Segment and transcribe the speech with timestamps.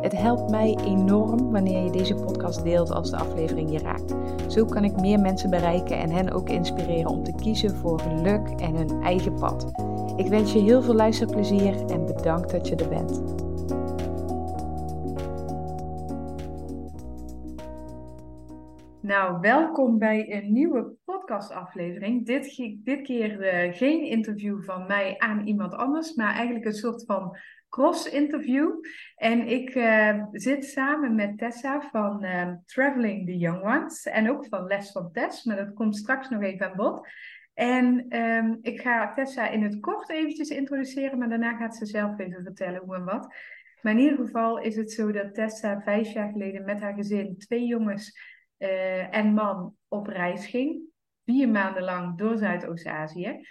[0.00, 4.14] Het helpt mij enorm wanneer je deze podcast deelt als de aflevering je raakt.
[4.52, 8.48] Zo kan ik meer mensen bereiken en hen ook inspireren om te kiezen voor geluk
[8.48, 9.72] en hun eigen pad.
[10.16, 13.46] Ik wens je heel veel luisterplezier en bedankt dat je er bent.
[19.00, 22.26] Nou, welkom bij een nieuwe podcastaflevering.
[22.26, 27.04] Dit, dit keer uh, geen interview van mij aan iemand anders, maar eigenlijk een soort
[27.04, 27.36] van
[27.68, 28.70] cross-interview.
[29.16, 34.46] En ik uh, zit samen met Tessa van uh, Traveling the Young Ones en ook
[34.46, 37.08] van Les van Tess, maar dat komt straks nog even aan bod.
[37.54, 42.18] En um, ik ga Tessa in het kort eventjes introduceren, maar daarna gaat ze zelf
[42.18, 43.34] even vertellen hoe en wat.
[43.82, 47.38] Maar in ieder geval is het zo dat Tessa vijf jaar geleden met haar gezin,
[47.38, 48.18] twee jongens
[48.58, 50.80] uh, en man, op reis ging.
[51.24, 53.46] Vier maanden lang door Zuidoost-Azië.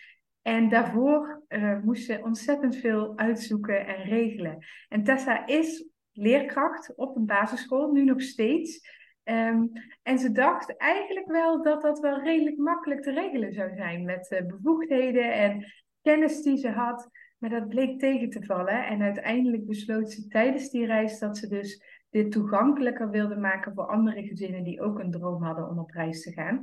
[0.48, 4.66] En daarvoor uh, moest ze ontzettend veel uitzoeken en regelen.
[4.90, 8.90] En Tessa is leerkracht op een basisschool, nu nog steeds.
[9.24, 9.72] Um,
[10.04, 14.32] en ze dacht eigenlijk wel dat dat wel redelijk makkelijk te regelen zou zijn met
[14.32, 15.66] uh, bevoegdheden en
[16.02, 17.10] kennis die ze had.
[17.38, 18.86] Maar dat bleek tegen te vallen.
[18.86, 23.88] En uiteindelijk besloot ze tijdens die reis dat ze dus dit toegankelijker wilde maken voor
[23.88, 26.62] andere gezinnen die ook een droom hadden om op reis te gaan.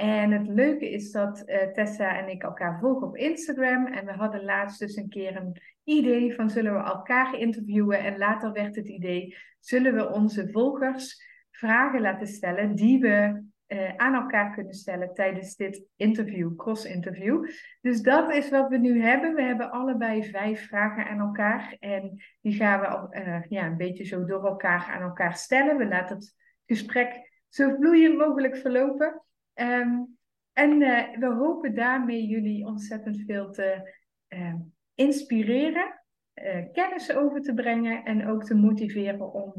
[0.00, 3.86] En het leuke is dat uh, Tessa en ik elkaar volgen op Instagram.
[3.86, 7.98] En we hadden laatst dus een keer een idee van zullen we elkaar interviewen.
[7.98, 13.96] En later werd het idee, zullen we onze volgers vragen laten stellen die we uh,
[13.96, 17.48] aan elkaar kunnen stellen tijdens dit interview, cross-interview.
[17.80, 19.34] Dus dat is wat we nu hebben.
[19.34, 21.76] We hebben allebei vijf vragen aan elkaar.
[21.78, 25.76] En die gaan we uh, ja, een beetje zo door elkaar aan elkaar stellen.
[25.76, 26.34] We laten het
[26.66, 29.22] gesprek zo vloeiend mogelijk verlopen.
[29.54, 30.18] Um,
[30.52, 33.96] en uh, we hopen daarmee jullie ontzettend veel te
[34.28, 34.54] uh,
[34.94, 36.00] inspireren,
[36.34, 39.54] uh, kennis over te brengen en ook te motiveren om,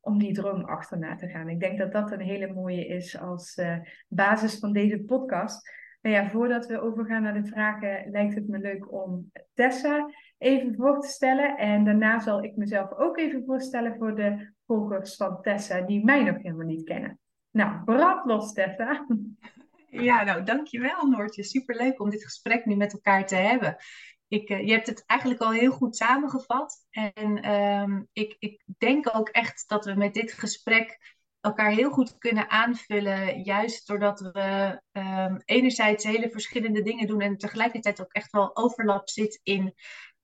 [0.00, 1.48] om die droom achterna te gaan.
[1.48, 3.62] Ik denk dat dat een hele mooie is als
[4.08, 5.78] basis van deze podcast.
[6.00, 10.74] Nou ja, voordat we overgaan naar de vragen, lijkt het me leuk om Tessa even
[10.74, 11.56] voor te stellen.
[11.56, 16.22] En daarna zal ik mezelf ook even voorstellen voor de volgers van Tessa die mij
[16.22, 17.18] nog helemaal niet kennen.
[17.50, 19.06] Nou, brand los, Tessa.
[19.90, 21.44] Ja, nou, dankjewel Noortje.
[21.44, 23.76] Superleuk om dit gesprek nu met elkaar te hebben.
[24.28, 26.86] Ik, uh, je hebt het eigenlijk al heel goed samengevat.
[26.90, 32.18] En um, ik, ik denk ook echt dat we met dit gesprek elkaar heel goed
[32.18, 33.42] kunnen aanvullen.
[33.42, 39.08] Juist doordat we um, enerzijds hele verschillende dingen doen en tegelijkertijd ook echt wel overlap
[39.08, 39.74] zit in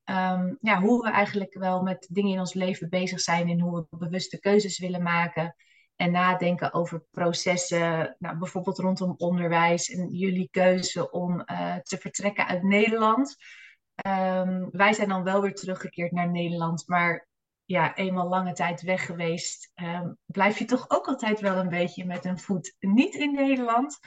[0.04, 3.86] um, ja, hoe we eigenlijk wel met dingen in ons leven bezig zijn en hoe
[3.90, 5.54] we bewuste keuzes willen maken
[5.96, 12.46] en nadenken over processen, nou, bijvoorbeeld rondom onderwijs en jullie keuze om uh, te vertrekken
[12.46, 13.36] uit Nederland.
[14.06, 17.28] Um, wij zijn dan wel weer teruggekeerd naar Nederland, maar
[17.64, 22.04] ja, eenmaal lange tijd weg geweest, um, blijf je toch ook altijd wel een beetje
[22.04, 23.98] met een voet niet in Nederland.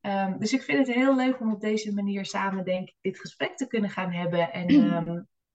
[0.00, 3.20] Um, dus ik vind het heel leuk om op deze manier samen, denk ik, dit
[3.20, 4.52] gesprek te kunnen gaan hebben.
[4.52, 4.66] En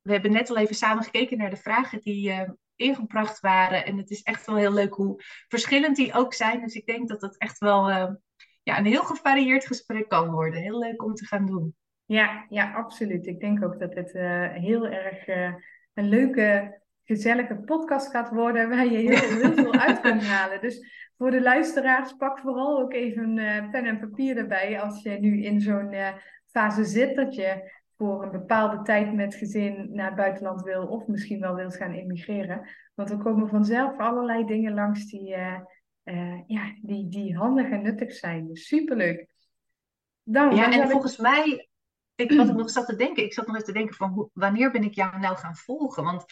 [0.02, 3.86] we hebben net al even samen gekeken naar de vragen die uh, ingebracht waren.
[3.86, 6.62] En het is echt wel heel leuk hoe verschillend die ook zijn.
[6.62, 8.10] Dus ik denk dat dat echt wel uh,
[8.64, 10.62] ja, een heel gevarieerd gesprek kan worden.
[10.62, 11.76] Heel leuk om te gaan doen.
[12.06, 13.28] Ja, ja absoluut.
[13.28, 15.54] Ik denk ook dat het uh, heel erg uh,
[15.94, 18.70] een leuke, gezellige podcast gaat worden.
[18.70, 20.62] Waar je heel, heel veel uit kunt halen.
[20.62, 23.36] Dus voor de luisteraars, pak vooral ook even
[23.72, 24.82] pen en papier erbij.
[24.82, 25.96] Als je nu in zo'n
[26.52, 31.08] fase zit dat je voor een bepaalde tijd met gezin naar het buitenland wil of
[31.08, 32.68] misschien wel wil gaan immigreren.
[32.96, 35.60] Want er komen vanzelf allerlei dingen langs die, uh,
[36.04, 38.48] uh, ja, die, die handig en nuttig zijn.
[38.48, 39.28] Dus superleuk.
[40.24, 41.70] Dan, ja, en volgens mij,
[42.16, 44.30] ik, wat ik nog zat te denken, ik zat nog even te denken van hoe,
[44.34, 46.04] wanneer ben ik jou nou gaan volgen?
[46.04, 46.26] Want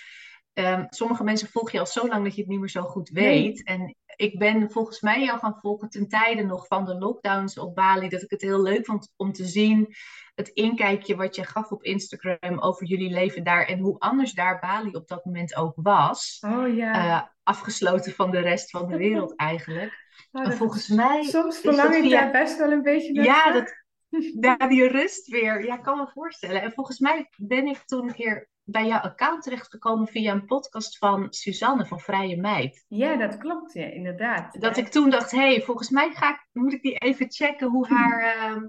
[0.54, 3.10] um, sommige mensen volg je al zo lang dat je het niet meer zo goed
[3.10, 3.64] weet.
[3.66, 3.78] Nee.
[3.78, 7.76] En ik ben volgens mij jou gaan volgen ten tijde nog van de lockdowns op
[7.76, 8.10] Bali.
[8.10, 9.96] Dat ik het heel leuk vond om te zien
[10.40, 14.60] het inkijkje wat je gaf op Instagram over jullie leven daar en hoe anders daar
[14.60, 16.44] Bali op dat moment ook was.
[16.48, 17.06] Oh ja.
[17.06, 20.08] Uh, afgesloten van de rest van de wereld eigenlijk.
[20.32, 21.24] Oh, volgens mij.
[21.24, 22.22] Soms verlang ik via...
[22.22, 23.26] daar best wel een beetje naar.
[23.26, 23.74] Ja, dat,
[24.60, 25.66] ja, die rust weer.
[25.66, 26.62] Ja, ik kan me voorstellen.
[26.62, 30.98] En volgens mij ben ik toen een keer bij jouw account terechtgekomen via een podcast
[30.98, 32.86] van Suzanne van Vrije Meid.
[32.88, 34.62] Ja, dat klopt, ja, inderdaad.
[34.62, 37.70] Dat ik toen dacht, hé, hey, volgens mij ga ik, moet ik die even checken
[37.70, 38.68] hoe haar, ehm,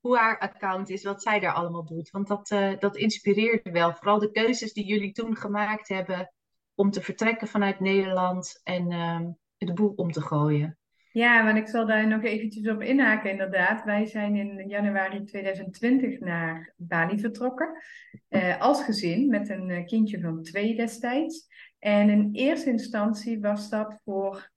[0.00, 2.10] hoe haar account is, wat zij daar allemaal doet.
[2.10, 3.92] Want dat, uh, dat inspireerde wel.
[3.94, 6.32] Vooral de keuzes die jullie toen gemaakt hebben
[6.74, 9.20] om te vertrekken vanuit Nederland en uh,
[9.56, 10.78] de boel om te gooien.
[11.14, 13.84] Ja, want ik zal daar nog eventjes op inhaken inderdaad.
[13.84, 17.82] Wij zijn in januari 2020 naar Bali vertrokken.
[18.28, 21.46] Uh, als gezin met een eh, kindje van twee destijds.
[21.78, 24.50] En in eerste instantie was dat voor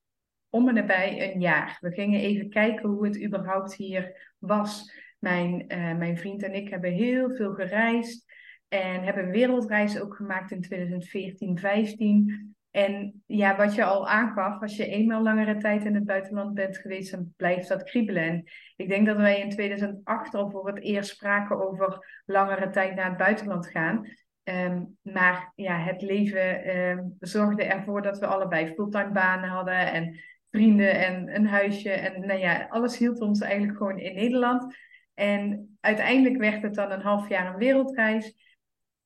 [0.50, 1.78] om en nabij een jaar.
[1.82, 4.94] We gingen even kijken hoe het überhaupt hier was.
[5.20, 8.26] Mijn, uh, mijn vriend en ik hebben heel veel gereisd.
[8.68, 12.56] En hebben een wereldreis ook gemaakt in 2014, 15.
[12.72, 16.78] En ja, wat je al aangaf, als je eenmaal langere tijd in het buitenland bent
[16.78, 18.24] geweest, dan blijft dat kriebelen.
[18.24, 18.44] En
[18.76, 23.10] ik denk dat wij in 2008 al voor het eerst spraken over langere tijd naar
[23.10, 24.08] het buitenland gaan.
[24.44, 30.20] Um, maar ja, het leven um, zorgde ervoor dat we allebei fulltime banen hadden en
[30.52, 31.92] vrienden en een huisje.
[31.92, 34.76] En nou ja, alles hield ons eigenlijk gewoon in Nederland.
[35.14, 38.36] En uiteindelijk werd het dan een half jaar een wereldreis.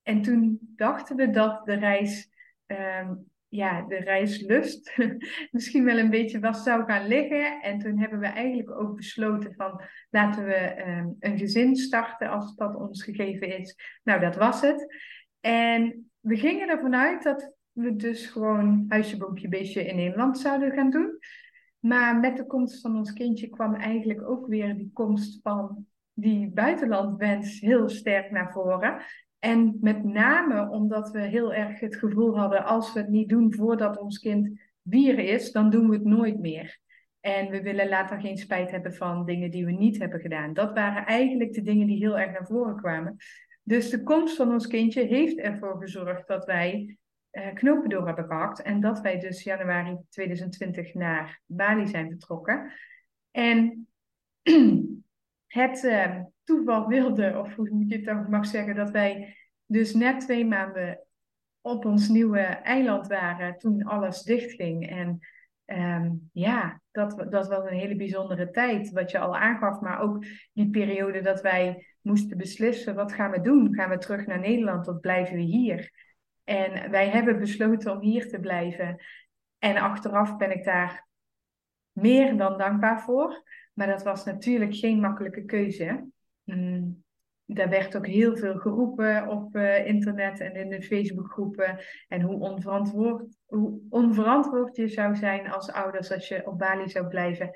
[0.02, 2.30] En toen dachten we dat de reis
[2.66, 4.96] um, ja, de reislust
[5.50, 7.60] misschien wel een beetje was zou gaan liggen.
[7.62, 12.54] En toen hebben we eigenlijk ook besloten van laten we um, een gezin starten als
[12.54, 13.76] dat ons gegeven is.
[14.02, 14.96] Nou, dat was het.
[15.40, 20.72] En we gingen ervan uit dat we dus gewoon huisje, boompje, beestje in Nederland zouden
[20.72, 21.18] gaan doen.
[21.78, 26.50] Maar met de komst van ons kindje kwam eigenlijk ook weer die komst van die
[26.50, 29.02] buitenlandwens heel sterk naar voren.
[29.44, 33.54] En met name omdat we heel erg het gevoel hadden, als we het niet doen
[33.54, 36.78] voordat ons kind bier is, dan doen we het nooit meer.
[37.20, 40.52] En we willen later geen spijt hebben van dingen die we niet hebben gedaan.
[40.52, 43.16] Dat waren eigenlijk de dingen die heel erg naar voren kwamen.
[43.62, 46.96] Dus de komst van ons kindje heeft ervoor gezorgd dat wij
[47.32, 48.62] uh, knopen door hebben gehakt.
[48.62, 52.72] En dat wij dus januari 2020 naar Bali zijn vertrokken.
[53.30, 53.88] En
[55.52, 60.20] het uh, toeval wilde, of hoe je het dan mag zeggen, dat wij dus net
[60.20, 61.06] twee maanden
[61.60, 64.88] op ons nieuwe eiland waren toen alles dichtging.
[64.88, 65.18] En
[65.66, 70.24] um, ja, dat, dat was een hele bijzondere tijd, wat je al aangaf, maar ook
[70.52, 73.74] die periode dat wij moesten beslissen, wat gaan we doen?
[73.74, 75.90] Gaan we terug naar Nederland of blijven we hier?
[76.44, 79.02] En wij hebben besloten om hier te blijven.
[79.58, 81.06] En achteraf ben ik daar
[81.92, 83.42] meer dan dankbaar voor.
[83.72, 86.10] Maar dat was natuurlijk geen makkelijke keuze.
[86.44, 87.02] Mm,
[87.44, 91.78] daar werd ook heel veel geroepen op uh, internet en in de Facebookgroepen.
[92.08, 97.06] En hoe onverantwoord, hoe onverantwoord je zou zijn als ouders als je op Bali zou
[97.06, 97.50] blijven.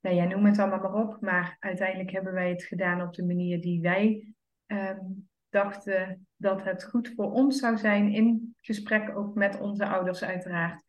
[0.00, 1.16] Nou ja, noem het allemaal maar op.
[1.20, 4.34] Maar uiteindelijk hebben wij het gedaan op de manier die wij
[4.66, 8.12] um, dachten dat het goed voor ons zou zijn.
[8.12, 10.82] In gesprek ook met onze ouders uiteraard.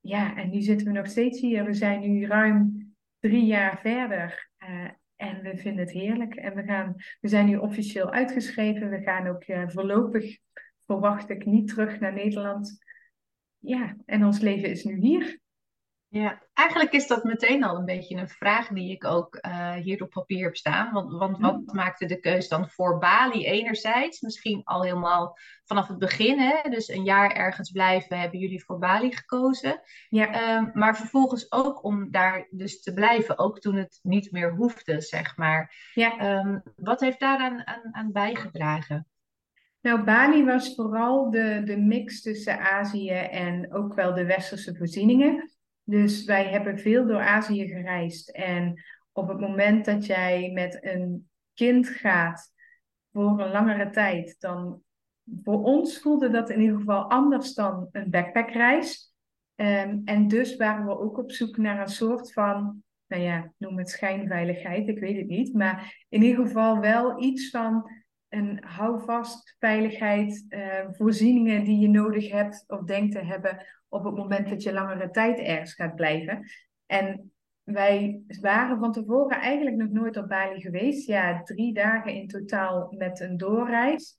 [0.00, 1.64] Ja, en nu zitten we nog steeds hier.
[1.64, 2.87] We zijn nu ruim
[3.28, 4.50] drie jaar verder.
[4.58, 6.34] Uh, en we vinden het heerlijk.
[6.34, 8.90] En we, gaan, we zijn nu officieel uitgeschreven.
[8.90, 10.38] We gaan ook uh, voorlopig,
[10.86, 12.84] verwacht ik, niet terug naar Nederland.
[13.58, 15.40] Ja, en ons leven is nu hier.
[16.10, 20.02] Ja, eigenlijk is dat meteen al een beetje een vraag die ik ook uh, hier
[20.02, 20.92] op papier heb staan.
[20.92, 21.74] Want, want wat mm.
[21.74, 24.20] maakte de keus dan voor Bali enerzijds?
[24.20, 26.70] Misschien al helemaal vanaf het begin, hè?
[26.70, 29.80] dus een jaar ergens blijven, hebben jullie voor Bali gekozen.
[30.08, 30.56] Ja.
[30.56, 35.00] Um, maar vervolgens ook om daar dus te blijven, ook toen het niet meer hoefde,
[35.00, 35.90] zeg maar.
[35.94, 36.38] Ja.
[36.38, 39.06] Um, wat heeft daaraan aan, aan bijgedragen?
[39.80, 45.50] Nou, Bali was vooral de, de mix tussen Azië en ook wel de westerse voorzieningen.
[45.88, 48.30] Dus wij hebben veel door Azië gereisd.
[48.30, 52.52] En op het moment dat jij met een kind gaat
[53.12, 54.82] voor een langere tijd, dan
[55.42, 59.14] voor ons voelde dat in ieder geval anders dan een backpackreis.
[59.54, 63.78] Um, en dus waren we ook op zoek naar een soort van, nou ja, noem
[63.78, 65.54] het schijnveiligheid, ik weet het niet.
[65.54, 67.90] Maar in ieder geval wel iets van
[68.28, 74.16] een houvast veiligheid, uh, voorzieningen die je nodig hebt of denkt te hebben op het
[74.16, 76.46] moment dat je langere tijd ergens gaat blijven.
[76.86, 77.32] En
[77.62, 81.06] wij waren van tevoren eigenlijk nog nooit op Bali geweest.
[81.06, 84.16] Ja, drie dagen in totaal met een doorreis.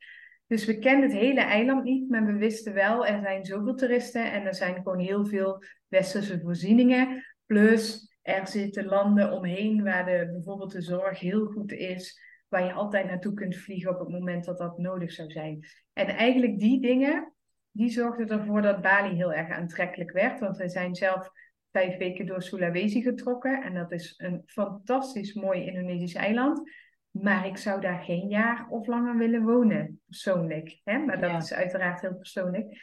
[0.48, 4.32] Dus we kenden het hele eiland niet, maar we wisten wel, er zijn zoveel toeristen
[4.32, 7.26] en er zijn gewoon heel veel westerse voorzieningen.
[7.46, 12.74] Plus, er zitten landen omheen waar de, bijvoorbeeld de zorg heel goed is, waar je
[12.74, 15.66] altijd naartoe kunt vliegen op het moment dat dat nodig zou zijn.
[15.94, 17.34] En eigenlijk die dingen,
[17.72, 20.40] die zorgde ervoor dat Bali heel erg aantrekkelijk werd.
[20.40, 21.32] Want wij zijn zelf
[21.72, 23.64] vijf weken door Sulawesi getrokken.
[23.64, 26.72] En dat is een fantastisch mooi Indonesisch eiland.
[27.12, 30.82] Maar ik zou daar geen jaar of langer willen wonen, persoonlijk.
[30.84, 30.98] Hè?
[30.98, 32.82] Maar dat is uiteraard heel persoonlijk.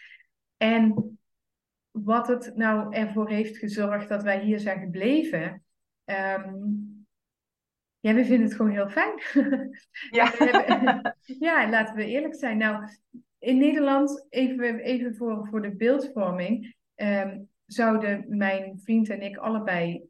[0.56, 1.18] En
[1.90, 5.64] wat het nou ervoor heeft gezorgd dat wij hier zijn gebleven.
[6.04, 6.95] Um,
[8.06, 9.20] ja, we vinden het gewoon heel fijn.
[10.10, 10.32] Ja.
[11.48, 12.58] ja, laten we eerlijk zijn.
[12.58, 12.88] Nou,
[13.38, 20.08] in Nederland, even, even voor, voor de beeldvorming, um, zouden mijn vriend en ik allebei,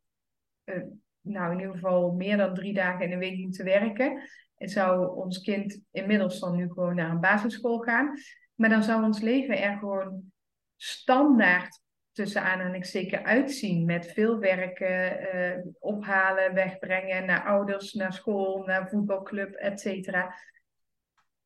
[0.64, 0.82] uh,
[1.20, 4.22] nou in ieder geval meer dan drie dagen in de week moeten werken.
[4.56, 8.18] En zou ons kind inmiddels dan nu gewoon naar een basisschool gaan.
[8.54, 10.32] Maar dan zou ons leven er gewoon
[10.76, 11.80] standaard
[12.16, 13.84] tussen aanhalingstekens uitzien.
[13.84, 20.34] Met veel werken, uh, ophalen, wegbrengen naar ouders, naar school, naar voetbalclub, et cetera.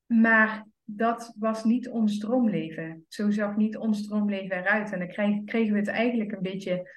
[0.07, 3.05] Maar dat was niet ons droomleven.
[3.09, 4.93] Zo zag niet ons droomleven eruit.
[4.93, 6.91] En dan kregen we het eigenlijk een beetje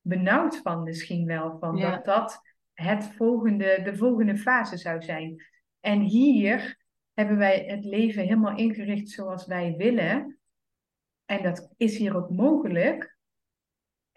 [0.00, 1.58] benauwd van misschien wel.
[1.58, 2.40] Van Dat dat
[2.72, 5.46] het volgende, de volgende fase zou zijn.
[5.80, 6.78] En hier
[7.14, 10.38] hebben wij het leven helemaal ingericht zoals wij willen.
[11.24, 13.16] En dat is hier ook mogelijk.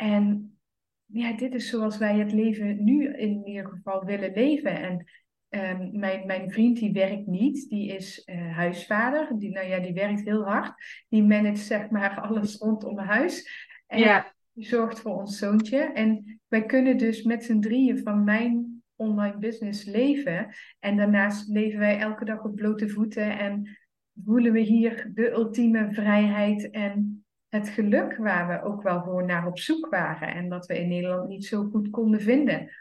[0.01, 0.57] En
[1.05, 4.81] ja, dit is zoals wij het leven nu in ieder geval willen leven.
[4.81, 5.05] En
[5.49, 9.37] um, mijn, mijn vriend die werkt niet, die is uh, huisvader.
[9.37, 10.73] Die, nou ja, die werkt heel hard.
[11.09, 13.49] Die managt zeg maar alles rondom huis.
[13.87, 14.33] En ja.
[14.53, 15.79] die zorgt voor ons zoontje.
[15.79, 20.55] En wij kunnen dus met z'n drieën van mijn online business leven.
[20.79, 23.77] En daarnaast leven wij elke dag op blote voeten en
[24.25, 27.20] voelen we hier de ultieme vrijheid en
[27.51, 30.87] het geluk waar we ook wel gewoon naar op zoek waren en dat we in
[30.87, 32.71] Nederland niet zo goed konden vinden.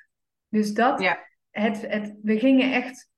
[0.49, 1.27] Dus dat, ja.
[1.51, 3.11] het, het, we gingen echt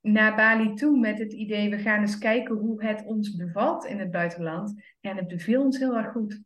[0.00, 3.98] naar Bali toe met het idee, we gaan eens kijken hoe het ons bevalt in
[3.98, 4.82] het buitenland.
[5.00, 6.42] En het beviel ons heel erg goed.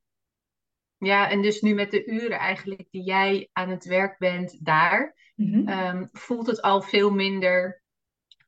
[0.96, 5.16] Ja, en dus nu met de uren eigenlijk die jij aan het werk bent daar,
[5.34, 5.68] mhm.
[5.68, 7.82] ehm, voelt het al veel minder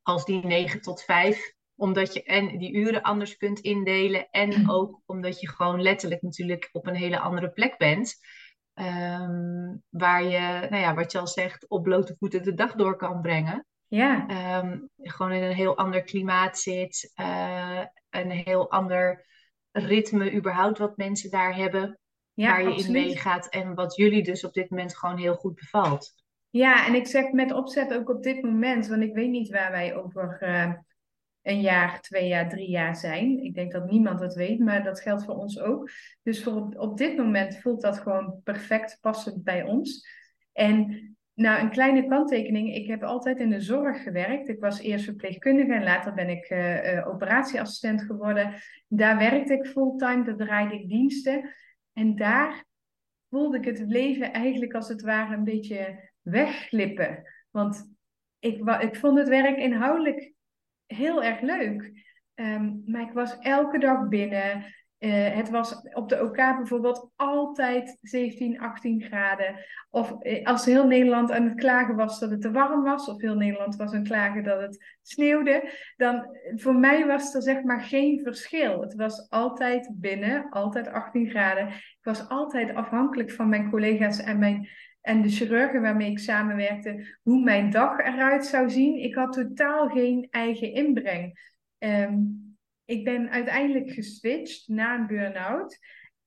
[0.01, 4.29] als die 9 tot 5 omdat je en die uren anders kunt indelen.
[4.29, 4.69] En mm.
[4.69, 8.15] ook omdat je gewoon letterlijk natuurlijk op een hele andere plek bent.
[8.73, 12.95] Ehm, waar je, nou ja, wat je al zegt, op blote voeten de dag door
[12.95, 13.65] kan brengen.
[13.87, 14.27] Ja.
[14.27, 17.11] Ehm, gewoon in een heel ander klimaat zit.
[17.21, 19.25] Uh, een heel ander
[19.71, 21.99] ritme überhaupt wat mensen daar hebben.
[22.33, 22.85] Ja, waar je absoluut.
[22.85, 23.49] in meegaat.
[23.49, 26.13] En wat jullie dus op dit moment gewoon heel goed bevalt.
[26.49, 28.87] Ja, en ik zeg met opzet ook op dit moment.
[28.87, 30.37] Want ik weet niet waar wij over...
[30.41, 30.73] Uh
[31.45, 33.43] een jaar, twee jaar, drie jaar zijn.
[33.43, 35.89] Ik denk dat niemand dat weet, maar dat geldt voor ons ook.
[36.23, 40.07] Dus voor op, dit moment voelt dat gewoon perfect passend bij ons.
[40.51, 40.99] En
[41.33, 42.75] nou, een kleine kanttekening.
[42.75, 44.49] Ik heb altijd in de zorg gewerkt.
[44.49, 48.53] Ik was eerst verpleegkundige en later ben ik uh, operatieassistent geworden.
[48.87, 51.53] Daar werkte ik fulltime, daar draaide ik diensten.
[51.93, 52.65] En daar
[53.29, 57.23] voelde ik het leven eigenlijk als het ware een beetje wegglippen.
[57.51, 57.93] Want
[58.39, 60.33] ik, ik vond het werk inhoudelijk
[60.87, 61.91] heel erg leuk.
[62.33, 64.65] Ehm, maar ik was elke dag binnen.
[64.99, 69.55] Uh, het was op de OK bijvoorbeeld altijd 17, 18 graden.
[69.89, 73.21] Of eh, als heel Nederland aan het klagen was dat het te warm was, of
[73.21, 77.63] heel Nederland was aan het klagen dat het sneeuwde, dan voor mij was er zeg
[77.63, 78.81] maar geen verschil.
[78.81, 81.67] Het was altijd binnen, altijd 18 graden.
[81.67, 84.67] Ik was altijd afhankelijk van mijn collega's en mijn
[85.05, 89.03] en de chirurgen waarmee ik samenwerkte, hoe mijn dag eruit zou zien.
[89.03, 91.53] Ik had totaal geen eigen inbreng.
[91.77, 92.17] Ehm,
[92.85, 95.79] ik ben uiteindelijk geswitcht na een burn-out.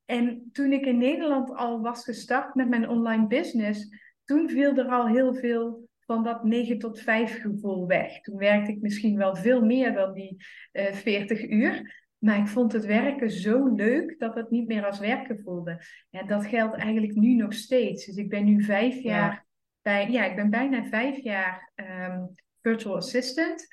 [0.05, 3.89] En toen ik in Nederland al was gestart met mijn online business,
[4.25, 8.21] toen viel er al heel veel van dat 9 tot 5 gevoel weg.
[8.21, 10.37] Toen werkte ik misschien wel veel meer dan die
[10.73, 12.07] uh, eh, 40 uur.
[12.19, 15.83] Maar ik vond het werken zo leuk dat het niet meer als werken voelde.
[16.11, 18.07] En dat geldt eigenlijk nu nog steeds.
[18.07, 19.47] Dus ik ben nu vijf jaar
[19.83, 22.25] bij, ja, ik ben bijna vijf jaar ehm,
[22.63, 23.67] virtual assistant.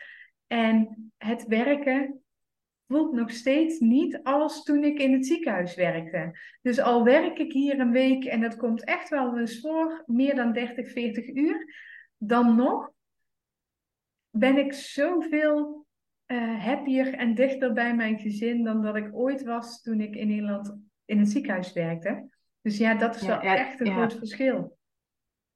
[0.48, 2.24] En het werken
[2.88, 6.40] voelt nog steeds niet als toen ik in het ziekenhuis werkte.
[6.62, 10.36] Dus al werk ik hier een week en dat komt echt wel eens voor, meer
[10.36, 11.74] dan 30, 40 uur,
[12.18, 12.92] dan nog
[14.30, 15.85] ben ik zoveel
[16.27, 20.27] uh, happier en dichter bij mijn gezin dan dat ik ooit was toen ik in
[20.27, 22.29] Nederland in het ziekenhuis werkte.
[22.62, 24.77] Dus ja, dat is wel echt een groot verschil.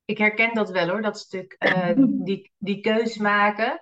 [0.06, 1.56] Ik herken dat wel hoor, dat stuk.
[1.60, 1.92] Uh,
[2.28, 3.82] die, die keus maken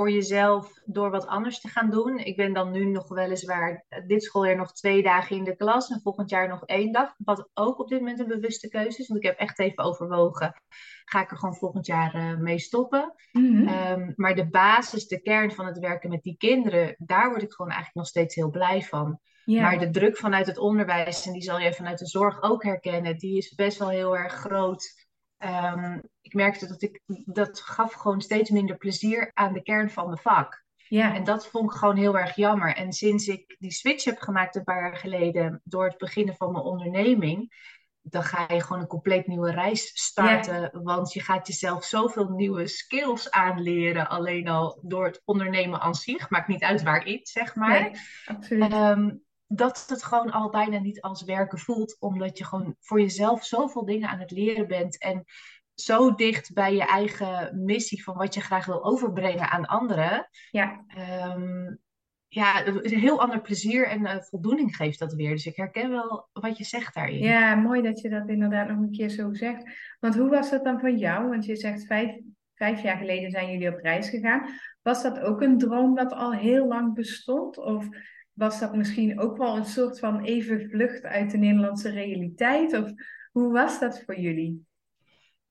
[0.00, 2.18] voor jezelf door wat anders te gaan doen.
[2.18, 6.00] Ik ben dan nu nog weliswaar dit schooljaar nog twee dagen in de klas en
[6.02, 7.14] volgend jaar nog één dag.
[7.18, 9.08] Wat ook op dit moment een bewuste keuze is.
[9.08, 10.62] Want ik heb echt even overwogen,
[11.04, 13.14] ga ik er gewoon volgend jaar uh, mee stoppen.
[13.32, 13.68] Mhm.
[13.68, 17.52] Ehm, maar de basis, de kern van het werken met die kinderen, daar word ik
[17.52, 19.20] gewoon eigenlijk nog steeds heel blij van.
[19.44, 23.18] Maar de druk vanuit het onderwijs, en die zal jij vanuit de zorg ook herkennen,
[23.18, 25.08] die is best wel heel erg groot
[25.40, 30.06] ehm, ik merkte dat ik dat gaf gewoon steeds minder plezier aan de kern van
[30.06, 30.64] mijn vak.
[30.88, 31.14] Ja.
[31.14, 32.74] En dat vond ik gewoon heel erg jammer.
[32.76, 36.52] En sinds ik die switch heb gemaakt een paar jaar geleden door het beginnen van
[36.52, 37.52] mijn onderneming,
[38.02, 40.82] dan ga je gewoon een compleet nieuwe reis starten.
[40.82, 44.08] Want je gaat jezelf zoveel nieuwe skills aanleren.
[44.08, 46.30] Alleen al door het ondernemen aan zich.
[46.30, 47.80] Maakt niet uit waarin, zeg maar.
[47.80, 47.92] Nee,
[48.24, 48.72] absoluut.
[48.72, 49.10] Ehm,
[49.52, 51.96] dat het gewoon al bijna niet als werken voelt.
[51.98, 54.98] Omdat je gewoon voor jezelf zoveel dingen aan het leren bent.
[54.98, 55.24] En
[55.74, 60.28] zo dicht bij je eigen missie van wat je graag wil overbrengen aan anderen.
[60.50, 60.84] Ja.
[61.26, 61.78] Um,
[62.28, 65.30] ja, een heel ander plezier en uh, voldoening geeft dat weer.
[65.30, 67.18] Dus ik herken wel wat je zegt daarin.
[67.18, 69.70] Ja, mooi dat je dat inderdaad nog een keer zo zegt.
[70.00, 71.28] Want hoe was dat dan voor jou?
[71.28, 72.18] Want je zegt vijf,
[72.54, 74.48] vijf jaar geleden zijn jullie op reis gegaan.
[74.82, 77.58] Was dat ook een droom dat al heel lang bestond?
[77.58, 77.88] Of
[78.40, 82.76] was dat misschien ook wel een soort van even vlucht uit de Nederlandse realiteit?
[82.78, 82.92] Of
[83.32, 84.66] hoe was dat voor jullie?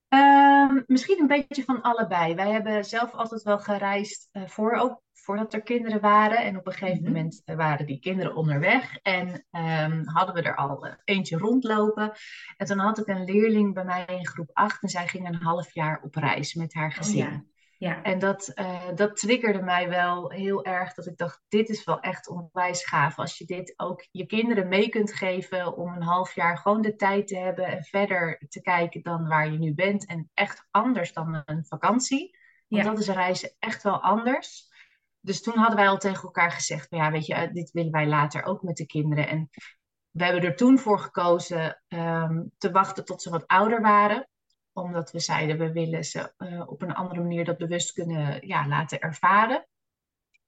[0.08, 2.36] Um, misschien een beetje van allebei.
[2.36, 6.38] Wij hebben zelf altijd wel gereisd uh, voor, ook voordat er kinderen waren.
[6.38, 7.12] En op een gegeven mhm.
[7.12, 8.98] moment eh, waren die kinderen onderweg.
[8.98, 12.12] En um, hadden we er al uh, eentje rondlopen.
[12.58, 14.84] En toen had ik een leerling bij mij in groep 8.
[14.84, 17.18] En zij ging een half jaar op reis met haar oh gezin.
[17.18, 17.44] ja.
[17.80, 18.04] Ja.
[18.04, 20.94] En dat, uh, dat triggerde mij wel heel erg.
[20.94, 23.18] Dat ik dacht, dit is wel echt onwijs gaaf.
[23.18, 26.96] Als je dit ook je kinderen mee kunt geven om een half jaar gewoon de
[26.96, 30.06] tijd te hebben en verder te kijken dan waar je nu bent.
[30.06, 32.38] En echt anders dan een vakantie.
[32.68, 34.68] Want dat is reizen echt wel anders.
[35.20, 38.08] Dus toen hadden wij al tegen elkaar gezegd, ja, weet je, eh, dit willen wij
[38.08, 39.28] later ook met de kinderen.
[39.28, 39.50] En
[40.10, 44.29] we hebben er toen voor gekozen um, te wachten tot ze wat ouder waren
[44.82, 48.68] omdat we zeiden, we willen ze uh, op een andere manier dat bewust kunnen ja,
[48.68, 49.68] laten ervaren.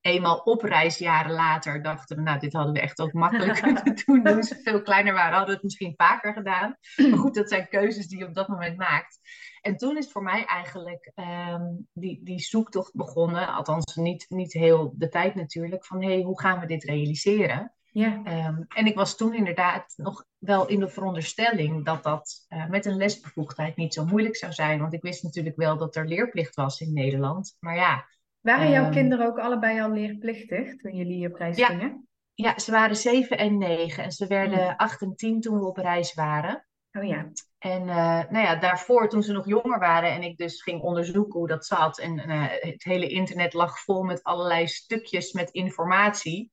[0.02, 4.02] Eenmaal op reis, jaren later, dachten we, nou, dit hadden we echt ook makkelijk kunnen
[4.06, 4.24] doen.
[4.24, 6.78] Toen ze veel kleiner waren, hadden we het misschien vaker gedaan.
[6.96, 9.20] Maar goed, dat zijn keuzes die je op dat moment maakt.
[9.62, 13.48] En toen is voor mij eigenlijk um, die, die zoektocht begonnen.
[13.48, 15.86] Althans, niet, niet heel de tijd natuurlijk.
[15.86, 17.74] Van hé, hey, hoe gaan we dit realiseren?
[17.94, 18.22] Ja.
[18.48, 22.86] Um, en ik was toen inderdaad nog wel in de veronderstelling dat dat uh, met
[22.86, 24.80] een lesbevoegdheid niet zo moeilijk zou zijn.
[24.80, 27.58] Want ik wist natuurlijk wel dat er leerplicht was in Nederland.
[27.60, 28.08] Maar ja.
[28.40, 32.08] Waren jouw um, kinderen ook allebei al leerplichtig toen jullie op reis ja, gingen?
[32.34, 34.04] Ja, ze waren zeven en negen.
[34.04, 34.74] En ze werden mm.
[34.78, 36.66] acht en tien toen we op reis waren.
[36.92, 37.32] Oh ja.
[37.58, 41.40] En uh, nou ja, daarvoor, toen ze nog jonger waren en ik dus ging onderzoeken
[41.40, 42.00] hoe dat zat.
[42.00, 46.52] En uh, het hele internet lag vol met allerlei stukjes met informatie.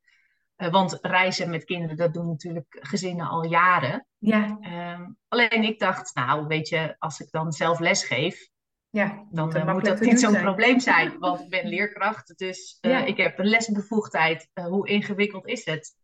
[0.58, 4.06] Uh, want reizen met kinderen, dat doen natuurlijk gezinnen al jaren.
[4.18, 4.58] Ja.
[4.96, 8.48] Um, alleen ik dacht, nou weet je, als ik dan zelf les geef,
[8.90, 11.18] ja, dan uh, moet dat niet zo'n probleem zijn.
[11.18, 13.04] Want ik ben leerkracht, dus uh, ja.
[13.04, 14.50] ik heb een lesbevoegdheid.
[14.54, 15.96] hoe ingewikkeld is het?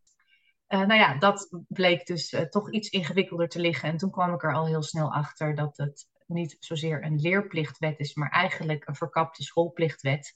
[0.68, 3.88] nou ja, dat bleek dus toch iets ingewikkelder te liggen.
[3.88, 7.98] En toen kwam ik er al heel snel achter dat het niet zozeer een leerplichtwet
[7.98, 10.34] is, maar eigenlijk een verkapte schoolplichtwet.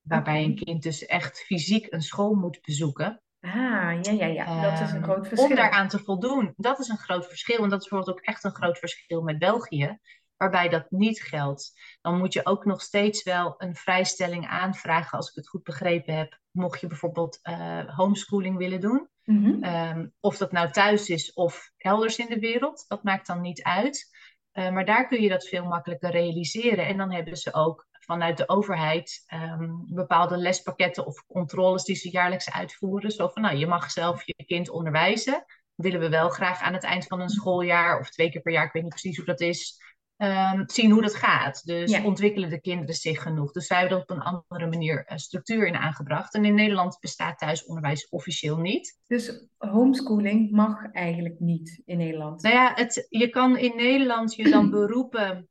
[0.00, 3.22] Waarbij een kind dus echt fysiek een school moet bezoeken.
[3.46, 4.62] Ah, ja, ja, ja.
[4.70, 5.48] Dat is een groot ehm, verschil.
[5.48, 6.54] Om daaraan te voldoen.
[6.56, 7.62] Dat is een groot verschil.
[7.62, 9.98] En dat is bijvoorbeeld ook echt een groot verschil met België,
[10.36, 11.72] waarbij dat niet geldt.
[12.00, 16.16] Dan moet je ook nog steeds wel een vrijstelling aanvragen, als ik het goed begrepen
[16.16, 16.38] heb.
[16.50, 19.08] Mocht je bijvoorbeeld uh, homeschooling willen doen.
[19.24, 20.12] Mm -hmm.
[20.20, 24.08] of dat nou thuis is of elders in de wereld, dat maakt dan niet uit.
[24.52, 26.86] Uh, maar daar kun je dat veel makkelijker realiseren.
[26.86, 32.10] En dan hebben ze ook vanuit de overheid um, bepaalde lespakketten of controles die ze
[32.10, 33.10] jaarlijks uitvoeren.
[33.10, 35.44] Zo van, nou, je mag zelf je kind onderwijzen.
[35.74, 38.64] Willen we wel graag aan het eind van een schooljaar of twee keer per jaar,
[38.64, 39.80] ik weet niet precies hoe dat is,
[40.16, 41.64] um, zien hoe dat gaat.
[41.64, 42.04] Dus ja.
[42.04, 43.52] ontwikkelen de kinderen zich genoeg.
[43.52, 46.34] Dus zij hebben er op een andere manier uh, structuur in aangebracht.
[46.34, 48.98] En in Nederland bestaat thuisonderwijs officieel niet.
[49.06, 52.42] Dus homeschooling mag eigenlijk niet in Nederland?
[52.42, 55.48] Nou ja, het, je kan in Nederland je dan beroepen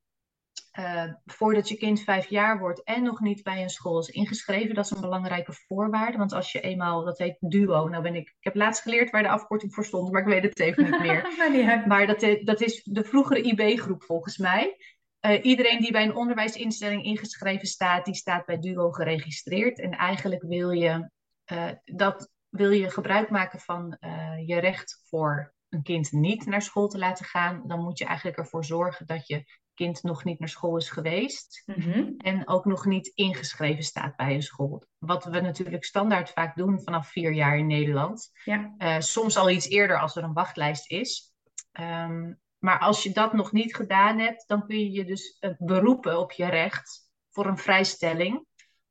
[0.80, 4.76] uh, voordat je kind vijf jaar wordt en nog niet bij een school is ingeschreven.
[4.76, 6.18] Dat is een belangrijke voorwaarde.
[6.18, 9.24] Want als je eenmaal, dat heet DUO, nou ben ik, ik heb laatst geleerd waar
[9.24, 11.84] de afkorting voor stond, maar ik weet het even niet meer.
[11.88, 14.78] maar dat, dat is de vroegere IB-groep volgens mij.
[15.26, 19.80] Uh, iedereen die bij een onderwijsinstelling ingeschreven staat, die staat bij DUO geregistreerd.
[19.80, 21.10] En eigenlijk wil je,
[21.52, 23.98] uh, dat, wil je gebruik maken van
[24.46, 28.38] je recht voor een kind niet naar school te laten gaan, dan moet je eigenlijk
[28.38, 29.44] ervoor zorgen dat je
[29.76, 32.12] kind nog niet naar school is geweest mhm.
[32.18, 34.84] en ook nog niet ingeschreven staat bij een school.
[34.98, 38.32] Wat we natuurlijk standaard vaak doen vanaf vier jaar in Nederland.
[38.44, 38.74] Ja.
[38.78, 41.34] Uh, soms al iets eerder als er een wachtlijst is.
[41.80, 46.20] Um, maar als je dat nog niet gedaan hebt, dan kun je je dus beroepen
[46.20, 48.46] op je recht voor een vrijstelling.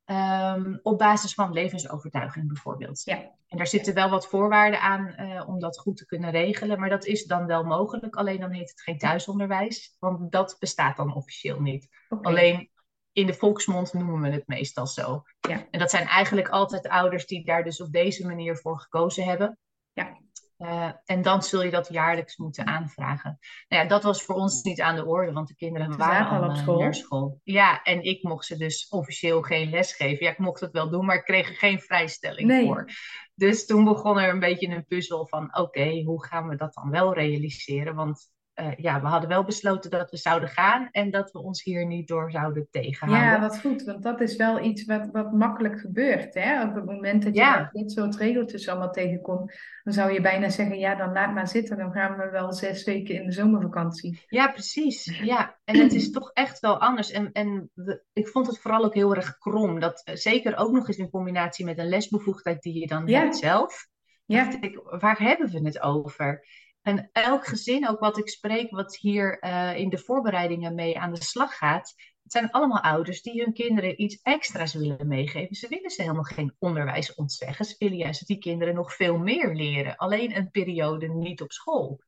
[0.05, 3.03] Ehm, op basis van levensovertuiging bijvoorbeeld.
[3.05, 3.17] Ja.
[3.49, 6.89] En daar zitten wel wat voorwaarden aan uh, om dat goed te kunnen regelen, maar
[6.89, 8.17] dat is dan wel mogelijk.
[8.17, 11.89] Alleen dan heet het geen thuisonderwijs, want dat bestaat dan officieel niet.
[12.23, 12.71] Alleen
[13.13, 15.23] in de volksmond noemen we het meestal zo.
[15.41, 15.67] Ja.
[15.71, 19.59] En dat zijn eigenlijk altijd ouders die daar dus op deze manier voor gekozen hebben.
[19.93, 20.19] Ja.
[20.65, 23.39] Uh, en dan zul je dat jaarlijks moeten aanvragen.
[23.69, 26.27] Nou ja, dat was voor ons niet aan de orde, want de kinderen Ze waren
[26.29, 26.79] al al op uh, school.
[26.79, 27.41] naar school.
[27.43, 30.25] Ja, en ik mocht ze dus officieel geen les geven.
[30.27, 32.65] Ja, ik mocht het wel doen, maar ik kreeg er geen vrijstelling Nee.
[32.67, 32.89] voor.
[33.35, 36.91] Dus toen begon er een beetje een puzzel van, oké, hoe gaan we dat dan
[36.91, 37.95] wel realiseren?
[37.95, 41.63] Want uh, ja, we hadden wel besloten dat we zouden gaan en dat we ons
[41.63, 43.31] hier niet door zouden tegenhouden.
[43.31, 46.35] Ja, wat goed, want dat is wel iets wat, wat makkelijk gebeurt.
[46.35, 46.63] Hè?
[46.65, 47.69] Op het moment dat je Ja.
[47.73, 51.77] dit soort regeltjes allemaal tegenkomt, dan zou je bijna zeggen, ja, dan laat maar zitten.
[51.77, 54.23] Dan gaan we wel zes weken in de zomervakantie.
[54.29, 55.19] Ja, precies.
[55.23, 57.11] Ja, en het is toch echt wel anders.
[57.11, 59.81] En, en we- ik vond het vooral ook heel erg krom.
[59.81, 63.21] Dat eh, zeker ook nog eens in combinatie met een lesbevoegdheid die je dan Ja.
[63.21, 63.87] hebt zelf.
[64.27, 66.47] Ja, dacht ik, waar hebben we het over?
[66.85, 71.13] En elk gezin, ook wat ik spreek, wat hier eh, in de voorbereidingen mee aan
[71.15, 75.57] de slag gaat, het zijn allemaal ouders die hun kinderen iets extra's willen meegeven.
[75.57, 77.65] Ze willen ze helemaal geen onderwijs ontzeggen.
[77.65, 79.97] Ze willen juist dat die kinderen nog veel meer leren.
[79.97, 82.03] Alleen een periode niet op school.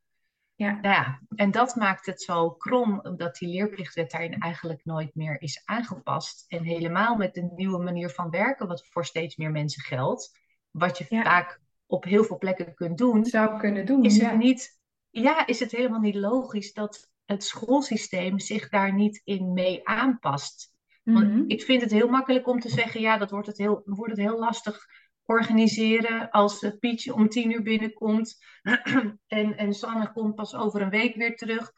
[0.55, 0.79] ja.
[0.83, 5.63] Ja, en dat maakt het zo krom, omdat die leerplichtwet daarin eigenlijk nooit meer is
[5.65, 6.45] aangepast.
[6.49, 10.39] En helemaal met de nieuwe manier van werken, wat voor steeds meer mensen geldt,
[10.71, 11.23] wat je Ja.
[11.23, 14.05] vaak op heel veel plekken kunt doen, zou kunnen doen.
[14.05, 14.29] is ja.
[14.29, 19.53] het niet, ja, is het helemaal niet logisch dat het schoolsysteem zich daar niet in
[19.53, 20.75] mee aanpast.
[21.03, 21.45] Want Mhm.
[21.47, 24.21] ik vind het heel makkelijk om te zeggen, ja, dat wordt het heel, wordt het
[24.27, 24.87] heel lastig
[25.25, 28.39] organiseren als eh, Pietje om tien uur binnenkomt
[29.27, 31.73] en, en Sanne komt pas over een week weer terug.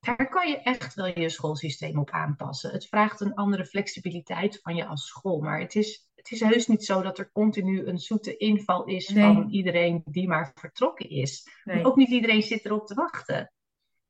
[0.00, 2.70] Daar kan je echt wel je schoolsysteem op aanpassen.
[2.70, 5.40] Het vraagt een andere flexibiliteit van je als school.
[5.40, 9.08] Maar het is, het is heus niet zo dat er continu een zoete inval is
[9.08, 9.24] Nee.
[9.24, 11.48] van iedereen die maar vertrokken is.
[11.64, 11.84] Nee.
[11.84, 13.52] Ook niet iedereen zit erop te wachten.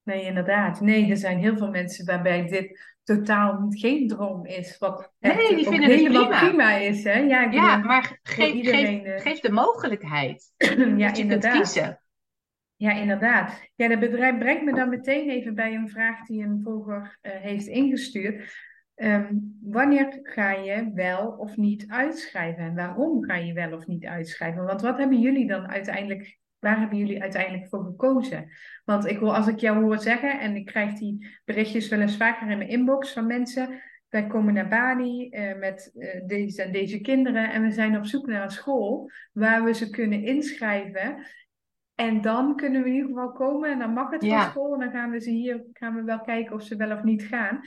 [0.03, 0.81] Nee, inderdaad.
[0.81, 4.79] Nee, er zijn heel veel mensen waarbij dit totaal geen droom is.
[4.79, 6.49] Wat Nee, die vinden het helemaal prima.
[6.49, 7.05] prima is.
[7.05, 7.19] Hè?
[7.19, 10.97] Ja, ik Ja, bedoel, maar geef, iedereen, geef, eh, geef de mogelijkheid ja, dat je
[10.99, 11.57] kunt inderdaad.
[11.57, 12.01] kiezen.
[12.77, 13.61] Ja, inderdaad.
[13.75, 17.33] Ja, dat bedrijf brengt me dan meteen even bij een vraag die een volger eh,
[17.41, 18.71] heeft ingestuurd.
[18.95, 22.65] Ehm, wanneer ga je wel of niet uitschrijven?
[22.65, 24.65] En waarom ga je wel of niet uitschrijven?
[24.65, 28.49] Want wat hebben jullie dan uiteindelijk, waar hebben jullie uiteindelijk voor gekozen?
[28.85, 32.17] Want ik wil, als ik jou hoor zeggen, en ik krijg die berichtjes wel eens
[32.17, 33.83] vaker in mijn inbox van mensen.
[34.09, 38.05] Wij komen naar Bali eh, met eh, deze en deze kinderen en we zijn op
[38.07, 41.27] zoek naar een school waar we ze kunnen inschrijven.
[41.95, 44.41] En dan kunnen we in ieder geval komen en dan mag het Ja.
[44.43, 44.73] van school.
[44.75, 47.23] En dan gaan we ze hier gaan we wel kijken of ze wel of niet
[47.23, 47.61] gaan.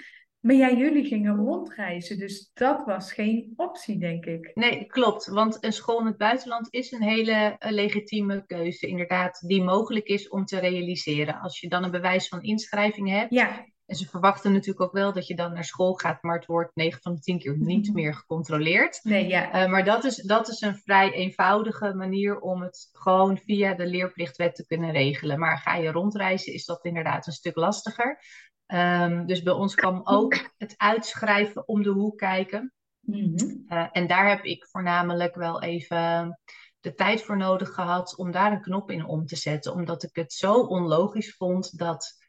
[0.46, 4.52] Maar ja, jullie gingen rondreizen, dus dat was geen optie, denk ik.
[4.54, 5.28] Nee, klopt.
[5.28, 10.08] Want een school in het buitenland is een hele eh, legitieme keuze, inderdaad, die mogelijk
[10.08, 11.40] is om te realiseren.
[11.40, 13.34] Als je dan een bewijs van inschrijving hebt.
[13.34, 16.46] Ja, En ze verwachten natuurlijk ook wel dat je dan naar school gaat, maar het
[16.46, 19.00] wordt 9 van de 10 keer niet meer gecontroleerd.
[19.04, 19.52] nee, ja.
[19.52, 23.86] Eh, maar dat is, dat is een vrij eenvoudige manier om het gewoon via de
[23.86, 25.40] leerplichtwet te kunnen regelen.
[25.40, 28.20] Maar ga je rondreizen, is dat inderdaad een stuk lastiger.
[28.66, 32.74] Ehm, dus bij ons kwam ook het uitschrijven om de hoek kijken.
[33.00, 33.56] Mhm.
[33.68, 36.40] Eh, en daar heb ik voornamelijk wel even
[36.80, 39.74] de tijd voor nodig gehad om daar een knop in om te zetten.
[39.74, 42.24] Omdat ik het zo onlogisch vond dat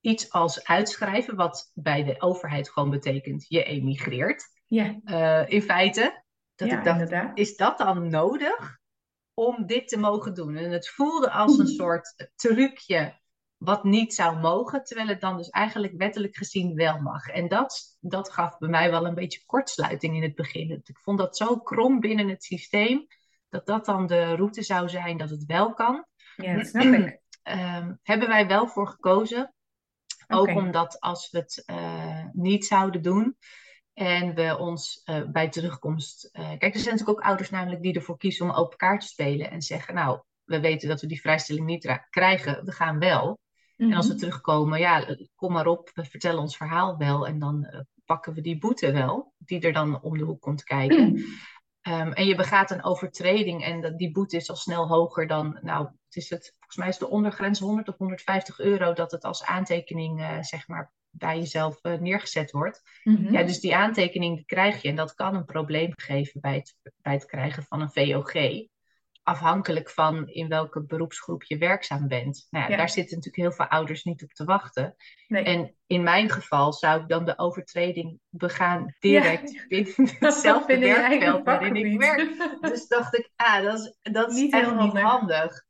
[0.00, 6.24] iets als uitschrijven, wat bij de overheid gewoon betekent je emigreert, Ja, eh, in feite,
[6.54, 7.38] dat ja ik dacht, inderdaad.
[7.38, 8.78] is dat dan nodig
[9.34, 10.56] om dit te mogen doen?
[10.56, 13.20] En het voelde als een soort trucje
[13.58, 17.28] wat niet zou mogen, terwijl het dan dus eigenlijk wettelijk gezien wel mag.
[17.28, 20.70] En dat, dat gaf bij mij wel een beetje kortsluiting in het begin.
[20.70, 23.06] Ik vond dat zo krom binnen het systeem,
[23.48, 26.06] dat dat dan de route zou zijn dat het wel kan.
[26.36, 27.20] Ja, dat snap ik.
[27.42, 29.54] Ehm, hebben wij wel voor gekozen.
[30.26, 33.36] Ook omdat als we het eh, niet zouden doen
[33.92, 36.24] en we ons eh, bij terugkomst.
[36.32, 39.06] eh, kijk, er zijn natuurlijk ook ouders namelijk die ervoor kiezen om open kaart te
[39.06, 43.38] spelen en zeggen: Nou, we weten dat we die vrijstelling niet krijgen, we gaan wel.
[43.78, 44.20] En als we Mhm.
[44.22, 48.40] terugkomen, ja, kom maar op, we vertellen ons verhaal wel en dan eh, pakken we
[48.40, 51.24] die boete wel, die er dan om de hoek komt kijken.
[51.80, 55.58] Ehm, en je begaat een overtreding en dat, die boete is al snel hoger dan,
[55.62, 59.24] nou, het is het, volgens mij is de ondergrens 100 of 150 euro dat het
[59.24, 62.82] als aantekening, eh, zeg maar, bij jezelf eh, neergezet wordt.
[63.04, 63.32] Mhm.
[63.32, 66.76] Ja, dus die aantekening die krijg je en dat kan een probleem geven bij het,
[67.02, 68.32] bij het krijgen van een VOG.
[69.28, 72.46] Afhankelijk van in welke beroepsgroep je werkzaam bent.
[72.50, 72.76] Nou ja, Ja.
[72.76, 74.94] Daar zitten natuurlijk heel veel ouders niet op te wachten.
[75.28, 75.44] Nee.
[75.44, 81.18] En in mijn geval zou ik dan de overtreding begaan direct binnen hetzelfde Binnen eigen
[81.18, 82.58] werkveld waarin ik werk.
[82.60, 85.66] Dus dacht ik, ah, dat is, dat is Niet echt heel niet handig.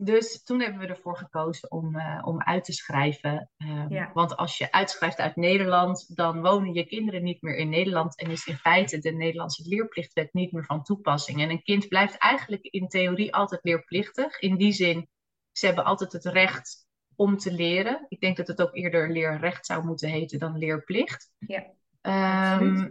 [0.00, 3.50] Dus toen hebben we ervoor gekozen om, eh, om uit te schrijven.
[3.56, 4.10] Ehm, Ja.
[4.14, 8.30] Want als je uitschrijft uit Nederland, dan wonen je kinderen niet meer in Nederland en
[8.30, 11.40] is in feite de Nederlandse leerplichtwet niet meer van toepassing.
[11.40, 14.38] En een kind blijft eigenlijk in theorie altijd leerplichtig.
[14.38, 15.08] In die zin,
[15.52, 18.06] ze hebben altijd het recht om te leren.
[18.08, 21.30] Ik denk dat het ook eerder leerrecht zou moeten heten dan leerplicht.
[21.38, 21.66] Ja,
[22.00, 22.88] Ehm,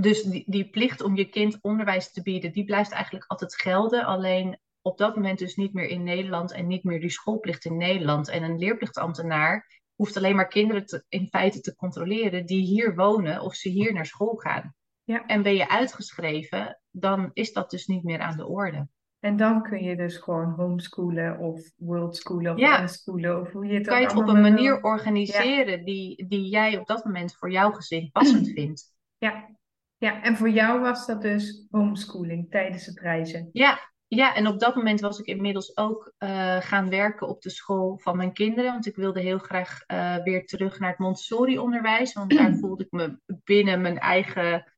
[0.00, 4.04] dus die, die plicht om je kind onderwijs te bieden, die blijft eigenlijk altijd gelden.
[4.04, 7.76] Alleen op dat moment dus niet meer in Nederland en niet meer die schoolplicht in
[7.76, 8.28] Nederland.
[8.28, 13.40] En een leerplichtambtenaar hoeft alleen maar kinderen te, in feite te controleren die hier wonen
[13.40, 14.74] of ze hier naar school gaan.
[15.04, 15.26] Ja.
[15.26, 18.88] En ben je uitgeschreven, dan is dat dus niet meer aan de orde.
[19.20, 22.80] En dan kun je dus gewoon homeschoolen of worldschoolen of Ja.
[22.80, 24.50] unschoolen of hoe je het Kan je ook het op een wil.
[24.50, 28.94] manier organiseren die, die jij op dat moment voor jouw gezin passend vindt.
[29.18, 29.56] Ja.
[29.96, 33.48] ja, en voor jou was dat dus homeschooling tijdens het reizen.
[33.52, 37.50] Ja, ja, en op dat moment was ik inmiddels ook eh, gaan werken op de
[37.50, 38.72] school van mijn kinderen.
[38.72, 42.12] Want ik wilde heel graag eh, weer terug naar het Montessori-onderwijs.
[42.12, 44.72] Want daar voelde ik me binnen mijn eigen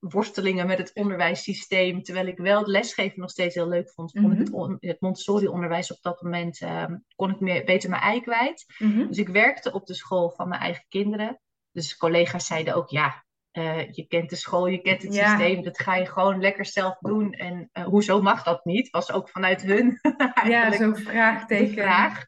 [0.00, 2.02] worstelingen met het onderwijssysteem.
[2.02, 5.00] Terwijl ik wel het lesgeven nog steeds heel leuk vond, vond ik het, on- het
[5.00, 6.84] Montessori-onderwijs op dat moment, eh,
[7.16, 8.64] kon ik meer, beter mijn ei kwijt.
[8.78, 9.06] Mhm.
[9.06, 11.40] Dus ik werkte op de school van mijn eigen kinderen.
[11.70, 15.28] Dus collega's zeiden ook, ja, eh, je kent de school, je kent het Ja.
[15.28, 17.32] systeem, dat ga je gewoon lekker zelf doen.
[17.32, 18.90] En eh, hoezo mag dat niet?
[18.90, 21.72] Was ook vanuit hun Ja, eigenlijk zo'n vraagteken.
[21.82, 22.24] vraag.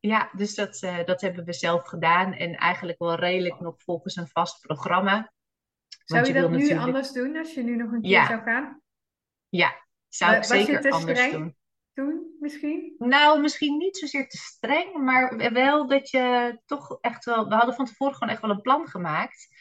[0.00, 2.32] Ja, dus dat, eh, dat hebben we zelf gedaan.
[2.32, 5.32] En eigenlijk wel redelijk nog volgens een vast programma.
[6.04, 8.26] Zou je je dat nu natuurlijk- anders doen als je nu nog een keer Ja.
[8.26, 8.80] zou gaan?
[9.48, 9.74] Ja,
[10.08, 11.32] zou ik zeker te anders streng?
[11.32, 11.56] doen.
[11.92, 12.94] Toen misschien?
[12.98, 17.48] Nou, misschien niet zozeer te streng, maar wel dat je toch echt wel.
[17.48, 19.53] We hadden van tevoren gewoon echt wel een plan gemaakt.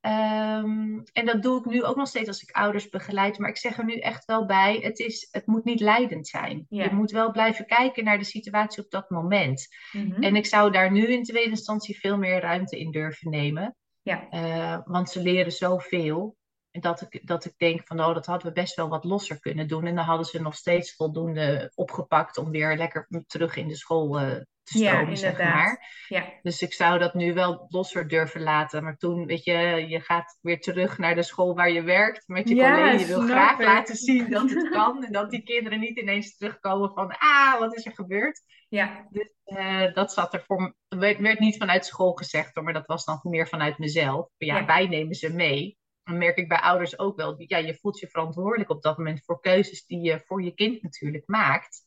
[0.00, 3.38] Ehm, en dat doe ik nu ook nog steeds als ik ouders begeleid.
[3.38, 6.66] Maar ik zeg er nu echt wel bij: het, is, het moet niet leidend zijn.
[6.68, 6.84] Ja.
[6.84, 9.66] Je moet wel blijven kijken naar de situatie op dat moment.
[9.92, 10.22] Mhm.
[10.22, 13.76] En ik zou daar nu in tweede instantie veel meer ruimte in durven nemen.
[14.02, 16.36] Ja, Eh, want ze leren zoveel.
[16.70, 19.68] Dat ik, dat ik denk van, oh, dat hadden we best wel wat losser kunnen
[19.68, 19.86] doen.
[19.86, 24.18] En dan hadden ze nog steeds voldoende opgepakt om weer lekker terug in de school
[24.20, 25.96] eh, ja zeg maar.
[26.08, 28.82] Ja, Dus ik zou dat nu wel losser durven laten.
[28.84, 29.52] Maar toen, weet je,
[29.88, 32.98] je gaat weer terug naar de school waar je werkt met je Ja, collega.
[32.98, 33.64] Je wil graag ik.
[33.66, 35.04] laten zien dat het kan.
[35.04, 38.42] En dat die kinderen niet ineens terugkomen van, ah, wat is er gebeurd?
[38.68, 42.64] ja, Dus eh, dat zat er voor me, werd, werd niet vanuit school gezegd hoor,
[42.64, 44.28] maar dat was dan meer vanuit mezelf.
[44.36, 44.66] Ja, Ja.
[44.66, 45.78] wij nemen ze mee.
[46.02, 49.24] Dan merk ik bij ouders ook wel, ja, je voelt je verantwoordelijk op dat moment
[49.24, 51.86] voor keuzes die je voor je kind natuurlijk maakt.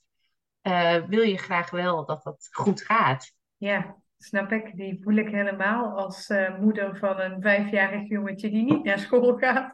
[0.62, 3.34] Eh, wil je graag wel dat dat goed gaat?
[3.58, 4.76] ja, snap ik.
[4.76, 9.38] Die voel ik helemaal als eh, moeder van een vijfjarig jongetje die niet naar school
[9.38, 9.74] gaat.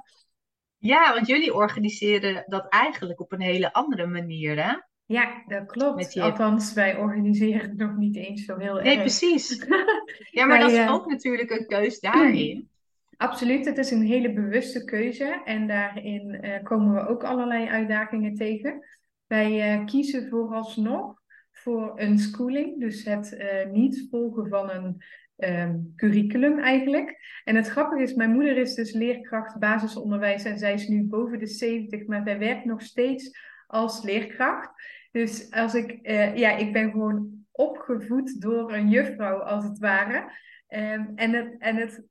[0.78, 4.74] Ja, want jullie organiseren dat eigenlijk op een hele andere manier, hè?
[5.06, 6.14] Ja, dat klopt.
[6.14, 9.00] Je- Althans, wij organiseren het nog niet eens zo heel Nee, erg.
[9.02, 9.66] precies.
[10.32, 12.70] Ja, maar Wij, dat is eh, ook natuurlijk een keus daarin.
[13.18, 18.84] Absoluut, het is een hele bewuste keuze en daarin komen we ook allerlei uitdagingen tegen.
[19.28, 25.04] Wij eh, kiezen vooralsnog voor een schooling, dus het eh, niet volgen van een
[25.38, 27.20] ehm, curriculum eigenlijk.
[27.44, 31.40] En het grappige is, mijn moeder is dus leerkracht basisonderwijs en zij is nu boven
[31.40, 34.72] de 70, maar zij werkt nog steeds als leerkracht.
[35.12, 40.32] Dus als ik, eh, ja, ik ben gewoon opgevoed door een juffrouw als het ware.
[40.68, 42.04] Ehm, en het, en het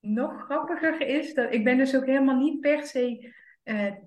[0.00, 3.32] nog grappiger is dat ik ben dus ook helemaal niet per se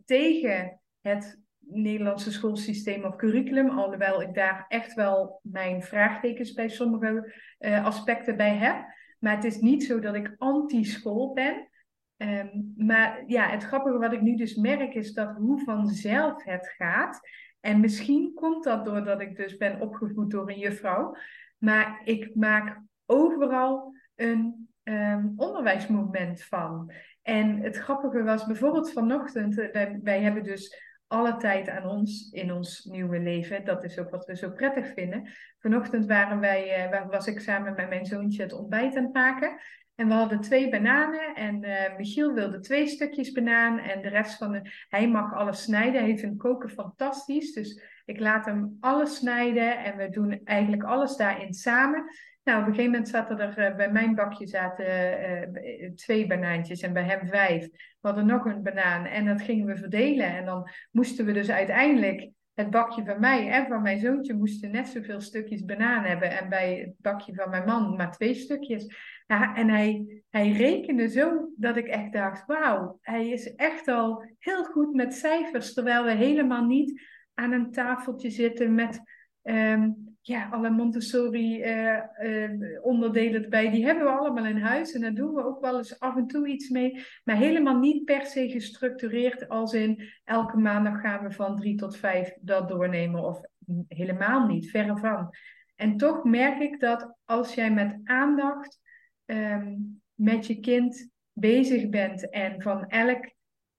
[0.06, 7.34] tegen het Nederlandse schoolsysteem of curriculum, alhoewel ik daar echt wel mijn vraagtekens bij sommige
[7.58, 8.86] eh, aspecten bij heb.
[9.20, 11.70] Maar het is niet zo dat ik anti-school ben.
[12.18, 16.74] Ehm, maar ja, het grappige wat ik nu dus merk is dat hoe vanzelf het
[16.78, 17.20] gaat.
[17.60, 21.16] En misschien komt dat doordat ik dus ben opgevoed door een juffrouw.
[21.58, 26.92] Maar ik maak overal een ehm, onderwijsmoment van.
[27.22, 32.30] En het grappige was bijvoorbeeld vanochtend, eh, wij, wij hebben dus alle tijd aan ons
[32.32, 33.66] in ons nieuwe leven.
[33.66, 35.30] Dat is ook wat we zo prettig vinden.
[35.60, 39.14] Vanochtend waren wij, eh, wa- was ik samen met mijn zoontje het ontbijt aan het
[39.14, 39.60] maken.
[39.96, 44.38] En we hadden twee bananen en eh, Michiel wilde twee stukjes banaan en de rest
[44.38, 44.62] van de...
[44.90, 47.54] Hij mag alles snijden, hij vindt koken fantastisch.
[47.54, 52.04] Dus ik laat hem alles snijden en we doen eigenlijk alles daarin samen.
[52.44, 57.04] Nou, op een gegeven moment zaten er bij mijn bakje zaten twee banaantjes en bij
[57.04, 57.70] hem vijf.
[57.72, 60.28] We hadden nog een banaan en dat gingen we verdelen.
[60.28, 64.72] En dan moesten we dus uiteindelijk het bakje van mij en van mijn zoontje moesten
[64.72, 66.40] net zoveel stukjes banaan hebben.
[66.40, 68.96] En bij het bakje van mijn man maar twee stukjes.
[69.28, 74.26] Ja, en hij, hij rekende zo dat ik echt dacht, wauw, hij is echt al
[74.40, 75.74] heel goed met cijfers.
[75.74, 77.02] Terwijl we helemaal niet
[77.34, 79.02] aan een tafeltje zitten met
[79.42, 79.90] ehm,
[80.26, 83.70] ja, alle Montessori uh, uh, onderdelen erbij.
[83.70, 86.28] Die hebben we allemaal in huis en daar doen we ook wel eens af en
[86.28, 87.06] toe iets mee.
[87.24, 91.98] Maar helemaal niet per se gestructureerd als in elke maandag gaan we van drie tot
[91.98, 93.42] vijf dat doornemen of
[93.88, 95.30] helemaal niet, verre van.
[95.76, 98.82] En toch merk ik dat als jij met aandacht
[99.26, 99.76] Ehm,
[100.14, 103.34] met je kind bezig bent en van elk,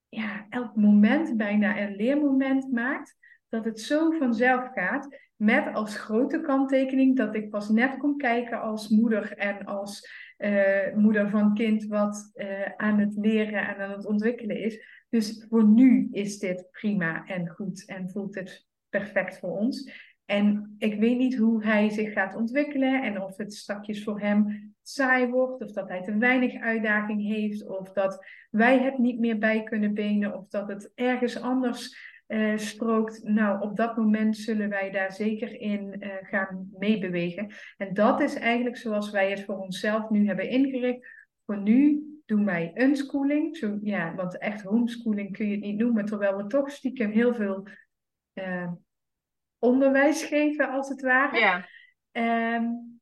[0.08, 3.16] ja, elk moment bijna een leermoment maakt,
[3.48, 5.23] dat het zo vanzelf gaat.
[5.36, 10.94] Met als grote kanttekening dat ik pas net kom kijken als moeder en als uh,
[10.94, 15.04] moeder van kind wat uh, aan het leren en aan het ontwikkelen is.
[15.08, 19.90] Dus voor nu is dit prima en goed en voelt het perfect voor ons.
[20.24, 24.72] En ik weet niet hoe hij zich gaat ontwikkelen en of het stakjes voor hem
[24.82, 29.38] saai wordt, of dat hij te weinig uitdaging heeft, of dat wij het niet meer
[29.38, 33.22] bij kunnen benen, of dat het ergens anders uh, strookt.
[33.22, 37.52] Nou, op dat moment zullen wij daar zeker in uh, gaan meebewegen.
[37.76, 41.08] En dat is eigenlijk zoals wij het voor onszelf nu hebben ingericht.
[41.44, 46.04] Voor nu doen wij unschooling, zo, ja, want echt homeschooling kun je het niet noemen,
[46.04, 47.66] terwijl we toch stiekem heel veel
[48.34, 48.72] uh,
[49.58, 51.38] onderwijs geven, als het ware.
[51.38, 51.66] Ja.
[52.56, 53.00] Um,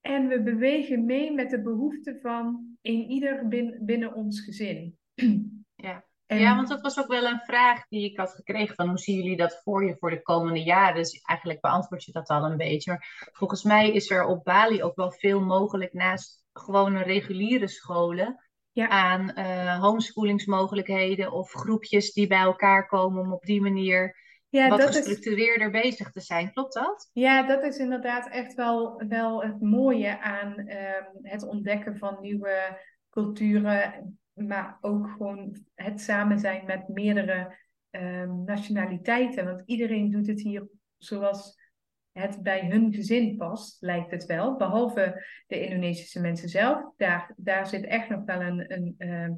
[0.00, 3.48] en we bewegen mee met de behoeften van een ieder
[3.80, 4.96] binnen ons gezin.
[5.78, 6.04] Ja.
[6.26, 9.16] Ja, want dat was ook wel een vraag die ik had gekregen van hoe zien
[9.16, 10.94] jullie dat voor je voor de komende jaren?
[10.94, 12.90] Dus eigenlijk beantwoord je dat al een beetje.
[12.90, 18.46] Maar volgens mij is er op Bali ook wel veel mogelijk naast gewone reguliere scholen
[18.72, 18.88] ja.
[18.88, 24.16] aan uh, homeschoolingsmogelijkheden of groepjes die bij elkaar komen om op die manier
[24.48, 26.52] ja, wat gestructureerder bezig te zijn.
[26.52, 27.10] Klopt dat?
[27.12, 32.80] Ja, dat is inderdaad echt wel, wel het mooie aan ehm, het ontdekken van nieuwe
[33.10, 37.56] culturen, maar ook gewoon het samen zijn met meerdere
[37.90, 39.44] um, nationaliteiten.
[39.44, 41.64] Want iedereen doet het hier zoals
[42.12, 44.56] het bij hun gezin past, lijkt het wel.
[44.56, 46.92] Behalve de Indonesische mensen zelf.
[46.96, 49.36] Daar, daar zit echt nog wel een, een uh,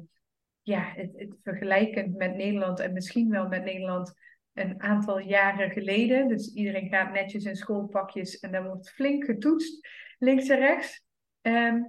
[0.61, 4.13] ja, het, het vergelijkend met Nederland en misschien wel met Nederland
[4.53, 6.27] een aantal jaren geleden.
[6.27, 11.05] Dus iedereen gaat netjes in schoolpakjes en dan wordt flink getoetst, links en rechts.
[11.41, 11.81] Ehm,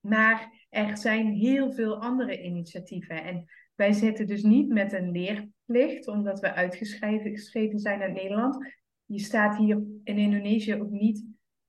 [0.00, 3.24] maar er zijn heel veel andere initiatieven.
[3.24, 8.74] En wij zitten dus niet met een leerplicht, omdat we uitgeschreven zijn uit Nederland.
[9.04, 11.24] Je staat hier in Indonesië ook niet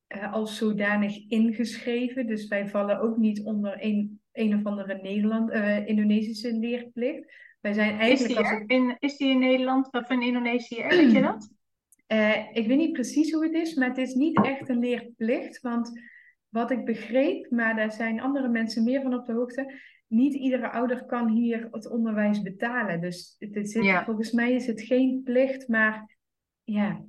[0.08, 2.26] uh, als zodanig ingeschreven.
[2.26, 7.32] Dus wij vallen ook niet onder een, een of andere Nederland, uh, Indonesische leerplicht.
[7.60, 11.22] Wij zijn eigenlijk is, die in, is die in Nederland of in Indonesië Weet je
[11.22, 11.50] dat?
[12.08, 15.60] Uh, ik weet niet precies hoe het is, maar het is niet echt een leerplicht.
[15.60, 16.00] Want
[16.58, 19.72] wat ik begreep, maar daar zijn andere mensen meer van op de hoogte.
[20.06, 23.00] Niet iedere ouder kan hier het onderwijs betalen.
[23.00, 26.16] Dus het zit, volgens mij is het geen plicht, maar
[26.64, 27.04] ja,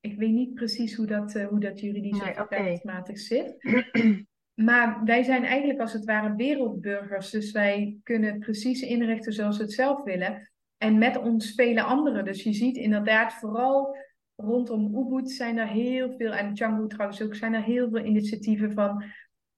[0.00, 2.80] ik weet niet precies hoe dat, uh, hoe dat juridisch nee, of okay.
[3.14, 3.56] zit.
[4.54, 7.30] Maar wij zijn eigenlijk als het ware wereldburgers.
[7.30, 10.50] Dus wij kunnen precies inrichten zoals we het zelf willen.
[10.76, 12.24] En met ons vele anderen.
[12.24, 13.96] Dus je ziet inderdaad vooral
[14.42, 16.32] rondom Ubud zijn er heel veel.
[16.32, 19.04] En Canggu trouwens ook zijn er heel veel initiatieven van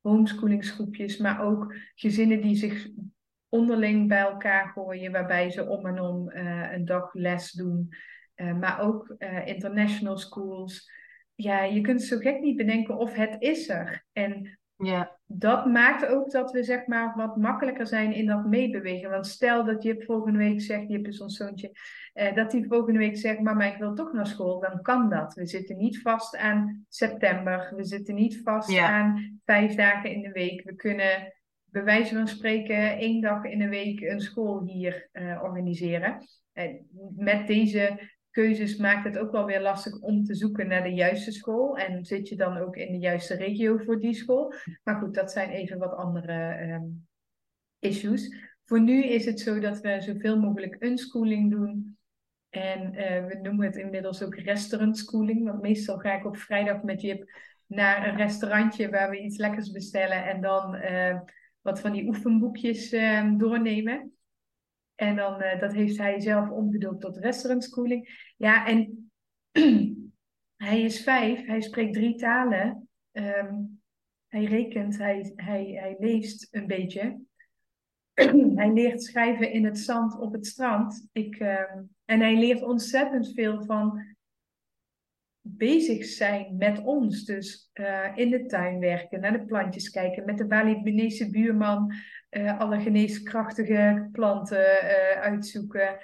[0.01, 1.16] homeschoolingsgroepjes.
[1.16, 2.88] Maar ook gezinnen die zich
[3.49, 5.12] onderling bij elkaar gooien.
[5.12, 7.88] Waarbij ze om en om uh, een dag les doen.
[8.37, 10.90] Uh, maar ook uh, international schools.
[11.35, 14.05] Ja, je kunt zo gek niet bedenken of het is er.
[14.12, 15.18] En ja.
[15.26, 19.10] Dat maakt ook dat we zeg maar wat makkelijker zijn in dat meebewegen.
[19.10, 21.72] Want stel dat je volgende week zegt, je hebt ons zoontje,
[22.12, 25.34] eh, dat hij volgende week zegt, mama ik wil toch naar school, dan kan dat.
[25.34, 30.32] We zitten niet vast aan september, we zitten niet vast aan vijf dagen in de
[30.32, 30.64] week.
[30.64, 31.32] We kunnen
[31.64, 36.18] bij wijze van spreken één dag in de week een school hier uh, organiseren.
[37.16, 41.33] met deze keuzes maakt het ook wel weer lastig om te zoeken naar de juiste
[41.33, 41.79] school.
[41.79, 44.55] En zit je dan ook in de juiste regio voor die school?
[44.85, 47.07] Maar goed, dat zijn even wat andere um,
[47.79, 48.35] issues.
[48.64, 51.99] Voor nu is het zo dat we zoveel mogelijk unschooling doen.
[52.49, 55.44] En uh, we noemen het inmiddels ook restaurantschooling.
[55.44, 57.31] Want meestal ga ik op vrijdag met Jip
[57.66, 60.25] naar een restaurantje waar we iets lekkers bestellen.
[60.25, 61.20] En dan uh,
[61.61, 64.12] wat van die oefenboekjes uh, doornemen.
[64.94, 68.33] En dan, uh, dat heeft hij zelf omgedoopt tot restaurantschooling.
[68.37, 69.11] Ja, en
[70.66, 72.88] hij is vijf, hij spreekt drie talen.
[73.12, 73.55] ehm,
[74.28, 77.20] hij rekent, hij, hij, hij leest een beetje.
[78.61, 81.09] hij leert schrijven in het zand op het strand.
[81.12, 84.14] Ik, ehm, en hij leert ontzettend veel van
[85.47, 87.24] bezig zijn met ons.
[87.24, 91.95] Dus uh, in de tuin werken, naar de plantjes kijken, met de Balinese buurman
[92.37, 95.99] uh, alle geneeskrachtige planten uh, uitzoeken.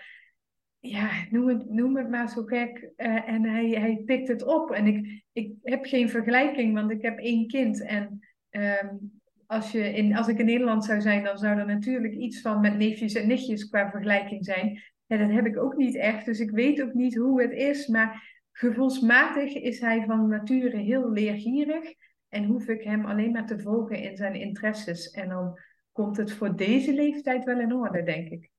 [0.78, 2.92] Ja, noem het, noem het maar zo gek.
[2.96, 4.70] en hij, hij pikt het op.
[4.70, 7.82] En ik, ik heb geen vergelijking, want ik heb één kind.
[7.82, 8.18] En
[8.50, 12.40] um, als, je in, als ik in Nederland zou zijn, dan zou er natuurlijk iets
[12.40, 14.82] van met neefjes en nichtjes qua vergelijking zijn.
[15.06, 16.24] Ja, dat heb ik ook niet echt.
[16.24, 17.86] Dus ik weet ook niet hoe het is.
[17.86, 21.94] Maar Gevoelsmatig is hij van nature heel leergierig
[22.28, 25.10] en hoef ik hem alleen maar te volgen in zijn interesses.
[25.10, 25.58] En dan
[26.00, 28.50] komt het voor deze leeftijd wel in orde, denk ik.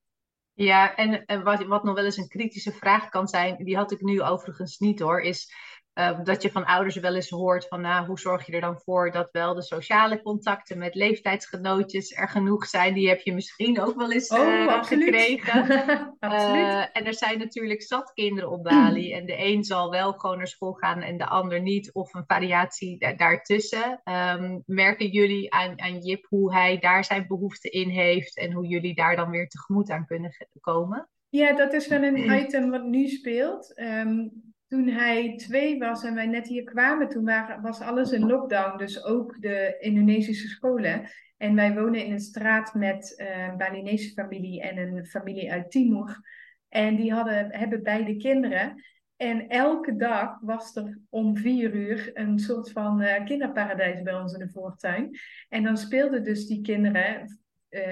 [0.52, 4.00] Ja, en wat, wat nog wel eens een kritische vraag kan zijn, die had ik
[4.00, 5.52] nu overigens niet hoor, is
[5.92, 8.80] Ehm, dat je van ouders wel eens hoort van nou, hoe zorg je er dan
[8.84, 12.94] voor dat wel de sociale contacten met leeftijdsgenootjes er genoeg zijn.
[12.94, 15.62] Die heb je misschien ook wel eens oh, uh, gekregen.
[16.18, 16.62] absoluut.
[16.62, 19.12] Uh, en er zijn natuurlijk zat kinderen op Bali.
[19.12, 21.92] En de een zal wel gewoon naar school gaan en de ander niet.
[21.92, 24.00] Of een variatie daartussen.
[24.04, 28.66] Um, merken jullie aan, aan Jip hoe hij daar zijn behoefte in heeft en hoe
[28.66, 30.30] jullie daar dan weer tegemoet aan kunnen
[30.60, 31.08] komen?
[31.28, 33.72] Ja, dat is wel een item wat nu speelt.
[33.78, 37.30] Um, toen hij twee was en wij net hier kwamen, toen
[37.62, 38.78] was alles in lockdown.
[38.78, 41.08] Dus ook de Indonesische scholen.
[41.36, 45.70] En wij wonen in een straat met uh, een Balinese familie en een familie uit
[45.70, 46.20] Timor.
[46.68, 48.82] En die hadden, hebben beide kinderen.
[49.16, 54.32] En elke dag was er om vier uur een soort van uh, kinderparadijs bij ons
[54.32, 55.18] in de voortuin.
[55.48, 57.40] En dan speelden dus die kinderen.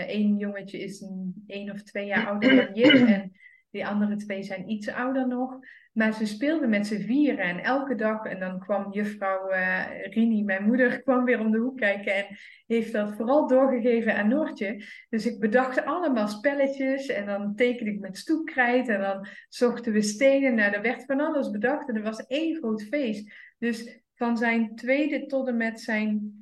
[0.06, 3.08] Eén uh, jongetje is een, één of twee jaar ouder dan Jip.
[3.08, 3.32] En
[3.70, 5.58] die andere twee zijn iets ouder nog.
[6.00, 8.24] Maar ze speelden met z'n vieren en elke dag.
[8.24, 12.14] En dan kwam juffrouw uh, Rini, mijn moeder, kwam weer om de hoek kijken.
[12.14, 12.26] En
[12.66, 14.84] heeft dat vooral doorgegeven aan Noortje.
[15.08, 17.06] Dus ik bedacht allemaal spelletjes.
[17.06, 18.88] En dan tekende ik met stoepkrijt.
[18.88, 20.54] En dan zochten we stenen.
[20.54, 21.88] Nou, er werd van alles bedacht.
[21.88, 23.32] En er was één groot feest.
[23.58, 26.39] Dus van zijn tweede tot en met zijn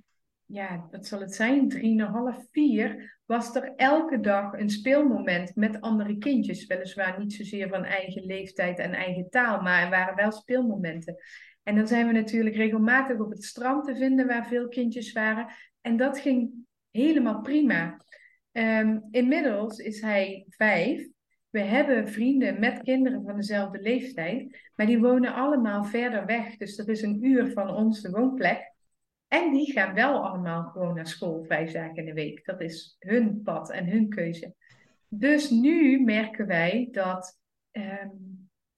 [0.50, 6.18] ja, wat zal het zijn, drieënhalf, vier, was er elke dag een speelmoment met andere
[6.18, 6.66] kindjes.
[6.66, 11.16] Weliswaar niet zozeer van eigen leeftijd en eigen taal, maar er waren wel speelmomenten.
[11.62, 15.46] En dan zijn we natuurlijk regelmatig op het strand te vinden waar veel kindjes waren.
[15.80, 16.50] En dat ging
[16.90, 18.04] helemaal prima.
[18.52, 21.08] Um, inmiddels is hij vijf.
[21.50, 26.56] We hebben vrienden met kinderen van dezelfde leeftijd, maar die wonen allemaal verder weg.
[26.56, 28.76] Dus dat is een uur van onze woonplek.
[29.28, 32.44] En die gaan wel allemaal gewoon naar school vijf dagen in de week.
[32.44, 34.54] Dat is hun pad en hun keuze.
[35.08, 38.08] Dus nu merken wij dat, ehm,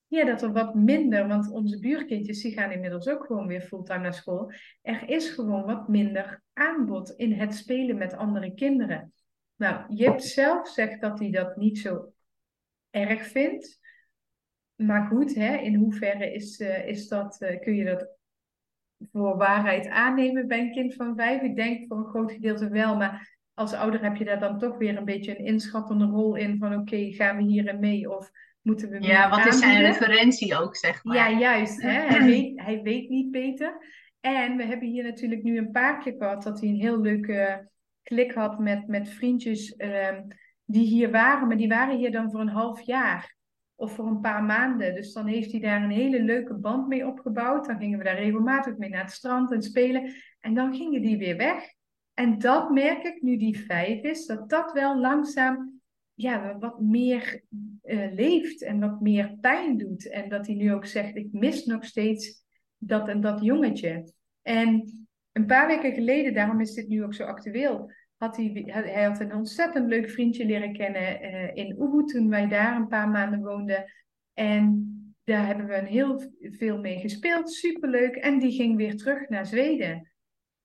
[0.07, 3.99] ja, dat er wat minder, want onze buurkindjes die gaan inmiddels ook gewoon weer fulltime
[3.99, 4.51] naar school.
[4.81, 9.13] Er is gewoon wat minder aanbod in het spelen met andere kinderen.
[9.55, 12.13] Nou, Jip zelf zegt dat hij dat niet zo
[12.89, 13.79] erg vindt.
[14.75, 18.19] Maar goed, hè, in hoeverre is, uh, is dat, uh, kun je dat
[19.11, 21.41] voor waarheid aannemen bij een kind van vijf.
[21.41, 24.77] Ik denk voor een groot gedeelte wel, maar als ouder heb je daar dan toch
[24.77, 28.31] weer een beetje een inschattende rol in van oké, gaan we hierin mee of
[28.61, 31.15] moeten we Ja, wat is zijn referentie ook, zeg maar.
[31.15, 31.81] Ja, juist.
[31.81, 32.01] Hè?
[32.17, 33.77] Hij, weet, hij weet niet beter.
[34.19, 37.69] En we hebben hier natuurlijk nu een paar keer gehad dat hij een heel leuke
[38.03, 40.21] klik had met, met vriendjes ehm,
[40.65, 43.35] die hier waren, maar die waren hier dan voor een half jaar
[43.81, 44.95] of voor een paar maanden.
[44.95, 47.65] Dus dan heeft hij daar een hele leuke band mee opgebouwd.
[47.65, 50.13] Dan gingen we daar regelmatig mee naar het strand en spelen.
[50.39, 51.63] En dan gingen die weer weg.
[52.13, 55.81] En dat merk ik nu die vijf is, dat dat wel langzaam
[56.13, 57.43] ja, wat meer
[57.83, 60.09] uh, leeft en wat meer pijn doet.
[60.09, 62.43] En dat hij nu ook zegt, ik mis nog steeds
[62.77, 64.13] dat en dat jongetje.
[64.41, 64.91] En
[65.31, 67.91] een paar weken geleden, daarom is dit nu ook zo actueel,
[68.21, 72.47] had hij, hij had een ontzettend leuk vriendje leren kennen uh, in Ubud toen wij
[72.47, 73.91] daar een paar maanden woonden.
[74.33, 74.91] En
[75.23, 78.15] daar hebben we een heel veel mee gespeeld, superleuk.
[78.15, 80.11] En die ging weer terug naar Zweden.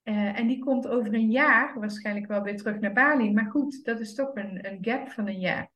[0.04, 3.32] Uh, en die komt over een jaar waarschijnlijk wel weer terug naar Bali.
[3.32, 5.70] Maar goed, dat is toch een, een gap van een jaar.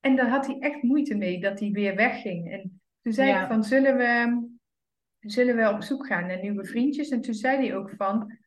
[0.00, 2.52] En daar had hij echt moeite mee dat hij weer wegging.
[2.52, 4.46] En toen zei ik van, zullen we,
[5.18, 7.08] zullen we op zoek gaan naar nieuwe vriendjes?
[7.08, 8.38] En toen zei hij ook van,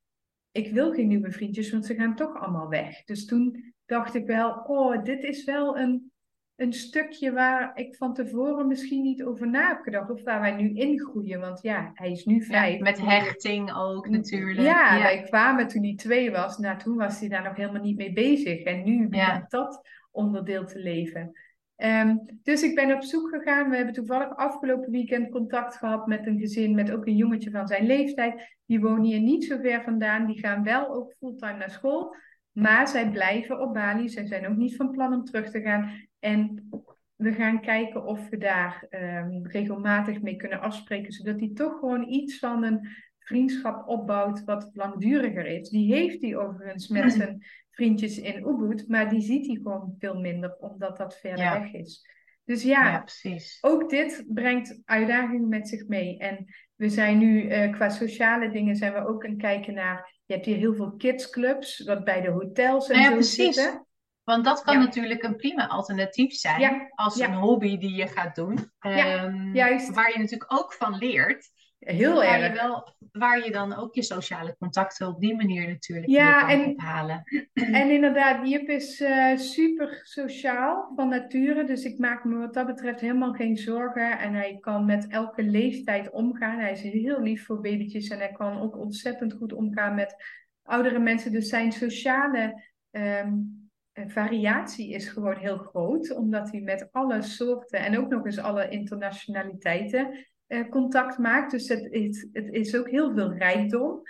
[0.51, 3.03] ik wil geen nieuwe vriendjes, want ze gaan toch allemaal weg.
[3.03, 6.11] Dus toen dacht ik wel, oh, dit is wel een,
[6.55, 10.09] een stukje waar ik van tevoren misschien niet over na heb gedacht.
[10.09, 11.39] Of waar wij nu ingroeien.
[11.39, 12.79] Want ja, hij is nu vijf.
[12.79, 14.67] met hechting ook natuurlijk.
[14.67, 16.57] Ja, ja, wij kwamen toen hij twee was.
[16.57, 18.63] Nou, toen was hij daar nog helemaal niet mee bezig.
[18.63, 21.31] En nu begint dat onderdeel te leven.
[21.79, 23.69] Ehm, dus ik ben op zoek gegaan.
[23.69, 27.67] We hebben toevallig afgelopen weekend contact gehad met een gezin met ook een jongetje van
[27.67, 28.57] zijn leeftijd.
[28.65, 30.25] Die wonen hier niet zo ver vandaan.
[30.25, 32.15] Die gaan wel ook fulltime naar school.
[32.51, 34.09] Maar zij blijven op Bali.
[34.09, 35.91] Zij zijn ook niet van plan om terug te gaan.
[36.19, 36.69] En
[37.15, 41.11] we gaan kijken of we daar um, regelmatig mee kunnen afspreken.
[41.11, 42.87] Zodat hij toch gewoon iets van een
[43.29, 45.69] vriendschap opbouwt wat langduriger is.
[45.69, 50.19] Die heeft hij overigens met zijn vriendjes in Ubud, maar die ziet hij gewoon veel
[50.19, 52.07] minder, omdat dat verder weg is.
[52.45, 53.57] Dus ja, ja precies.
[53.61, 56.17] ook dit brengt uitdagingen met zich mee.
[56.17, 60.21] En we zijn nu uh, qua sociale dingen zijn we ook aan het kijken naar.
[60.25, 63.55] Je hebt hier heel veel kidsclubs, wat bij de hotels en nou ja, zo precies.
[63.55, 63.85] zitten.
[64.23, 68.51] Want dat kan natuurlijk een prima alternatief zijn als een hobby die je gaat doen.
[68.51, 69.53] Um,
[69.93, 71.49] waar je natuurlijk ook van leert.
[71.79, 72.47] Heel waar erg.
[72.47, 76.49] Je wel, waar je dan ook je sociale contacten op die manier natuurlijk ja, kan
[76.49, 77.23] en, ophalen.
[77.53, 81.63] En inderdaad, Jip is uh, super sociaal van nature.
[81.63, 84.19] Dus ik maak me wat dat betreft helemaal geen zorgen.
[84.19, 86.59] En hij kan met elke leeftijd omgaan.
[86.59, 88.07] Hij is heel lief voor babytjes.
[88.07, 90.15] En hij kan ook ontzettend goed omgaan met
[90.63, 91.31] oudere mensen.
[91.31, 96.15] Dus zijn sociale um, variatie is gewoon heel groot.
[96.15, 101.51] Omdat hij met alle soorten en ook nog eens alle internationaliteiten uh, contact maakt.
[101.51, 104.01] Dus het, het, het is ook heel veel rijkdom.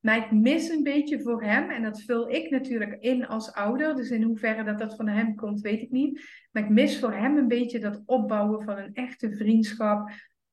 [0.00, 3.94] Maar ik mis een beetje voor hem, en dat vul ik natuurlijk in als ouder.
[3.94, 6.20] Dus in hoeverre dat dat van hem komt, weet ik niet.
[6.50, 10.10] Maar ik mis voor hem een beetje dat opbouwen van een echte vriendschap.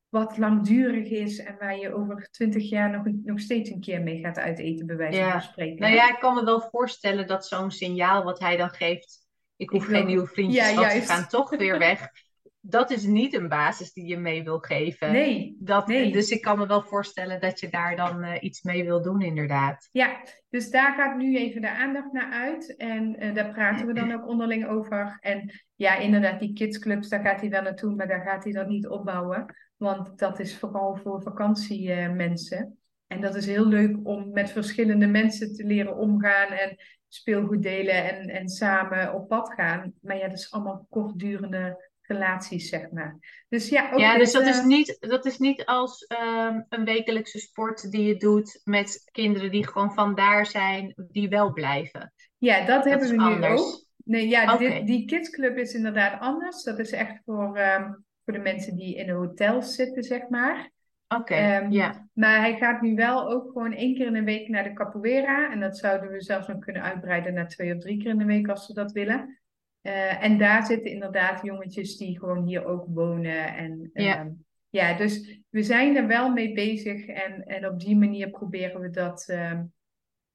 [0.09, 4.19] Wat langdurig is en waar je over twintig jaar nog, nog steeds een keer mee
[4.19, 5.81] gaat uiteten, bij wijze van spreken.
[5.81, 9.27] Nou ja, ik kan me wel voorstellen dat zo'n signaal wat hij dan geeft.
[9.55, 12.09] Ik hoef geen nieuwe vriendjes, ja, want ze gaan toch weer weg
[12.65, 15.11] dat is niet een basis die je mee wil geven.
[15.11, 18.83] Nee, dat, Dus ik kan me wel voorstellen dat je daar dan uh, iets mee
[18.83, 19.89] wil doen, inderdaad.
[19.91, 22.75] Ja, dus daar gaat nu even de aandacht naar uit.
[22.75, 25.17] En uh, daar praten we dan ook onderling over.
[25.19, 28.67] En ja, inderdaad, die kidsclubs, daar gaat hij wel naartoe, maar daar gaat hij dat
[28.67, 29.55] niet opbouwen.
[29.77, 32.77] Want dat is vooral voor vakantiemensen.
[33.07, 36.75] en dat is heel leuk om met verschillende mensen te leren omgaan en
[37.07, 39.93] speelgoed delen en, en samen op pad gaan.
[40.01, 43.45] Maar ja, dat is allemaal kortdurende relaties, zeg maar.
[43.49, 47.39] Dus ja, ook ja dus dat, is niet, dat is niet als ehm, een wekelijkse
[47.39, 52.13] sport die je doet met kinderen die gewoon vandaar zijn, die wel blijven.
[52.37, 53.85] Ja, dat, hebben we nu ook.
[54.03, 56.63] Nee, ja, dit, die kidsclub is inderdaad anders.
[56.63, 57.91] Dat is echt voor, ehm,
[58.23, 60.71] voor de mensen die in de hotels zitten, zeg maar.
[61.07, 62.07] Oké, ehm, ja.
[62.13, 65.51] Maar hij gaat nu wel ook gewoon één keer in de week naar de capoeira.
[65.51, 68.25] En dat zouden we zelfs nog kunnen uitbreiden naar twee of drie keer in de
[68.25, 69.39] week als we dat willen.
[69.83, 73.55] Uh, en daar zitten inderdaad jongetjes die gewoon hier ook wonen.
[73.55, 74.17] En, ja.
[74.17, 74.29] Ehm,
[74.69, 77.05] ja, dus we zijn er wel mee bezig.
[77.05, 79.59] En, en op die manier proberen we dat, uh,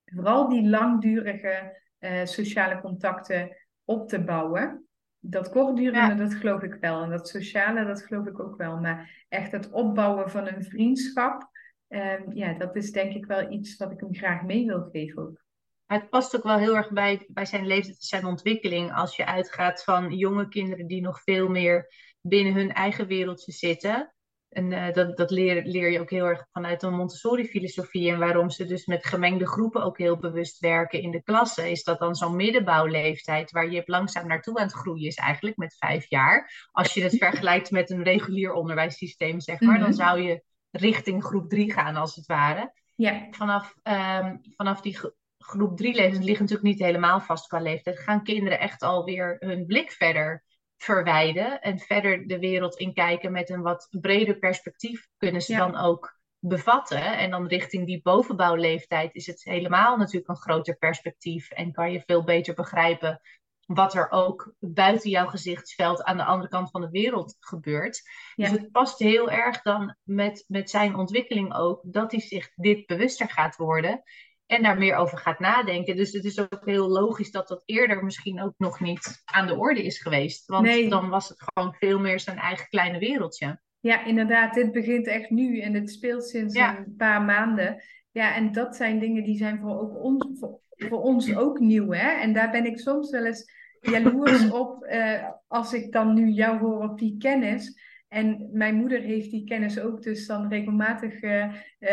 [0.04, 4.86] vooral die langdurige uh, sociale contacten op te bouwen.
[5.18, 7.02] Dat kortdurende, dat geloof ik wel.
[7.02, 8.80] En dat sociale, dat geloof ik ook wel.
[8.80, 11.50] Maar echt het opbouwen van een vriendschap,
[11.88, 15.22] ehm, ja, dat is denk ik wel iets wat ik hem graag mee wil geven
[15.22, 15.46] ook
[15.88, 18.94] het past ook wel heel erg bij, bij zijn leeftijd, zijn ontwikkeling.
[18.94, 24.12] Als je uitgaat van jonge kinderen die nog veel meer binnen hun eigen wereldje zitten.
[24.48, 28.10] En uh, dat, dat leer, leer je ook heel erg vanuit de Montessori-filosofie.
[28.10, 31.70] En waarom ze dus met gemengde groepen ook heel bewust werken in de klassen.
[31.70, 35.76] Is dat dan zo'n middenbouwleeftijd waar je langzaam naartoe aan het groeien is eigenlijk met
[35.78, 36.68] vijf jaar.
[36.72, 39.78] Als je het vergelijkt met een regulier onderwijssysteem, zeg maar.
[39.78, 39.98] Dan mhm.
[39.98, 42.72] zou je richting groep drie gaan als het ware.
[42.94, 43.26] Ja.
[43.30, 44.98] Vanaf, um, vanaf die
[45.38, 47.98] groep drie leeftijd ligt natuurlijk niet helemaal vast qua leeftijd.
[47.98, 50.44] Gaan kinderen echt alweer hun blik verder
[50.76, 56.16] verwijden en verder de wereld inkijken met een wat breder perspectief kunnen ze dan ook
[56.38, 57.18] bevatten.
[57.18, 62.02] En dan richting die bovenbouwleeftijd is het helemaal natuurlijk een groter perspectief en kan je
[62.06, 63.20] veel beter begrijpen
[63.66, 68.02] wat er ook buiten jouw gezichtsveld aan de andere kant van de wereld gebeurt.
[68.34, 72.86] Dus het past heel erg dan met, met zijn ontwikkeling ook dat hij zich dit
[72.86, 74.02] bewuster gaat worden
[74.48, 75.96] en daar meer over gaat nadenken.
[75.96, 79.54] Dus het is ook heel logisch dat dat eerder misschien ook nog niet aan de
[79.54, 80.46] orde is geweest.
[80.46, 83.60] Want dan was het gewoon veel meer zijn eigen kleine wereldje.
[83.80, 84.54] Ja, inderdaad.
[84.54, 87.82] Dit begint echt nu en het speelt sinds een paar maanden.
[88.10, 91.92] Ja, en dat zijn dingen die zijn voor, ook ons, voor, ons ook nieuw.
[91.92, 92.20] Hè?
[92.20, 96.58] En daar ben ik soms wel eens jaloers op uh, als ik dan nu jou
[96.58, 97.86] hoor op die kennis.
[98.08, 101.90] En mijn moeder heeft die kennis ook, dus dan regelmatig uh, uh,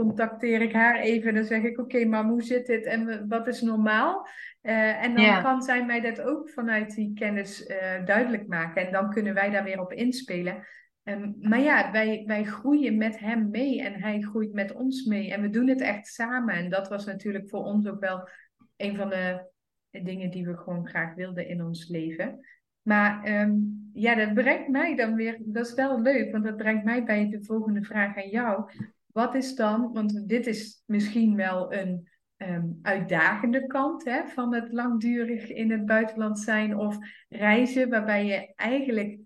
[0.00, 1.34] contacteer ik haar even.
[1.34, 4.26] Dan zeg ik, oké, okay, maar hoe zit dit en wat is normaal?
[4.62, 8.86] Uh, en dan kan zij mij dat ook vanuit die kennis uh, duidelijk maken.
[8.86, 10.66] En dan kunnen wij daar weer op inspelen.
[11.04, 15.32] Um, maar ja, wij, wij groeien met hem mee en hij groeit met ons mee.
[15.32, 16.54] En we doen het echt samen.
[16.54, 18.28] En dat was natuurlijk voor ons ook wel
[18.76, 19.50] een van de
[19.90, 22.40] dingen die we gewoon graag wilden in ons leven.
[22.82, 23.52] Maar ehm,
[23.92, 27.28] ja, dat brengt mij dan weer, dat is wel leuk, want dat brengt mij bij
[27.28, 28.70] de volgende vraag aan jou.
[29.12, 34.72] Wat is dan, want dit is misschien wel een ehm, uitdagende kant hè, van het
[34.72, 36.98] langdurig in het buitenland zijn of
[37.28, 39.18] reizen, waarbij je eigenlijk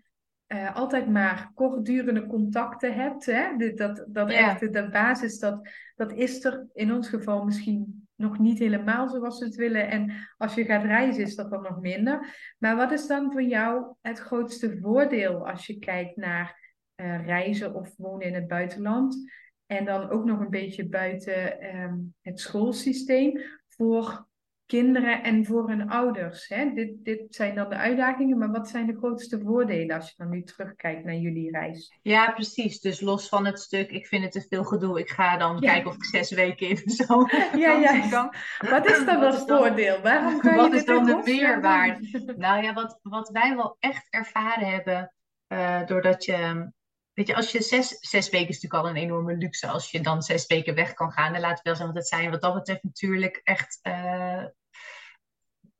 [0.48, 3.26] uh, altijd maar kortdurende contacten hebt.
[3.26, 3.72] Hè?
[3.74, 4.50] Dat, dat ja.
[4.50, 9.38] echt de basis, dat, dat is er in ons geval misschien nog niet helemaal zoals
[9.38, 9.90] we het willen.
[9.90, 12.34] En als je gaat reizen is dat dan nog minder.
[12.58, 17.74] Maar wat is dan voor jou het grootste voordeel als je kijkt naar uh, reizen
[17.74, 19.32] of wonen in het buitenland?
[19.66, 24.26] En dan ook nog een beetje buiten um, het schoolsysteem voor
[24.66, 26.48] kinderen en voor hun ouders.
[26.48, 26.72] Hè?
[26.74, 30.30] Dit, dit zijn dan de uitdagingen, maar wat zijn de grootste voordelen als je dan
[30.30, 31.98] nu terugkijkt naar jullie reis?
[32.02, 32.80] Ja, precies.
[32.80, 35.90] Dus los van het stuk, ik vind het te veel gedoe, ik ga dan kijken
[35.90, 38.08] of ik zes weken in de zomer ja, ja.
[38.08, 38.34] kan.
[38.70, 40.00] Wat is dan dat voordeel?
[40.00, 42.34] Waarom je Wat is dan de meerwaarde?
[42.36, 45.14] Nou ja, wat, wat wij wel echt ervaren hebben,
[45.48, 46.70] uh, doordat je
[47.14, 49.68] Weet je, als je zes, zes weken is natuurlijk al een enorme luxe.
[49.68, 51.34] Als je dan zes weken weg kan gaan.
[51.34, 54.44] En laten we wel zijn, want het zijn wat dat betreft natuurlijk echt uh,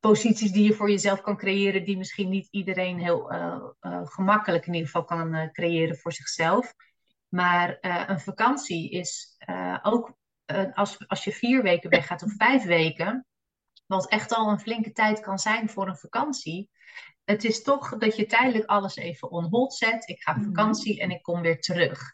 [0.01, 1.85] posities die je voor jezelf kan creëren.
[1.85, 6.75] Die misschien niet iedereen heel uh, uh, gemakkelijk in ieder geval kan creëren voor zichzelf.
[7.29, 9.37] Maar een vakantie is
[9.83, 10.17] ook
[10.73, 13.27] als, als je vier weken weggaat of vijf weken.
[13.87, 16.71] Wat echt al een flinke tijd kan zijn voor een vakantie
[17.25, 20.09] het is toch dat je tijdelijk alles even on hold zet.
[20.09, 20.47] Ik ga op mhm.
[20.47, 22.13] vakantie en ik kom weer terug.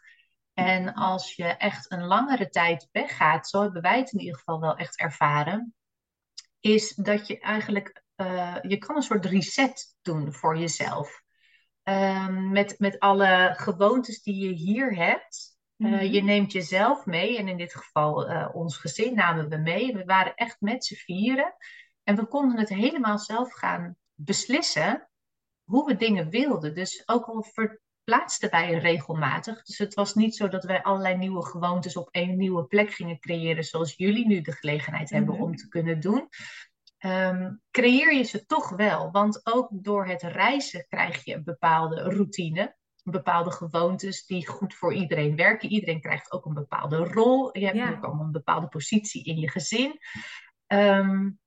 [0.53, 4.59] En als je echt een langere tijd weggaat, zo hebben wij het in ieder geval
[4.59, 5.75] wel echt ervaren,
[6.59, 11.21] is dat je eigenlijk, uh, je kan een soort reset doen voor jezelf.
[11.83, 15.59] Um, met, met alle gewoontes die je hier hebt.
[15.77, 19.93] Uh, Je neemt jezelf mee en in dit geval uh, ons gezin namen we mee.
[19.93, 21.55] We waren echt met z'n vieren
[22.03, 25.09] en we konden het helemaal zelf gaan beslissen
[25.63, 26.75] hoe we dingen wilden.
[26.75, 29.63] Dus ook al verplaatsten wij regelmatig.
[29.63, 33.19] Dus het was niet zo dat wij allerlei nieuwe gewoontes op een nieuwe plek gingen
[33.19, 35.43] creëren, zoals jullie nu de gelegenheid hebben mhm.
[35.43, 36.29] om te kunnen doen.
[37.05, 39.11] Um, creëer je ze toch wel.
[39.11, 42.75] Want ook door het reizen krijg je een bepaalde routine.
[43.03, 45.69] Bepaalde gewoontes die goed voor iedereen werken.
[45.69, 47.57] Iedereen krijgt ook een bepaalde rol.
[47.57, 49.99] Je hebt ook allemaal een bepaalde positie in je gezin.
[50.67, 51.40] Um,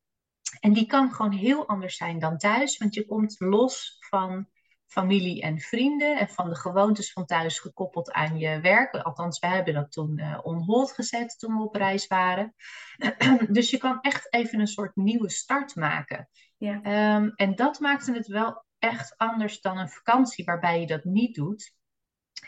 [0.61, 4.49] en die kan gewoon heel anders zijn dan thuis, want je komt los van
[4.87, 8.95] familie en vrienden en van de gewoontes van thuis gekoppeld aan je werk.
[8.95, 12.55] Althans, we hebben dat toen uh, on hold gezet toen we op reis waren.
[13.57, 16.29] dus je kan echt even een soort nieuwe start maken.
[16.57, 17.17] Ja.
[17.17, 21.35] Um, en dat maakte het wel echt anders dan een vakantie waarbij je dat niet
[21.35, 21.75] doet.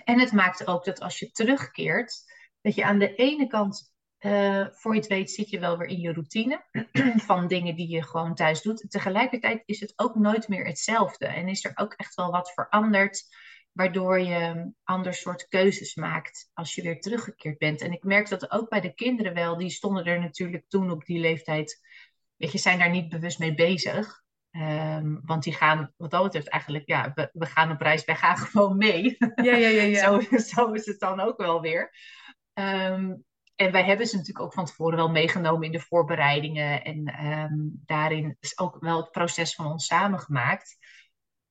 [0.05, 2.25] En het maakte ook dat als je terugkeert,
[2.61, 3.95] dat je aan de ene kant
[4.27, 6.65] uh, voor je het weet zit je wel weer in je routine
[7.29, 8.91] van dingen die je gewoon thuis doet.
[8.91, 13.23] Tegelijkertijd is het ook nooit meer hetzelfde en is er ook echt wel wat veranderd,
[13.73, 17.81] waardoor je ander soort keuzes maakt als je weer teruggekeerd bent.
[17.81, 21.05] En ik merk dat ook bij de kinderen wel, die stonden er natuurlijk toen op
[21.05, 21.81] die leeftijd,
[22.37, 24.25] weet je, zijn daar niet bewust mee bezig.
[24.51, 28.17] Um, want die gaan, wat dat betreft, eigenlijk, ja, we, we, gaan op reis, wij
[28.17, 29.17] gaan gewoon mee.
[29.19, 29.83] Ja, ja, ja.
[29.83, 30.21] ja.
[30.31, 31.91] zo, zo is het dan ook wel weer.
[32.55, 33.25] Um,
[33.57, 36.85] en wij hebben ze natuurlijk ook van tevoren wel meegenomen in de voorbereidingen.
[36.85, 40.77] En um, daarin is ook wel het proces van ons samengemaakt.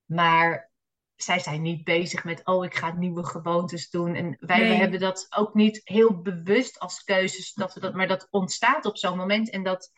[0.06, 0.72] Maar
[1.16, 4.16] zij zijn niet bezig met, oh, ik ga nieuwe gewoontes doen.
[4.16, 8.28] En wij hebben dat ook niet heel bewust als keuzes, dat we dat, maar dat
[8.30, 9.50] ontstaat op zo'n moment.
[9.50, 9.92] En dat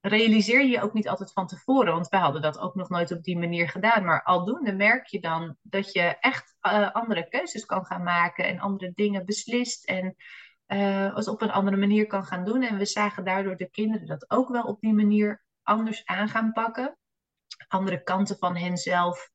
[0.00, 3.22] realiseer je ook niet altijd van tevoren, want wij hadden dat ook nog nooit op
[3.22, 4.04] die manier gedaan.
[4.04, 8.60] Maar aldoende merk je dan dat je echt uh, andere keuzes kan gaan maken en
[8.60, 9.84] andere dingen beslist.
[9.84, 10.16] En
[10.74, 12.62] uh, als op een andere manier kan gaan doen.
[12.62, 16.52] En we zagen daardoor de kinderen dat ook wel op die manier anders aan gaan
[16.52, 16.98] pakken.
[17.68, 19.30] Andere kanten van henzelf,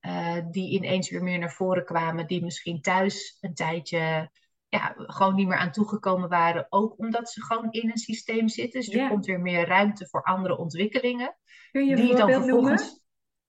[0.00, 4.30] uh, die ineens weer meer naar voren kwamen, die misschien thuis een tijdje
[4.68, 6.66] ja, gewoon niet meer aan toegekomen waren.
[6.68, 8.80] Ook omdat ze gewoon in een systeem zitten.
[8.80, 11.36] Dus er komt weer meer ruimte voor andere ontwikkelingen.
[11.70, 13.04] Kun je die dan vervolgens.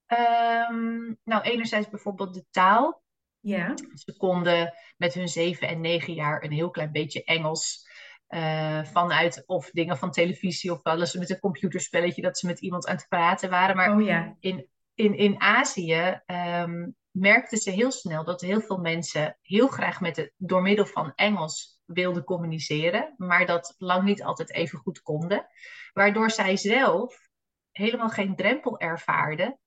[0.07, 3.00] Um, nou, enerzijds bijvoorbeeld de taal.
[3.41, 3.73] Ja.
[3.93, 7.89] Ze konden met hun zeven en negen jaar een heel klein beetje Engels.
[8.29, 12.59] Uh, vanuit of dingen van televisie of wel eens met een computerspelletje dat ze met
[12.59, 13.75] iemand aan het praten waren.
[13.75, 14.35] Maar oh, ja.
[14.39, 20.01] in, in, in Azië um, merkten ze heel snel dat heel veel mensen heel graag
[20.01, 25.01] met het, door middel van Engels wilden communiceren, maar dat lang niet altijd even goed
[25.01, 25.47] konden.
[25.93, 27.29] Waardoor zij zelf
[27.71, 29.59] helemaal geen drempel ervaarden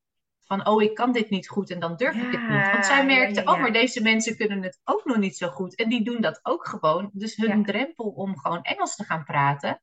[0.44, 2.70] van, oh, ik kan dit niet goed en dan durf ik het niet.
[2.72, 5.74] Want zij merkte, oh, maar deze mensen kunnen het ook nog niet zo goed.
[5.74, 7.10] En die doen dat ook gewoon.
[7.12, 9.80] Dus hun drempel om gewoon Engels te gaan praten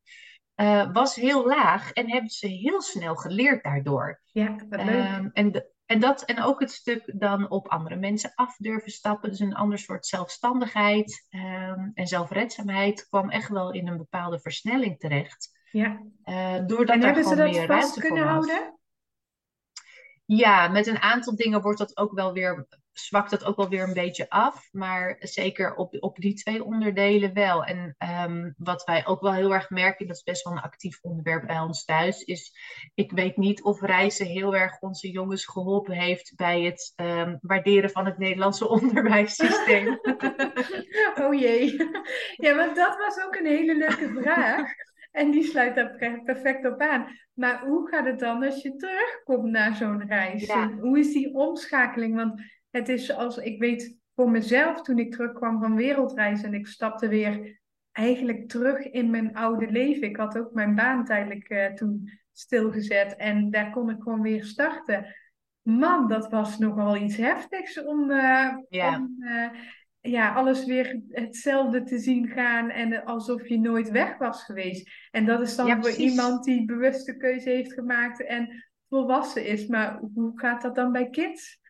[0.56, 1.92] uh, was heel laag.
[1.92, 4.20] En hebben ze heel snel geleerd daardoor.
[4.32, 5.18] Ja, wat leuk.
[5.18, 8.90] Um, en, de, en, dat, en ook het stuk dan op andere mensen af durven
[8.90, 9.30] stappen.
[9.30, 14.98] Dus een ander soort zelfstandigheid ehm, en zelfredzaamheid kwam echt wel in een bepaalde versnelling
[14.98, 15.60] terecht.
[15.70, 16.02] Ja.
[16.24, 18.78] Uh, doordat en hebben ze dat vast kunnen houden?
[20.36, 23.82] Ja, met een aantal dingen wordt dat ook wel weer zwakt dat ook wel weer
[23.82, 24.68] een beetje af.
[24.72, 27.64] Maar zeker op, op die twee onderdelen wel.
[27.64, 30.98] En ehm, wat wij ook wel heel erg merken, dat is best wel een actief
[31.02, 32.52] onderwerp bij ons thuis, is
[32.94, 37.90] ik weet niet of reizen heel erg onze jongens geholpen heeft bij het um, waarderen
[37.90, 40.00] van het Nederlandse onderwijssysteem.
[41.22, 41.76] oh jee.
[42.36, 44.70] Ja, want dat was ook een hele leuke vraag.
[45.12, 47.06] En die sluit daar perfect op aan.
[47.32, 50.52] Maar hoe gaat het dan als je terugkomt naar zo'n reis?
[50.80, 52.14] Hoe is die omschakeling?
[52.14, 56.66] Want het is zoals ik weet voor mezelf toen ik terugkwam van wereldreis en ik
[56.66, 57.60] stapte weer
[57.92, 60.08] eigenlijk terug in mijn oude leven.
[60.08, 64.44] Ik had ook mijn baan tijdelijk uh, toen stilgezet en daar kon ik gewoon weer
[64.44, 65.14] starten.
[65.62, 68.96] Man, dat was nogal iets heftigs om, uh, ja.
[68.96, 69.48] om uh,
[70.02, 74.90] ja, alles weer hetzelfde te zien gaan en alsof je nooit weg was geweest.
[75.10, 79.66] En dat is dan voor iemand die bewuste keuze heeft gemaakt en volwassen is.
[79.66, 81.60] Maar hoe gaat dat dan bij kids?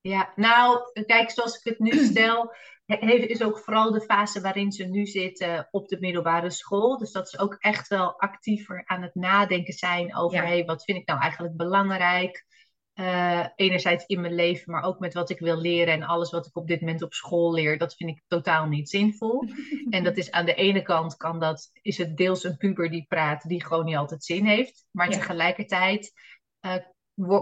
[0.00, 2.54] Ja, nou, kijk, zoals ik het nu stel,
[2.86, 6.98] is ook vooral de fase waarin ze nu zitten op de middelbare school.
[6.98, 10.44] Dus dat ze ook echt wel actiever aan het nadenken zijn over, ja.
[10.44, 12.44] hey, wat vind ik nou eigenlijk belangrijk?
[12.94, 16.46] Uh, enerzijds in mijn leven, maar ook met wat ik wil leren en alles wat
[16.46, 19.44] ik op dit moment op school leer, dat vind ik totaal niet zinvol.
[19.90, 23.04] en dat is aan de ene kant kan dat, is het deels een puber die
[23.08, 24.86] praat, die gewoon niet altijd zin heeft.
[24.90, 25.16] Maar ja.
[25.16, 26.12] tegelijkertijd
[26.60, 26.76] uh,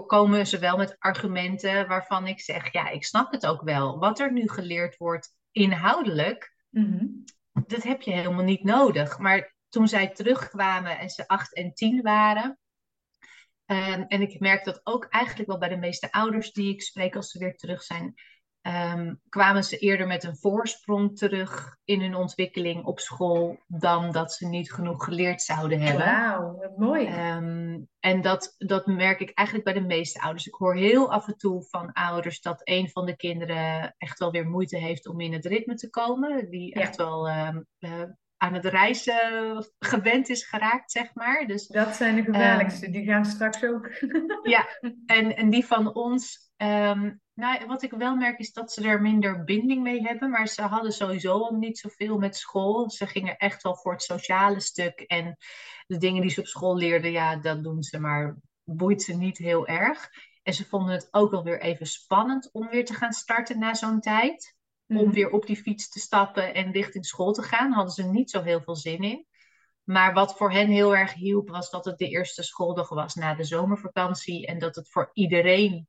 [0.06, 3.98] komen ze wel met argumenten waarvan ik zeg, ja, ik snap het ook wel.
[3.98, 9.18] Wat er nu geleerd wordt inhoudelijk, mm dat heb je helemaal niet nodig.
[9.18, 12.58] Maar toen zij terugkwamen en ze acht en tien waren,
[13.72, 17.16] um, en ik merk dat ook eigenlijk wel bij de meeste ouders die ik spreek
[17.16, 18.14] als ze weer terug zijn,
[18.62, 24.32] um, kwamen ze eerder met een voorsprong terug in hun ontwikkeling op school dan dat
[24.32, 26.06] ze niet genoeg geleerd zouden hebben.
[26.06, 27.06] Wauw, wat mooi.
[27.06, 30.46] Um, en dat, dat merk ik eigenlijk bij de meeste ouders.
[30.46, 34.30] Ik hoor heel af en toe van ouders dat een van de kinderen echt wel
[34.30, 36.50] weer moeite heeft om in het ritme te komen.
[36.50, 37.48] Die echt wel uh,
[38.42, 41.46] aan het reizen gewend is geraakt, zeg maar.
[41.46, 43.90] Dus, dat zijn de gevaarlijkste, die gaan straks ook.
[44.54, 44.66] ja,
[45.06, 49.02] en, en die van ons Um, nou, wat ik wel merk is dat ze er
[49.02, 52.90] minder binding mee hebben, maar ze hadden sowieso al niet zoveel met school.
[52.90, 55.36] Ze gingen echt wel voor het sociale stuk en
[55.86, 59.38] de dingen die ze op school leerden, ja, dat doen ze, maar boeit ze niet
[59.38, 60.10] heel erg.
[60.42, 63.74] En ze vonden het ook wel weer even spannend om weer te gaan starten na
[63.74, 64.56] zo'n tijd.
[64.96, 65.14] Om mhm.
[65.14, 68.42] weer op die fiets te stappen en richting school te gaan, hadden ze niet zo
[68.42, 69.26] heel veel zin in.
[69.84, 73.34] Maar wat voor hen heel erg hielp, was dat het de eerste schooldag was na
[73.34, 74.46] de zomervakantie.
[74.46, 75.88] En dat het voor iedereen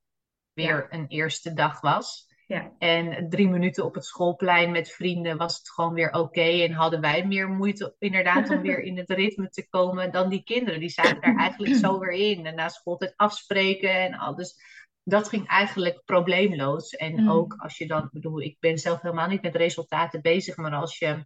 [0.53, 2.31] weer een eerste dag was.
[2.47, 2.71] Ja.
[2.79, 6.41] En drie minuten op het schoolplein met vrienden was het gewoon weer oké.
[6.41, 10.43] En hadden wij meer moeite inderdaad om weer in het ritme te komen dan die
[10.43, 10.79] kinderen.
[10.79, 12.45] Die zaten daar eigenlijk zo weer in.
[12.45, 14.35] En na schooltijd afspreken en al.
[14.35, 14.55] Dus
[15.03, 16.89] dat ging eigenlijk probleemloos.
[16.89, 17.29] En mm.
[17.29, 20.57] ook als je dan, bedoel, ik ben zelf helemaal niet met resultaten bezig.
[20.57, 21.25] Maar als je,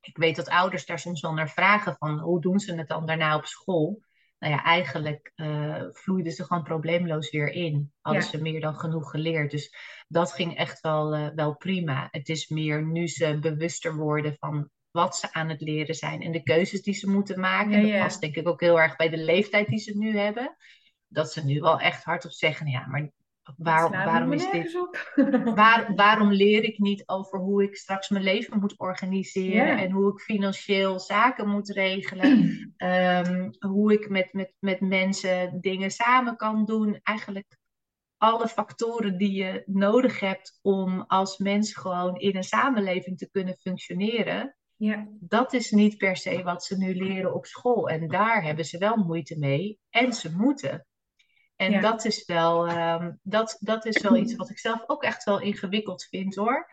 [0.00, 3.06] ik weet dat ouders daar soms wel naar vragen van hoe doen ze het dan
[3.06, 4.02] daarna op school
[4.42, 7.92] nou ja, eigenlijk uh, vloeiden ze gewoon probleemloos weer in.
[8.00, 9.50] Hadden ze meer dan genoeg geleerd.
[9.50, 9.74] Dus
[10.08, 12.08] dat ging echt wel, uh, wel prima.
[12.10, 16.32] Het is meer nu ze bewuster worden van wat ze aan het leren zijn en
[16.32, 17.86] de keuzes die ze moeten maken.
[17.86, 20.56] Ja, dat past denk ik ook heel erg bij de leeftijd die ze nu hebben.
[21.12, 23.10] Dat ze nu wel echt hardop zeggen, ja, maar
[23.56, 24.78] waarom is dit?
[25.54, 30.12] Waar, waarom leer ik niet over hoe ik straks mijn leven moet organiseren en hoe
[30.12, 32.30] ik financieel zaken moet regelen?
[32.76, 37.00] um, hoe ik met, met, met mensen dingen samen kan doen.
[37.02, 37.60] Eigenlijk
[38.16, 43.56] alle factoren die je nodig hebt om als mens gewoon in een samenleving te kunnen
[43.56, 44.56] functioneren.
[44.76, 45.08] Ja.
[45.20, 47.88] Dat is niet per se wat ze nu leren op school.
[47.88, 49.78] En daar hebben ze wel moeite mee.
[49.90, 50.86] En ze moeten.
[51.62, 55.24] En dat, is wel, um, dat, dat is wel iets wat ik zelf ook echt
[55.24, 56.70] wel ingewikkeld vind hoor.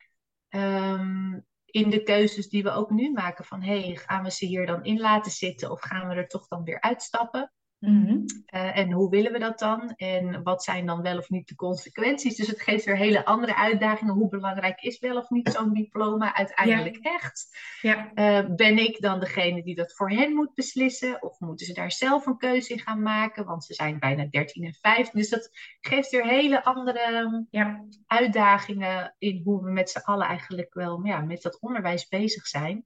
[0.50, 4.66] Um, in de keuzes die we ook nu maken van hey, gaan we ze hier
[4.66, 7.54] dan in laten zitten of gaan we er toch dan weer uitstappen?
[7.80, 9.94] Mm en hoe willen we dat dan?
[9.96, 12.36] En wat zijn dan wel of niet de consequenties?
[12.36, 14.14] Dus het geeft weer hele andere uitdagingen.
[14.14, 17.58] Hoe belangrijk is wel of niet zo'n diploma uiteindelijk echt?
[17.82, 18.12] Ja.
[18.16, 21.24] Uh, ben ik dan degene die dat voor hen moet beslissen?
[21.24, 23.46] Of moeten ze daar zelf een keuze in gaan maken?
[23.46, 25.20] Want ze zijn bijna 13 en 15.
[25.20, 25.50] Dus dat
[25.80, 27.86] geeft weer hele andere ja.
[28.06, 32.86] uitdagingen in hoe we met z'n allen eigenlijk wel ja, met dat onderwijs bezig zijn.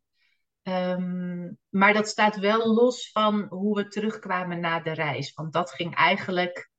[0.63, 5.33] Um, maar dat staat wel los van hoe we terugkwamen na de reis.
[5.33, 6.69] Want dat ging eigenlijk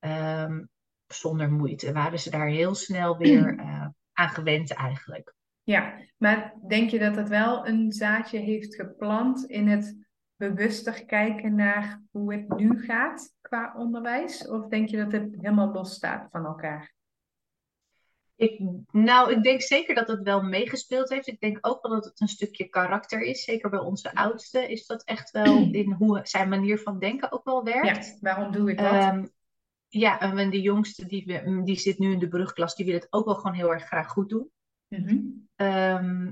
[0.00, 0.68] um,
[1.06, 1.92] zonder moeite.
[1.92, 5.34] Waren ze daar heel snel weer uh, aan gewend eigenlijk.
[5.62, 11.54] Ja, maar denk je dat het wel een zaadje heeft geplant in het bewuster kijken
[11.54, 14.48] naar hoe het nu gaat qua onderwijs?
[14.48, 16.96] Of denk je dat het helemaal los staat van elkaar?
[18.38, 18.60] Ik,
[18.90, 21.26] nou, ik denk zeker dat het wel meegespeeld heeft.
[21.26, 23.44] Ik denk ook wel dat het een stukje karakter is.
[23.44, 27.44] Zeker bij onze oudste is dat echt wel in hoe zijn manier van denken ook
[27.44, 28.06] wel werkt.
[28.06, 28.92] Ja, waarom doe ik dat?
[28.92, 29.30] Um,
[29.88, 33.24] ja, en de jongste die, die zit nu in de brugklas, die wil het ook
[33.24, 34.50] wel gewoon heel erg graag goed doen.
[34.88, 35.46] Mm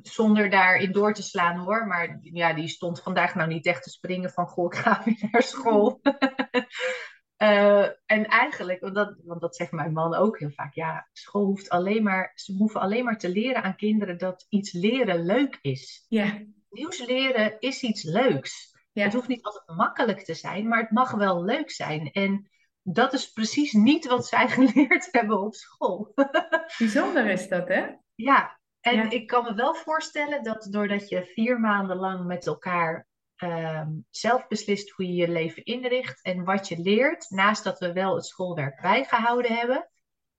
[0.02, 1.86] zonder daarin door te slaan hoor.
[1.86, 5.28] Maar ja, die stond vandaag nou niet echt te springen van goh, ik ga weer
[5.30, 6.00] naar school.
[7.38, 11.44] uh, en eigenlijk, want dat, want dat zegt mijn man ook heel vaak, ja, school
[11.44, 15.58] hoeft alleen maar, ze hoeven alleen maar te leren aan kinderen dat iets leren leuk
[15.60, 16.06] is.
[16.08, 16.42] Ja.
[16.70, 18.74] Nieuws leren is iets leuks.
[18.92, 19.04] Ja.
[19.04, 22.10] Het hoeft niet altijd makkelijk te zijn, maar het mag wel leuk zijn.
[22.12, 22.50] En
[22.82, 26.12] dat is precies niet wat zij geleerd hebben op school.
[26.78, 27.86] Bijzonder is dat, hè?
[28.14, 33.06] Ja, en ik kan me wel voorstellen dat doordat je vier maanden lang met elkaar
[33.36, 37.92] ehm, zelf beslist hoe je je leven inricht en wat je leert, naast dat we
[37.92, 39.90] wel het schoolwerk bijgehouden hebben.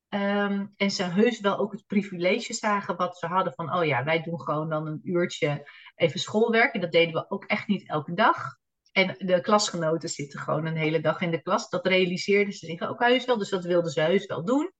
[0.09, 4.03] Ehm, en ze heus wel ook het privilege zagen wat ze hadden van, oh ja,
[4.03, 6.73] wij doen gewoon dan een uurtje even schoolwerk.
[6.73, 8.57] En dat deden we ook echt niet elke dag.
[8.91, 11.69] En de klasgenoten zitten gewoon een hele dag in de klas.
[11.69, 14.71] Dat realiseerden ze zich ook heus wel, dus dat wilden ze heus wel doen.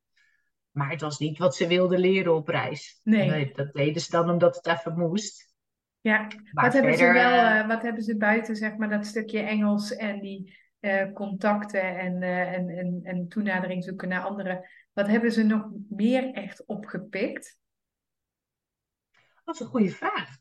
[0.72, 2.99] Maar het was niet wat ze wilden leren op reis.
[3.03, 3.51] Nee.
[3.53, 5.46] dat deden ze dan omdat het even moest.
[6.07, 9.39] Ja, wat, hebben ze wel, eh, eh, wat hebben ze buiten, zeg maar, dat stukje
[9.39, 14.69] Engels en die uh, contacten en, uh, en, en, en toenadering zoeken naar anderen.
[14.93, 17.59] Wat hebben ze nog meer echt opgepikt?
[19.43, 20.37] Dat is een goede vraag.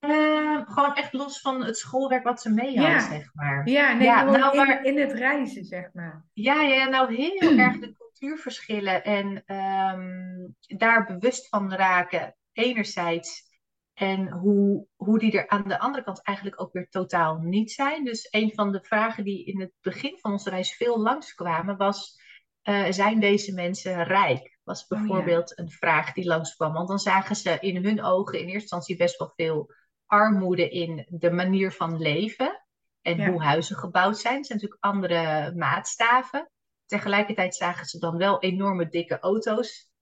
[0.00, 3.00] Uh, gewoon echt los van het schoolwerk wat ze mee hadden, ja.
[3.00, 3.68] zeg maar.
[3.68, 4.84] Ja, nee, ja, nou, in, maar...
[4.84, 6.24] in, het reizen, zeg maar.
[6.32, 9.26] Ja, ja nou heel erg de cultuurverschillen en
[9.56, 13.52] um, daar bewust van raken, enerzijds.
[13.94, 18.04] En hoe, hoe die er aan de andere kant eigenlijk ook weer totaal niet zijn.
[18.04, 22.22] Dus een van de vragen die in het begin van onze reis veel langskwamen was...
[22.64, 24.58] Uh, zijn deze mensen rijk?
[24.62, 26.72] Was oh, bijvoorbeeld een vraag die langskwam.
[26.72, 29.74] Want dan zagen ze in hun ogen in eerste instantie best wel veel
[30.06, 32.64] armoede in de manier van leven
[33.02, 34.36] en hoe huizen gebouwd zijn.
[34.36, 36.50] Het zijn natuurlijk andere maatstaven.
[36.86, 39.92] Tegelijkertijd zagen ze dan wel enorme dikke auto's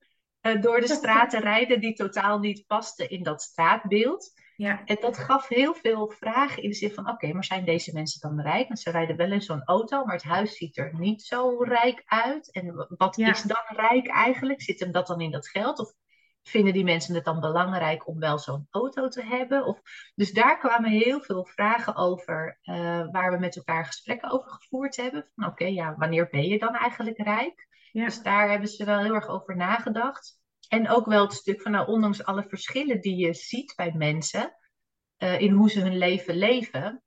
[0.43, 4.41] uh, door de straten rijden die totaal niet pasten in dat straatbeeld.
[4.55, 4.81] Ja.
[4.85, 8.21] En dat gaf heel veel vragen in de zin van: oké, maar zijn deze mensen
[8.21, 8.67] dan rijk?
[8.67, 12.03] Want ze rijden wel in zo'n auto, maar het huis ziet er niet zo rijk
[12.05, 12.51] uit.
[12.51, 14.61] En wat is dan rijk eigenlijk?
[14.61, 15.79] Zit hem dat dan in dat geld?
[15.79, 15.93] Of
[16.43, 19.65] vinden die mensen het dan belangrijk om wel zo'n auto te hebben?
[19.65, 19.81] Of,
[20.15, 22.75] dus daar kwamen heel veel vragen over, uh,
[23.11, 25.29] waar we met elkaar gesprekken over gevoerd hebben.
[25.35, 27.67] Van oké, ja, wanneer ben je dan eigenlijk rijk?
[27.93, 28.05] Ja.
[28.05, 30.41] Dus daar hebben ze wel heel erg over nagedacht.
[30.67, 34.57] En ook wel het stuk van, nou, ondanks alle verschillen die je ziet bij mensen,
[35.17, 37.03] uh, in hoe ze hun leven leven,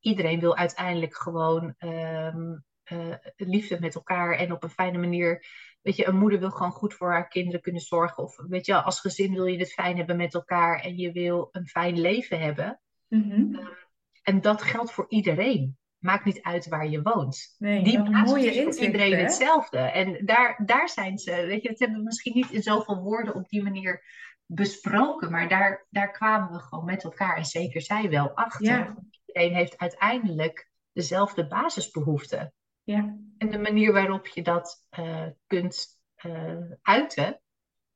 [0.00, 5.46] iedereen wil uiteindelijk gewoon um, uh, liefde met elkaar en op een fijne manier
[5.80, 8.22] weet je, een moeder wil gewoon goed voor haar kinderen kunnen zorgen.
[8.22, 11.48] Of weet je, als gezin wil je het fijn hebben met elkaar en je wil
[11.52, 12.80] een fijn leven hebben.
[13.08, 13.80] Mm
[14.22, 15.76] en dat geldt voor iedereen.
[16.02, 17.54] Maakt niet uit waar je woont.
[17.58, 19.78] Nee, Die mooie is voor iedereen hetzelfde.
[19.78, 23.34] En daar, daar zijn ze, weet je, dat hebben we misschien niet in zoveel woorden
[23.34, 24.04] op die manier
[24.46, 25.30] besproken.
[25.30, 28.66] Maar daar, daar kwamen we gewoon met elkaar, en zeker zij wel, achter.
[28.66, 28.96] Ja.
[29.26, 32.52] Iedereen heeft uiteindelijk dezelfde basisbehoeften.
[32.82, 33.16] Ja.
[33.38, 35.86] En de manier waarop je dat uh, kunt
[36.26, 37.41] uh, uiten,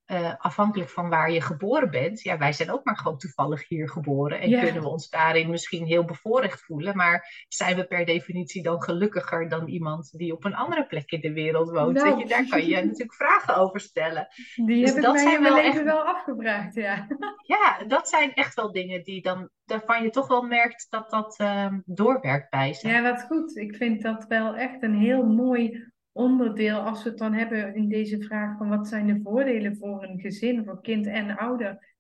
[0.07, 2.23] uh, afhankelijk van waar je geboren bent.
[2.23, 5.87] Ja, wij zijn ook maar gewoon toevallig hier geboren en kunnen we ons daarin misschien
[5.87, 6.97] heel bevoorrecht voelen.
[6.97, 11.21] Maar zijn we per definitie dan gelukkiger dan iemand die op een andere plek in
[11.21, 11.97] de wereld woont?
[11.97, 12.19] Nou.
[12.19, 14.29] je, daar kan je natuurlijk vragen over stellen.
[14.55, 17.07] Die dus heb dat ik in mijn leven wel afgevraagd, ja.
[17.47, 21.39] Ja, dat zijn echt wel dingen die dan, waarvan je toch wel merkt dat dat
[21.41, 22.89] uh, doorwerkt bij ze.
[22.89, 23.57] Ja, wat goed.
[23.57, 27.89] Ik vind dat wel echt een heel mooi onderdeel, als we het dan hebben in
[27.89, 31.95] deze vraag van wat zijn de voordelen voor een gezin, voor kind en ouder.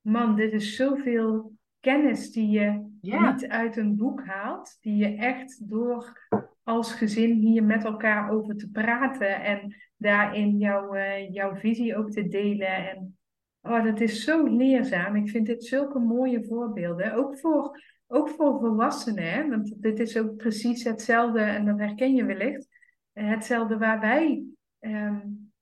[0.00, 5.70] Man, dit is zoveel kennis die je niet uit een boek haalt, die je echt
[5.70, 6.28] door
[6.62, 12.10] als gezin hier met elkaar over te praten en daarin jouw, uh, jouw visie ook
[12.10, 12.88] te delen.
[12.88, 13.18] En
[13.62, 15.16] oh, dat is zo leerzaam.
[15.16, 17.14] Ik vind dit zulke mooie voorbeelden.
[17.14, 19.48] Ook voor, ook voor volwassenen, hè?
[19.48, 22.68] want dit is ook precies hetzelfde en dat herken je wellicht
[23.12, 24.44] hetzelfde waar wij,
[24.78, 25.18] ehm,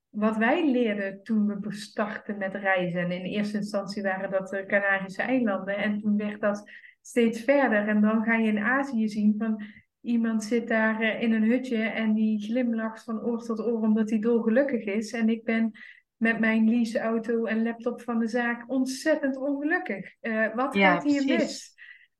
[0.08, 3.00] wat wij leerden toen we startten met reizen.
[3.00, 5.76] En in eerste instantie waren dat de Canarische eilanden.
[5.76, 6.70] En toen werd dat
[7.00, 7.88] steeds verder.
[7.88, 9.62] En dan ga je in Azië zien van,
[10.00, 14.10] iemand zit daar eh, in een hutje en die glimlacht van oor tot oor omdat
[14.10, 15.12] hij dolgelukkig is.
[15.12, 15.72] En ik ben
[16.16, 20.14] met mijn leaseauto en laptop van de zaak ontzettend ongelukkig.
[20.20, 21.76] Uh, wat gaat hier mis?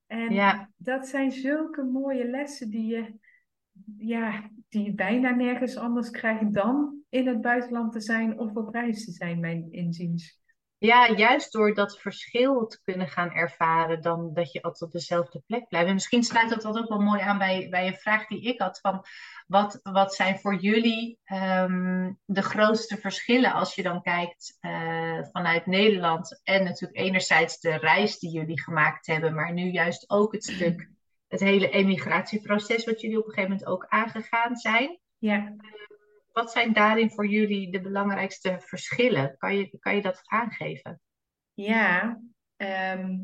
[0.07, 0.71] En ja.
[0.77, 3.15] dat zijn zulke mooie lessen die je,
[3.97, 9.05] ja, die bijna nergens anders krijgt dan in het buitenland te zijn of op reis
[9.05, 10.39] te zijn, mijn inziens.
[10.81, 15.43] Ja, juist door dat verschil te kunnen gaan ervaren, dan dat je altijd op dezelfde
[15.47, 15.89] plek blijft.
[15.89, 18.81] En misschien sluit dat ook wel mooi aan bij, bij een vraag die ik had:
[18.81, 19.05] van
[19.47, 25.67] wat, wat zijn voor jullie um, de grootste verschillen als je dan kijkt uh, vanuit
[25.67, 26.41] Nederland?
[26.45, 30.89] En natuurlijk enerzijds de reis die jullie gemaakt hebben, maar nu juist ook het stuk,
[31.29, 34.99] het hele emigratieproces, wat jullie op een gegeven moment ook aangegaan zijn.
[35.19, 35.57] Ja
[36.39, 39.37] wat zijn daarin voor jullie de belangrijkste verschillen?
[39.39, 41.01] Kan je, kan je dat aangeven?
[41.53, 42.21] Ja,
[42.57, 43.19] ehm,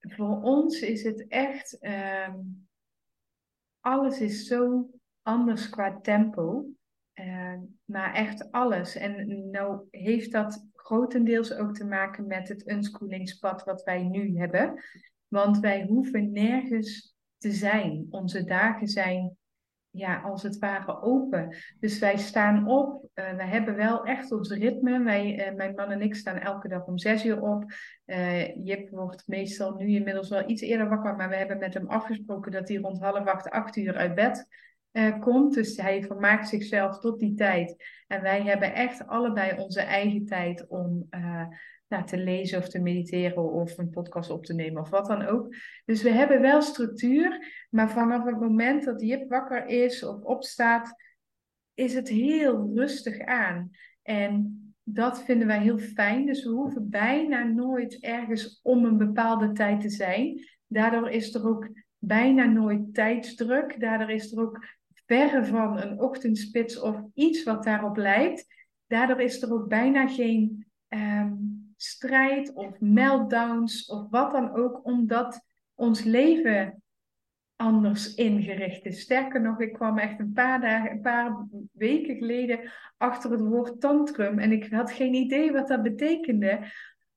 [0.00, 2.38] voor ons is het echt, ehm,
[3.80, 4.90] alles is zo
[5.22, 6.66] anders qua tempo.
[7.14, 8.94] Uh, maar echt alles.
[8.94, 14.82] En nou heeft dat grotendeels ook te maken met het unschoolingspad wat wij nu hebben.
[15.28, 18.06] Want wij hoeven nergens te zijn.
[18.10, 19.36] Onze dagen zijn
[19.96, 21.56] ja, als het ware open.
[21.80, 23.08] Dus wij staan op.
[23.14, 25.02] Uh, wij hebben wel echt ons ritme.
[25.02, 27.64] Wij, uh, mijn man en ik staan elke dag om zes uur op.
[28.06, 31.16] Uh, Jip wordt meestal nu inmiddels wel iets eerder wakker.
[31.16, 34.48] Maar we hebben met hem afgesproken dat hij rond half acht, acht uur uit bed
[35.20, 35.54] komt.
[35.54, 37.84] Dus hij vermaakt zichzelf tot die tijd.
[38.06, 41.08] En wij hebben echt allebei onze eigen tijd om
[41.88, 45.26] nou, te lezen of te mediteren of een podcast op te nemen of wat dan
[45.26, 45.54] ook.
[45.84, 50.94] Dus we hebben wel structuur, maar vanaf het moment dat Jip wakker is of opstaat,
[51.74, 53.70] is het heel rustig aan.
[54.02, 56.26] En dat vinden wij heel fijn.
[56.26, 60.40] Dus we hoeven bijna nooit ergens om een bepaalde tijd te zijn.
[60.66, 61.68] Daardoor is er ook
[61.98, 63.80] bijna nooit tijdsdruk.
[63.80, 64.66] Daardoor is er ook
[65.06, 68.46] verre van een ochtendspits of iets wat daarop lijkt.
[68.86, 71.34] Daardoor is er ook bijna geen ehm,
[71.76, 75.40] strijd of meltdowns of wat dan ook, omdat
[75.74, 76.82] ons leven
[77.56, 79.00] anders ingericht is.
[79.00, 82.60] Sterker nog, ik kwam echt een paar dagen, een paar weken geleden
[82.96, 86.60] achter het woord tantrum en ik had geen idee wat dat betekende.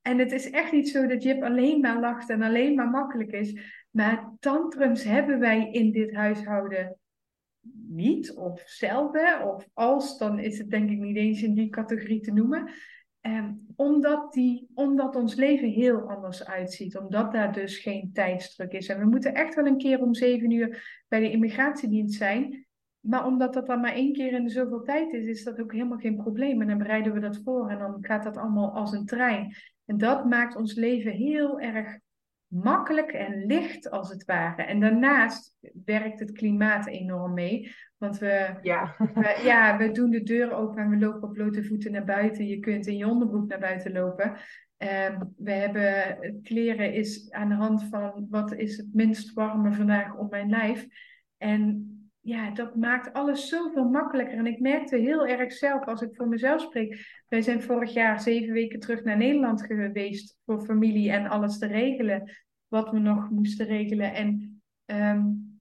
[0.01, 3.31] En het is echt niet zo dat Jip alleen maar lacht en alleen maar makkelijk
[3.31, 3.59] is.
[3.89, 6.97] Maar tantrums hebben wij in dit huishouden
[7.87, 12.21] niet, of zelden, of als, dan is het denk ik niet eens in die categorie
[12.21, 12.71] te noemen.
[13.21, 16.97] Um, omdat, die, omdat ons leven heel anders uitziet.
[16.97, 18.87] Omdat daar dus geen tijdsdruk is.
[18.87, 22.67] En we moeten echt wel een keer om zeven uur bij de immigratiedienst zijn.
[22.99, 25.97] Maar omdat dat dan maar één keer in zoveel tijd is, is dat ook helemaal
[25.97, 26.61] geen probleem.
[26.61, 29.55] En dan bereiden we dat voor en dan gaat dat allemaal als een trein.
[29.85, 31.99] En dat maakt ons leven heel erg
[32.49, 34.63] makkelijk en licht als het ware.
[34.63, 37.75] En daarnaast werkt het klimaat enorm mee.
[37.97, 38.95] Want we, ja.
[38.97, 42.47] we, ja, we doen de deur open en we lopen op blote voeten naar buiten.
[42.47, 44.37] Je kunt in je onderbroek naar buiten lopen.
[44.77, 50.15] Um, we hebben kleren is aan de hand van wat is het minst warme vandaag
[50.15, 50.87] op mijn lijf.
[51.37, 51.88] En
[52.21, 54.37] ja, dat maakt alles zoveel makkelijker.
[54.37, 57.23] En ik merkte heel erg zelf, als ik voor mezelf spreek.
[57.27, 61.67] Wij zijn vorig jaar zeven weken terug naar Nederland geweest voor familie en alles te
[61.67, 62.37] regelen.
[62.67, 64.13] Wat we nog moesten regelen.
[64.13, 65.59] En um,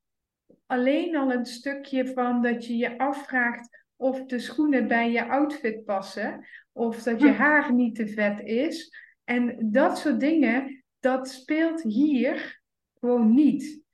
[0.67, 5.85] alleen al een stukje van dat je je afvraagt of de schoenen bij je outfit
[5.85, 6.47] passen.
[6.73, 7.37] Of dat je hm.
[7.37, 8.93] haar niet te vet is.
[9.25, 12.61] En dat soort dingen, dat speelt hier
[12.99, 13.87] gewoon niet.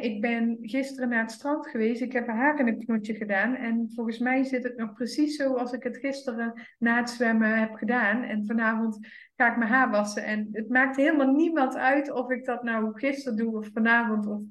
[0.00, 2.00] Ik ben gisteren naar het strand geweest.
[2.00, 3.54] Ik heb haar in een knotje gedaan.
[3.54, 7.58] En volgens mij zit het nog precies zo als ik het gisteren na het zwemmen
[7.58, 8.22] heb gedaan.
[8.22, 8.98] En vanavond
[9.36, 10.24] ga ik mijn haar wassen.
[10.24, 14.26] En het maakt helemaal niemand uit of ik dat nou gisteren doe of vanavond.
[14.26, 14.42] Of...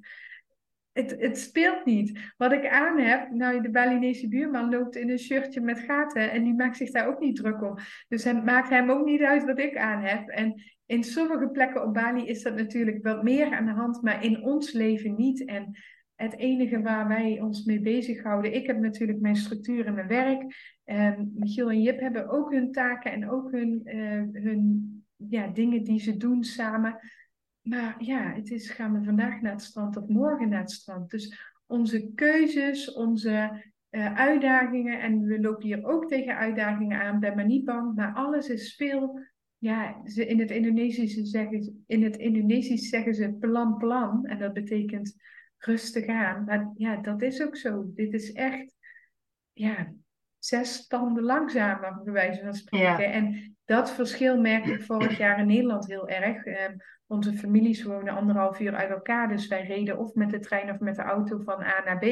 [0.92, 2.34] Het, het speelt niet.
[2.38, 6.44] Wat ik aan heb, nou, de Balinese buurman loopt in een shirtje met gaten en
[6.44, 7.76] die maakt zich daar ook niet druk om.
[8.08, 10.28] Dus het maakt hem ook niet uit wat ik aan heb.
[10.28, 14.24] En in sommige plekken op Bali is dat natuurlijk wat meer aan de hand, maar
[14.24, 15.46] in ons leven niet.
[15.46, 15.78] En
[16.16, 20.42] het enige waar wij ons mee bezighouden, ik heb natuurlijk mijn structuur in mijn werk.
[20.86, 25.84] Um, Michiel en Jip hebben ook hun taken en ook hun, uh, hun ja, dingen
[25.84, 27.00] die ze doen samen.
[27.62, 31.10] Maar ja, het is gaan we vandaag naar het strand of morgen naar het strand.
[31.10, 37.36] Dus onze keuzes, onze uh, uitdagingen, en we lopen hier ook tegen uitdagingen aan, ben
[37.36, 39.20] maar niet bang, maar alles is veel
[39.62, 44.26] ja, ze, in het Indonesisch zeggen, in het Indonesisch zeggen ze plan plan.
[44.26, 45.16] En dat betekent
[45.58, 46.44] rustig aan.
[46.44, 47.92] Maar ja, dat is ook zo.
[47.94, 48.76] Dit is echt,
[49.54, 49.94] ja,
[50.44, 53.12] zes standen langzamer, bij wijze van spreken.
[53.12, 56.46] En dat verschil merk ik vorig jaar in Nederland heel erg.
[56.46, 56.76] Ehm,
[57.08, 60.80] onze families wonen anderhalf uur uit elkaar, dus wij reden of met de trein of
[60.80, 62.06] met de auto van A naar B.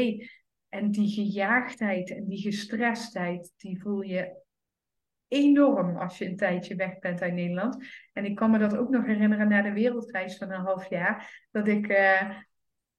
[0.70, 4.38] En die gejaagdheid en die gestrestheid, die voel je
[5.28, 7.86] enorm als je een tijdje weg bent uit Nederland.
[8.14, 11.48] En ik kan me dat ook nog herinneren na de wereldreis van een half jaar,
[11.52, 12.30] dat ik uh,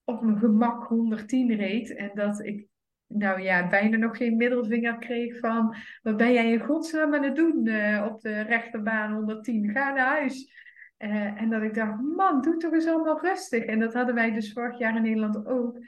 [0.05, 2.67] op mijn gemak 110 reed en dat ik
[3.13, 7.37] nou ja, bijna nog geen middelvinger kreeg van wat ben jij in godsnaam aan het
[7.37, 10.59] doen uh, op de rechterbaan 110, ga naar huis.
[10.99, 13.65] Uh, en dat ik dacht, man, doe toch eens allemaal rustig.
[13.65, 15.79] En dat hadden wij dus vorig jaar in Nederland ook.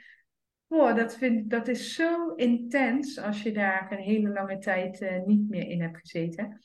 [0.67, 5.25] Oh, dat, vind, dat is zo intens als je daar een hele lange tijd uh,
[5.25, 6.63] niet meer in hebt gezeten.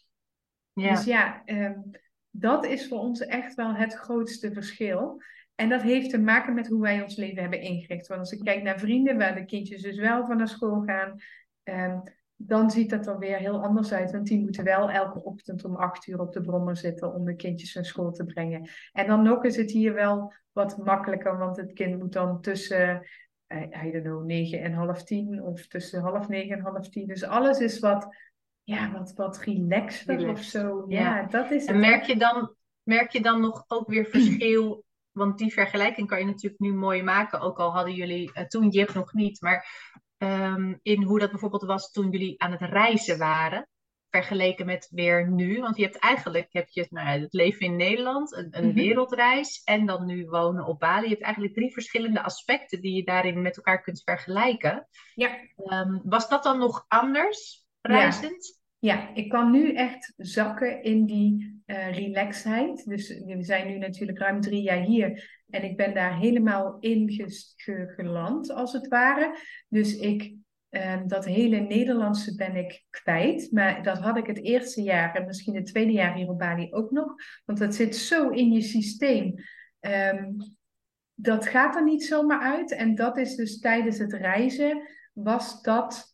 [0.73, 0.91] Ja.
[0.91, 1.91] Dus ja, um,
[2.31, 5.23] dat is voor ons echt wel het grootste verschil.
[5.59, 8.07] En dat heeft te maken met hoe wij ons leven hebben ingericht.
[8.07, 11.17] Want als ik kijk naar vrienden waar de kindjes dus wel van naar school gaan,
[11.65, 12.03] um,
[12.37, 14.11] dan ziet dat er weer heel anders uit.
[14.11, 17.37] Want die moeten wel elke ochtend om acht uur op de brommer zitten om de
[17.37, 18.69] kindjes naar school te brengen.
[18.93, 23.07] En dan nog is het hier wel wat makkelijker, want het kind moet dan tussen
[23.85, 27.07] I don't know, negen en half tien of tussen half negen en half tien.
[27.07, 28.17] Dus alles is wat,
[28.63, 30.85] ja, wat, wat relaxter of zo.
[30.89, 34.87] Ja, dat is En merk je, dan, merk je dan nog ook weer verschil?
[35.19, 37.41] Want die vergelijking kan je natuurlijk nu mooi maken.
[37.41, 39.41] Ook al hadden jullie uh, toen Jip nog niet.
[39.41, 39.67] Maar
[40.19, 43.69] um, in hoe dat bijvoorbeeld was toen jullie aan het reizen waren
[44.11, 45.61] vergeleken met weer nu?
[45.61, 48.75] Want je hebt eigenlijk heb je, nou, het leven in Nederland, een, een mhm.
[48.75, 51.03] wereldreis en dan nu wonen op Bali.
[51.03, 54.89] Je hebt eigenlijk drie verschillende aspecten die je daarin met elkaar kunt vergelijken.
[55.15, 55.39] Ja.
[55.57, 58.47] Um, was dat dan nog anders reizend?
[58.47, 58.58] Ja.
[58.79, 59.15] Ja.
[59.15, 62.85] ik kan nu echt zakken in die uh, relaxedheid.
[62.85, 65.43] Dus we zijn nu natuurlijk ruim drie jaar hier.
[65.51, 67.31] En ik ben daar helemaal in
[67.97, 69.37] geland, als het ware.
[69.69, 70.37] Dus ik
[70.69, 73.53] Ehm, dat hele Nederlandse ben ik kwijt.
[73.53, 76.69] Maar dat had ik het eerste jaar en misschien het tweede jaar hier op Bali
[76.71, 77.15] ook nog.
[77.45, 79.35] Want dat zit zo in je systeem.
[79.81, 80.37] Um,
[81.15, 82.73] dat gaat er niet zomaar uit.
[82.73, 86.08] En dat is dus tijdens het reizen, was dat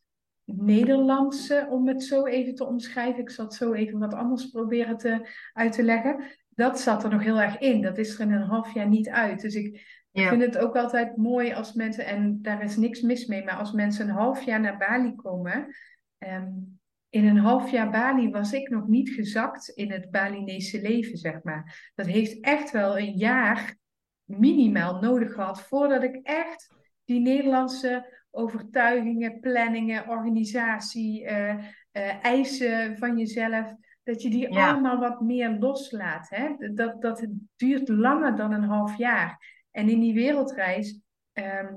[0.45, 3.21] Nederlandse, om het zo even te omschrijven.
[3.21, 6.25] Ik zal het zo even wat anders proberen te, uit te leggen.
[6.49, 7.83] Dat zat er nog heel erg in.
[7.83, 9.41] Dat is er in een half jaar niet uit.
[9.41, 13.45] Dus ik vind het ook altijd mooi als mensen, en daar is niks mis mee,
[13.45, 15.75] maar als mensen een half jaar naar Bali komen.
[16.19, 16.79] Um,
[17.09, 21.43] in een half jaar Bali was ik nog niet gezakt in het Balinese leven, zeg
[21.43, 21.91] maar.
[21.95, 23.77] Dat heeft echt wel een jaar
[24.25, 26.75] minimaal nodig gehad voordat ik echt
[27.05, 31.55] die Nederlandse overtuigingen, planningen, organisatie, uh,
[31.93, 36.29] uh, eisen van jezelf, dat je die allemaal wat meer loslaat.
[36.31, 36.73] Hè?
[36.75, 37.27] Dat, dat
[37.57, 39.65] duurt langer dan een half jaar.
[39.71, 41.01] En in die wereldreis
[41.33, 41.75] ehm,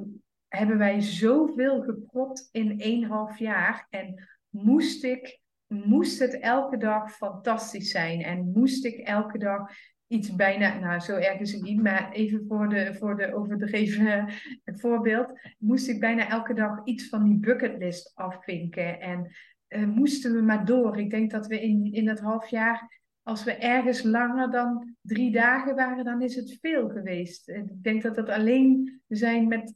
[0.47, 3.87] hebben wij zoveel gepropt in één half jaar.
[3.89, 8.21] En moest ik, moest het elke dag fantastisch zijn.
[8.21, 9.71] En moest ik elke dag
[10.07, 14.29] iets bijna, nou zo erg is het niet, maar even voor de, voor de overdreven
[14.81, 18.99] voorbeeld, moest ik bijna elke dag iets van die bucketlist afvinken.
[18.99, 19.35] En
[19.69, 20.99] uh, moesten we maar door.
[20.99, 22.97] Ik denk dat we in, in dat half jaar
[23.27, 27.49] als we ergens langer dan drie dagen waren, dan is het veel geweest.
[27.49, 29.73] Ik denk dat het alleen, we zijn met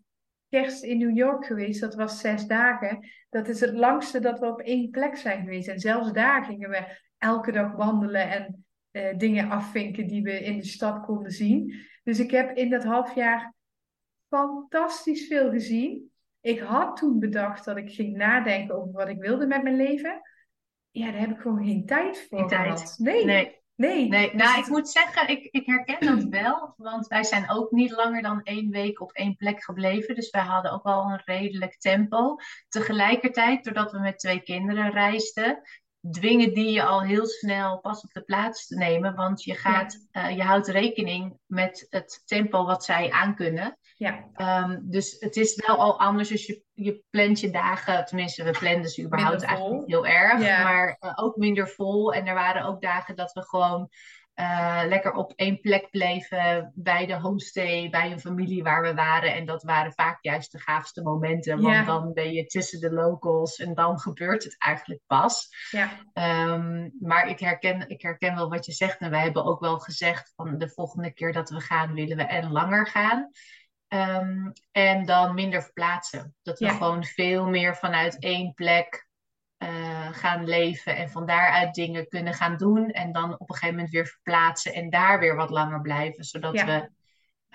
[0.49, 3.09] kerst in New York geweest, dat was zes dagen.
[3.29, 5.67] Dat is het langste dat we op één plek zijn geweest.
[5.67, 10.57] En zelfs daar gingen we elke dag wandelen en eh, dingen afvinken die we in
[10.57, 11.75] de stad konden zien.
[12.03, 13.53] Dus ik heb in dat half jaar
[14.29, 16.11] fantastisch veel gezien.
[16.41, 20.21] Ik had toen bedacht dat ik ging nadenken over wat ik wilde met mijn leven
[20.91, 22.77] ja, daar heb ik gewoon geen tijd voor geen gehad.
[22.77, 22.95] Tijd.
[22.97, 23.25] Nee.
[23.25, 23.59] nee.
[23.75, 24.07] Nee.
[24.07, 24.35] nee.
[24.35, 26.73] Nou, ik moet zeggen, ik, ik herken dat wel.
[26.77, 30.15] Want wij zijn ook niet langer dan één week op één plek gebleven.
[30.15, 32.35] Dus wij hadden ook wel een redelijk tempo.
[32.67, 35.61] Tegelijkertijd, doordat we met twee kinderen reisden,
[36.09, 39.15] dwingen die je al heel snel pas op de plaats te nemen.
[39.15, 43.77] Want je, gaat, eh, je houdt rekening met het tempo wat zij aankunnen.
[43.95, 44.25] Ja.
[44.63, 46.29] Um, dus het is wel al anders.
[46.29, 50.39] Dus je, je plant je dagen, tenminste, we planden ze überhaupt eigenlijk niet heel erg.
[50.39, 52.13] Maar uh, ook minder vol.
[52.13, 53.89] En er waren ook dagen dat we gewoon
[54.35, 59.33] uh, lekker op één plek bleven bij de homestay, bij een familie waar we waren.
[59.33, 63.55] En dat waren vaak juist de gaafste momenten, want dan ben je tussen de locals
[63.55, 65.49] en dan gebeurt het eigenlijk pas.
[65.71, 65.89] Ja.
[66.53, 68.99] Um, maar ik herken, ik herken wel wat je zegt.
[68.99, 72.23] En wij hebben ook wel gezegd van de volgende keer dat we gaan, willen we
[72.23, 73.29] en langer gaan.
[73.87, 76.35] Um, en dan minder verplaatsen.
[76.41, 79.09] Dat we gewoon veel meer vanuit één plek
[80.13, 82.89] gaan leven en van daaruit dingen kunnen gaan doen.
[82.89, 86.23] En dan op een gegeven moment weer verplaatsen en daar weer wat langer blijven.
[86.23, 86.89] Zodat we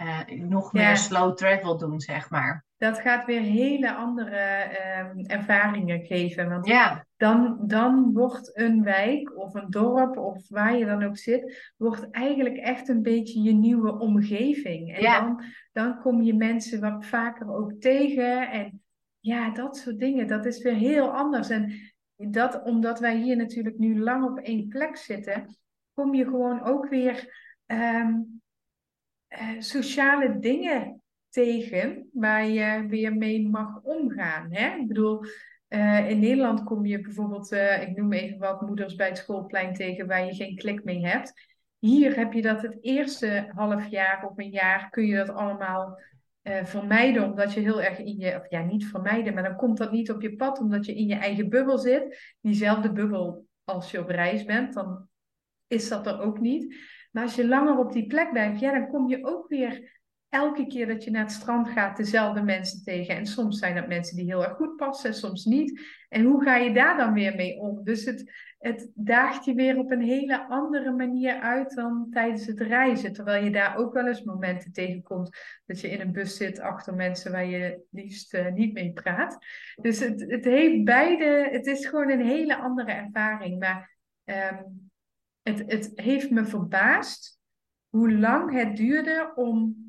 [0.03, 2.65] uh, nog meer slow travel doen, zeg maar.
[2.77, 6.49] dat gaat weer hele andere ehm, ervaringen geven.
[6.49, 11.16] Want Ja, dan, dan wordt een wijk of een dorp of waar je dan ook
[11.16, 14.95] zit, wordt eigenlijk echt een beetje je nieuwe omgeving.
[14.95, 15.20] En Ja.
[15.20, 18.51] dan, dan kom je mensen wat vaker ook tegen.
[18.51, 18.83] En
[19.20, 21.49] ja, dat soort dingen, dat is weer heel anders.
[21.51, 21.73] En
[22.16, 25.56] dat, omdat wij hier natuurlijk nu lang op één plek zitten,
[25.94, 28.14] kom je gewoon ook weer ehm,
[29.28, 34.52] eh, sociale dingen tegen waar je weer mee mag omgaan.
[34.52, 34.76] Hè?
[34.76, 35.24] Ik bedoel,
[35.68, 39.74] eh, in Nederland kom je bijvoorbeeld, eh, ik noem even wat, moeders bij het schoolplein
[39.74, 41.32] tegen waar je geen klik mee hebt.
[41.78, 45.98] Hier heb je dat het eerste half jaar of een jaar kun je dat allemaal
[46.47, 49.78] eh, vermijden, omdat je heel erg in je, of ja, niet vermijden, maar dan komt
[49.78, 52.35] dat niet op je pad, omdat je in je eigen bubbel zit.
[52.40, 55.09] Diezelfde bubbel als je op reis bent, dan
[55.66, 56.77] is dat er ook niet.
[57.10, 60.66] Maar als je langer op die plek blijft, ja, dan kom je ook weer elke
[60.66, 63.16] keer dat je naar het strand gaat dezelfde mensen tegen.
[63.16, 65.81] En soms zijn dat mensen die heel erg goed passen, soms niet.
[66.09, 67.85] En hoe ga je daar dan weer mee om?
[67.85, 72.61] Dus het, het daagt je weer op een hele andere manier uit dan tijdens het
[72.61, 73.12] reizen.
[73.12, 76.94] Terwijl je daar ook wel eens momenten tegenkomt dat je in een bus zit achter
[76.94, 79.39] mensen waar je liefst uh, niet mee praat.
[79.77, 83.59] Dus het, het heeft beide, het is gewoon een hele andere ervaring.
[83.59, 84.90] Maar um,
[85.43, 87.40] het, het heeft me verbaasd
[87.89, 89.85] hoe lang het duurde om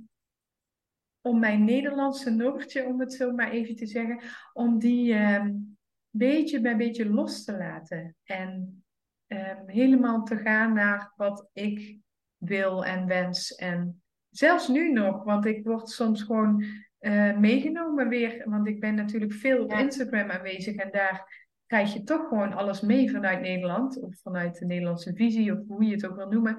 [1.28, 4.20] om mijn Nederlandse Noortje, om het zo maar even te zeggen,
[4.54, 5.78] om die um,
[6.10, 8.16] beetje bij beetje los te laten.
[8.24, 8.84] En
[9.28, 11.98] um, helemaal te gaan naar wat ik
[12.38, 13.56] wil en wens.
[13.56, 16.64] En zelfs nu nog, want ik word soms gewoon
[17.00, 18.50] uh, meegenomen weer.
[18.50, 19.74] Want ik ben natuurlijk veel op.
[19.74, 24.02] Instagram aanwezig en daar krijg je toch gewoon alles mee vanuit Nederland.
[24.02, 26.58] Of vanuit de Nederlandse visie, of hoe je het ook wil noemen.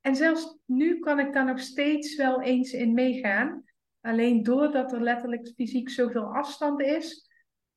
[0.00, 3.64] En zelfs nu kan ik daar nog steeds wel eens in meegaan.
[4.02, 7.28] Alleen doordat er letterlijk fysiek zoveel afstand is,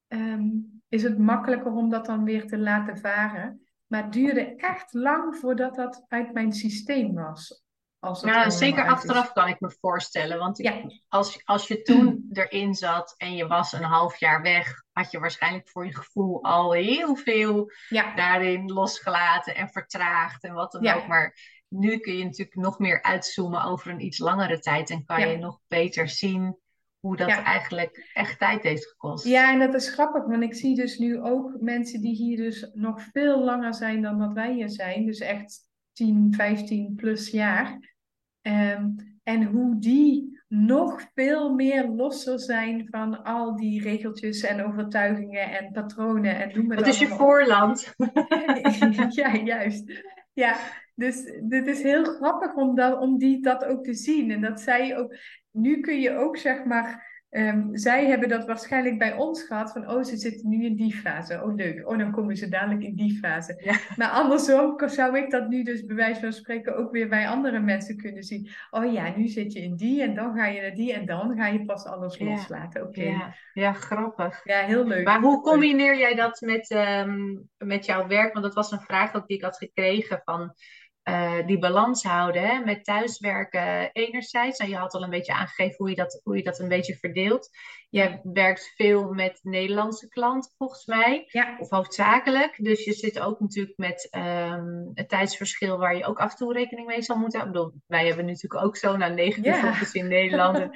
[0.08, 3.68] um, is het makkelijker om dat dan weer te laten varen.
[3.88, 7.64] Maar het duurde echt lang voordat dat uit mijn systeem was.
[8.00, 10.38] Als ja, zeker achteraf kan ik me voorstellen.
[10.38, 10.82] Want ja.
[11.08, 15.20] als, als je toen erin zat en je was een half jaar weg, had je
[15.20, 18.16] waarschijnlijk voor je gevoel al heel veel ja.
[18.16, 20.96] daarin losgelaten en vertraagd en wat dan ja.
[20.96, 21.08] ook.
[21.08, 21.38] Maar
[21.80, 25.38] nu kun je natuurlijk nog meer uitzoomen over een iets langere tijd en kan je
[25.38, 26.58] nog beter zien
[27.00, 29.26] hoe dat eigenlijk echt tijd heeft gekost.
[29.26, 32.70] Ja, en dat is grappig, want ik zie dus nu ook mensen die hier dus
[32.74, 35.06] nog veel langer zijn dan dat wij hier zijn.
[35.06, 37.94] Dus echt 10, 15 plus jaar.
[38.42, 45.52] Um, en hoe die nog veel meer losser zijn van al die regeltjes en overtuigingen
[45.52, 47.94] en patronen en noem maar Wat is je voorland?
[49.16, 50.04] ja, juist.
[50.34, 50.58] Ja,
[50.96, 54.32] dus dit is heel grappig om, dat, om die dat ook te zien.
[54.32, 55.16] En dat zij ook,
[55.52, 59.90] nu kun je ook zeg maar, um, zij hebben dat waarschijnlijk bij ons gehad van,
[59.90, 61.42] oh ze zitten nu in die fase.
[61.44, 63.62] Oh leuk, oh dan komen ze dadelijk in die fase.
[63.64, 63.78] Ja.
[63.96, 67.60] Maar andersom zou ik dat nu dus bij wijze van spreken ook weer bij andere
[67.60, 68.50] mensen kunnen zien.
[68.70, 71.36] Oh ja, nu zit je in die en dan ga je naar die en dan
[71.38, 72.26] ga je pas alles ja.
[72.26, 72.82] loslaten.
[72.82, 73.00] Oké.
[73.00, 73.12] Okay.
[73.12, 73.36] Ja.
[73.54, 74.42] ja, grappig.
[74.44, 75.06] Ja, heel leuk.
[75.06, 78.34] Maar hoe combineer jij dat met, um, met jouw werk?
[78.34, 80.54] Want dat was een vraag ook die ik had gekregen van
[81.10, 84.60] uh, die balans houden hè, met thuiswerken enerzijds.
[84.60, 86.96] En je had al een beetje aangegeven hoe je dat, hoe je dat een beetje
[86.96, 87.50] verdeelt.
[87.90, 91.56] Je werkt veel met Nederlandse klanten volgens mij, ja.
[91.60, 92.64] of hoofdzakelijk.
[92.64, 96.54] Dus je zit ook natuurlijk met um, het tijdsverschil waar je ook af en toe
[96.54, 97.62] rekening mee zal moeten houden.
[97.62, 99.80] Ik bedoel, wij hebben natuurlijk ook zo naar negen uur ja.
[99.92, 100.68] in Nederland.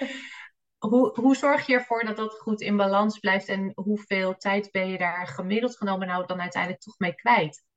[0.80, 4.90] hoe, hoe zorg je ervoor dat dat goed in balans blijft en hoeveel tijd ben
[4.90, 7.68] je daar gemiddeld genomen nou dan uiteindelijk toch mee kwijt?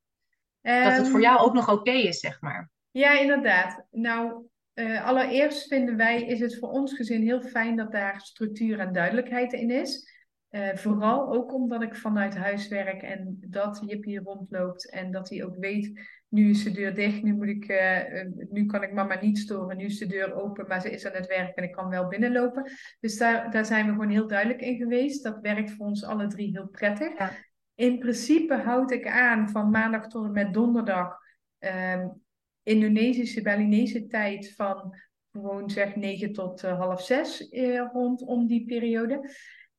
[0.63, 2.71] Dat het voor jou ook nog oké okay is, zeg maar.
[2.91, 3.87] Ja, inderdaad.
[3.91, 8.79] Nou, uh, allereerst vinden wij, is het voor ons gezin heel fijn dat daar structuur
[8.79, 10.11] en duidelijkheid in is.
[10.51, 15.29] Uh, vooral ook omdat ik vanuit huis werk en dat Jip hier rondloopt en dat
[15.29, 18.93] hij ook weet, nu is de deur dicht, nu, moet ik, uh, nu kan ik
[18.93, 21.65] mama niet storen, nu is de deur open, maar ze is aan het werk en
[21.65, 22.71] ik kan wel binnenlopen.
[23.01, 25.25] Dus daar, daar zijn we gewoon heel duidelijk in geweest.
[25.25, 27.19] Dat werkt voor ons alle drie heel prettig.
[27.19, 27.31] Ja
[27.75, 31.19] in principe houd ik aan van maandag tot en met donderdag
[31.59, 32.23] um,
[32.63, 34.95] Indonesische, Balinese tijd van
[35.33, 39.31] gewoon zeg 9 tot uh, half 6 uh, rondom die periode.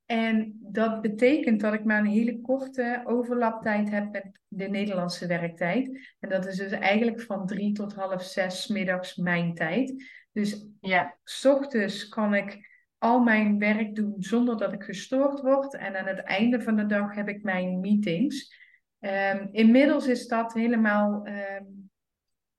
[0.06, 6.16] En dat betekent dat ik maar een hele korte overlaptijd heb met de Nederlandse werktijd.
[6.20, 10.04] En dat is dus eigenlijk van 3 tot half 6 middags mijn tijd.
[10.32, 11.18] Dus ja.
[11.24, 12.73] s ochtends kan ik
[13.04, 15.76] al mijn werk doen zonder dat ik gestoord word.
[15.76, 18.56] En aan het einde van de dag heb ik mijn meetings.
[19.00, 21.90] Um, inmiddels is dat helemaal um,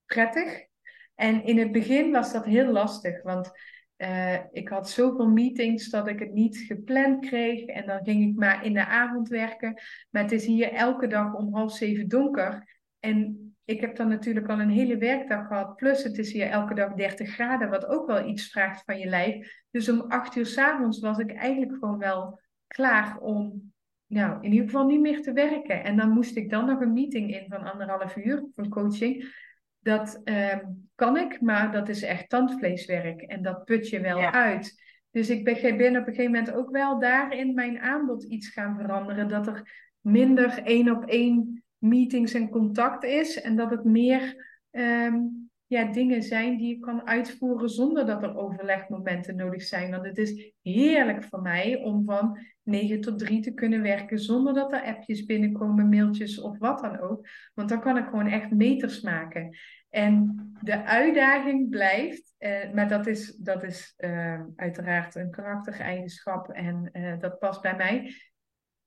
[0.07, 0.67] prettig.
[1.15, 3.53] En in het begin was dat heel lastig, want
[3.97, 7.65] Uh, ik had zoveel meetings dat ik het niet gepland kreeg.
[7.65, 9.81] En dan ging ik maar in de avond werken.
[10.11, 12.79] Maar het is hier elke dag om half zeven donker.
[13.01, 15.77] En ik heb dan natuurlijk al een hele werkdag gehad.
[15.77, 19.07] Plus het is hier elke dag 30 graden, wat ook wel iets vraagt van je
[19.07, 19.63] lijf.
[19.71, 23.73] Dus om acht uur s avonds was ik eigenlijk gewoon wel klaar om
[24.07, 25.85] nou, in ieder geval niet meer te werken.
[25.85, 29.43] En dan moest ik dan nog een meeting in van anderhalf uur van coaching.
[29.79, 30.65] Dat ehm,
[30.95, 33.21] kan ik, maar dat is echt tandvleeswerk.
[33.21, 34.83] En dat put je wel uit.
[35.11, 38.77] Dus ik ben, ben op een gegeven moment ook wel daarin mijn aanbod iets gaan
[38.77, 39.29] veranderen.
[39.29, 43.41] Dat er minder één op één meetings en contact is.
[43.41, 45.17] En dat het meer ehm,
[45.67, 49.91] ja, dingen zijn die je kan uitvoeren zonder dat er overlegmomenten nodig zijn.
[49.91, 54.55] Want het is heerlijk voor mij om van 9 tot 3 te kunnen werken zonder
[54.55, 57.29] dat er appjes binnenkomen, mailtjes of wat dan ook.
[57.55, 59.57] Want dan kan ik gewoon echt meters maken.
[59.91, 66.89] En de uitdaging blijft, eh, maar dat is, dat is uh, uiteraard een karaktereigenschap en
[66.93, 68.15] uh, dat past bij mij,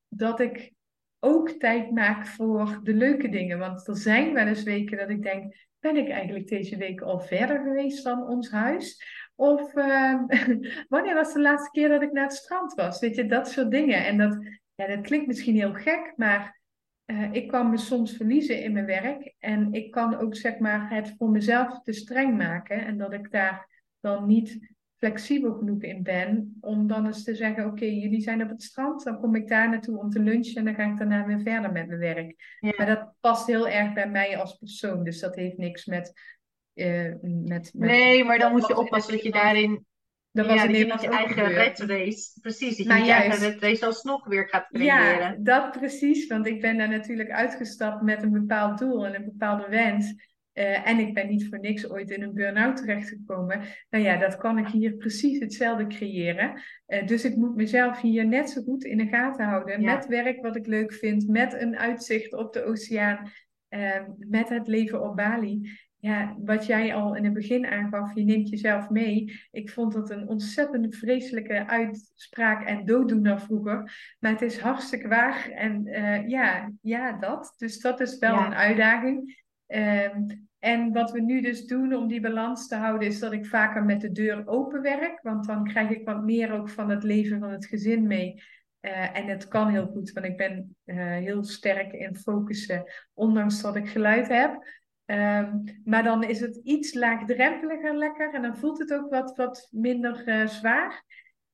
[0.07, 0.73] dat ik
[1.19, 3.59] ook tijd maak voor de leuke dingen.
[3.59, 7.19] Want er zijn wel eens weken dat ik denk, ben ik eigenlijk deze week al
[7.19, 9.03] verder geweest dan ons huis?
[9.35, 10.21] Of uh,
[10.89, 12.99] wanneer was de laatste keer dat ik naar het strand was?
[12.99, 14.05] Weet je, dat soort dingen.
[14.05, 14.37] En dat,
[14.75, 16.59] ja, dat klinkt misschien heel gek, maar
[17.05, 19.33] uh, ik kan me soms verliezen in mijn werk.
[19.39, 22.85] En ik kan ook zeg maar het voor mezelf te streng maken.
[22.85, 27.65] En dat ik daar dan niet flexibel genoeg in ben om dan eens te zeggen:
[27.65, 30.65] Oké, jullie zijn op het strand, dan kom ik daar naartoe om te lunchen en
[30.65, 32.59] dan ga ik daarna weer verder met mijn werk.
[32.77, 36.35] Maar dat past heel erg bij mij als persoon, dus dat heeft niks met.
[36.73, 39.85] Uh, met, met nee, maar dan moet je oppassen dat je daarin.
[40.31, 43.85] Dat was ja, dat je eigen red race, precies, dat je je eigen red race
[43.85, 45.19] alsnog weer gaat creëren.
[45.19, 49.25] Ja, dat precies, want ik ben daar natuurlijk uitgestapt met een bepaald doel en een
[49.25, 50.13] bepaalde wens.
[50.57, 53.61] Uh, en ik ben niet voor niks ooit in een burn-out terechtgekomen.
[53.89, 56.61] Nou ja, dat kan ik hier precies hetzelfde creëren.
[56.87, 59.83] Uh, dus ik moet mezelf hier net zo goed in de gaten houden.
[59.83, 63.31] Met werk wat ik leuk vind, met een uitzicht op de oceaan,
[63.69, 65.69] uh, met het leven op Bali.
[65.97, 69.39] Ja, wat jij al in het begin aangaf, je neemt jezelf mee.
[69.51, 73.91] Ik vond dat een ontzettend vreselijke uitspraak en dooddoener vroeger.
[74.19, 75.49] Maar het is hartstikke waar.
[75.49, 75.83] En
[76.27, 77.53] ja, ja, dat.
[77.57, 79.45] Dus dat is wel een uitdaging.
[79.67, 83.45] Um, en wat we nu dus doen om die balans te houden, is dat ik
[83.45, 85.19] vaker met de deur open werk.
[85.21, 88.43] Want dan krijg ik wat meer ook van het leven van het gezin mee.
[88.81, 93.61] Uh, en het kan heel goed, want ik ben uh, heel sterk in focussen, ondanks
[93.61, 94.75] dat ik geluid heb.
[95.05, 99.67] Um, maar dan is het iets laagdrempeliger lekker en dan voelt het ook wat, wat
[99.71, 101.03] minder uh, zwaar.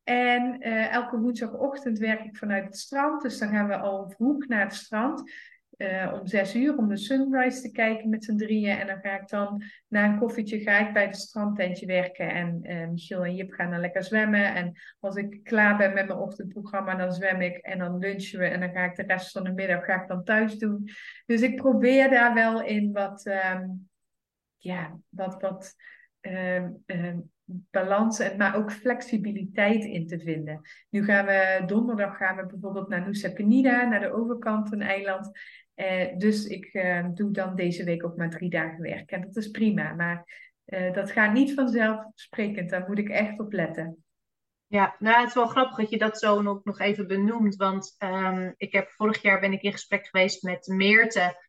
[0.04, 0.60] En
[0.90, 4.74] elke woensdagochtend werk ik vanuit het strand, dus dan gaan we al vroeg naar het
[4.74, 5.32] strand.
[5.84, 8.78] Uh, om zes uur om de sunrise te kijken met z'n drieën.
[8.78, 12.30] En dan ga ik dan na een koffietje ga ik bij de strandtentje werken.
[12.30, 14.56] En uh, Michiel en Jip gaan dan lekker zwemmen.
[14.56, 17.58] En als ik klaar ben met mijn ochtendprogramma, dan zwem ik.
[17.58, 18.46] En dan lunchen we.
[18.46, 20.90] En dan ga ik de rest van de middag ga ik dan thuis doen.
[21.26, 23.90] Dus ik probeer daar wel in wat, um,
[24.58, 25.76] ja, wat, wat
[26.22, 30.62] um, um, balans, en, maar ook flexibiliteit in te vinden.
[30.90, 35.32] Nu gaan we donderdag gaan we bijvoorbeeld naar Nusa Penida, naar de overkant een eiland.
[35.76, 39.12] Uh, dus ik uh, doe dan deze week ook maar drie dagen werk.
[39.12, 39.94] En dat is prima.
[39.94, 40.26] Maar
[40.66, 42.70] uh, dat gaat niet vanzelfsprekend.
[42.70, 44.04] Daar moet ik echt op letten.
[44.68, 47.56] Ja, nou het is wel grappig dat je dat zo nog, nog even benoemt.
[47.56, 51.42] Want um, ik heb vorig jaar ben ik in gesprek geweest met Meerte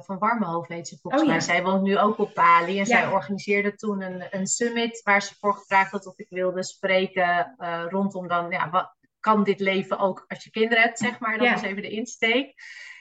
[0.00, 1.40] van Warmhoofd, weet ze volgens oh, mij.
[1.40, 2.70] Zij woont nu ook op Bali.
[2.70, 2.84] En ja.
[2.84, 7.54] zij organiseerde toen een, een summit waar ze voor gevraagd had of ik wilde spreken
[7.88, 11.38] rondom dan, ja, wat kan dit leven ook als je kinderen hebt, zeg maar.
[11.38, 11.54] Dat ja.
[11.54, 12.54] is even de insteek.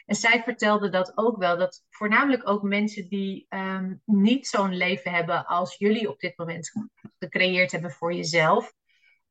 [0.09, 5.11] En zij vertelde dat ook wel, dat voornamelijk ook mensen die um, niet zo'n leven
[5.11, 6.71] hebben als jullie op dit moment
[7.19, 8.73] gecreëerd hebben voor jezelf.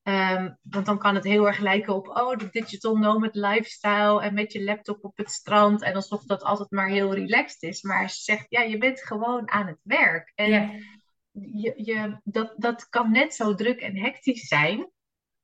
[0.02, 4.34] Um, want dan kan het heel erg lijken op, oh, de digital nomad lifestyle en
[4.34, 7.82] met je laptop op het strand en alsof dat altijd maar heel relaxed is.
[7.82, 10.32] Maar ze zegt, ja, je bent gewoon aan het werk.
[10.34, 10.70] En ja.
[11.32, 14.90] je, je, dat, dat kan net zo druk en hectisch zijn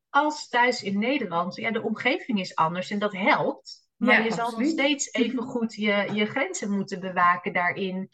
[0.09, 1.57] als thuis in Nederland.
[1.57, 3.84] Ja, de omgeving is anders en dat helpt.
[3.97, 8.11] Maar je zal nog steeds even goed je, je grenzen moeten bewaken daarin.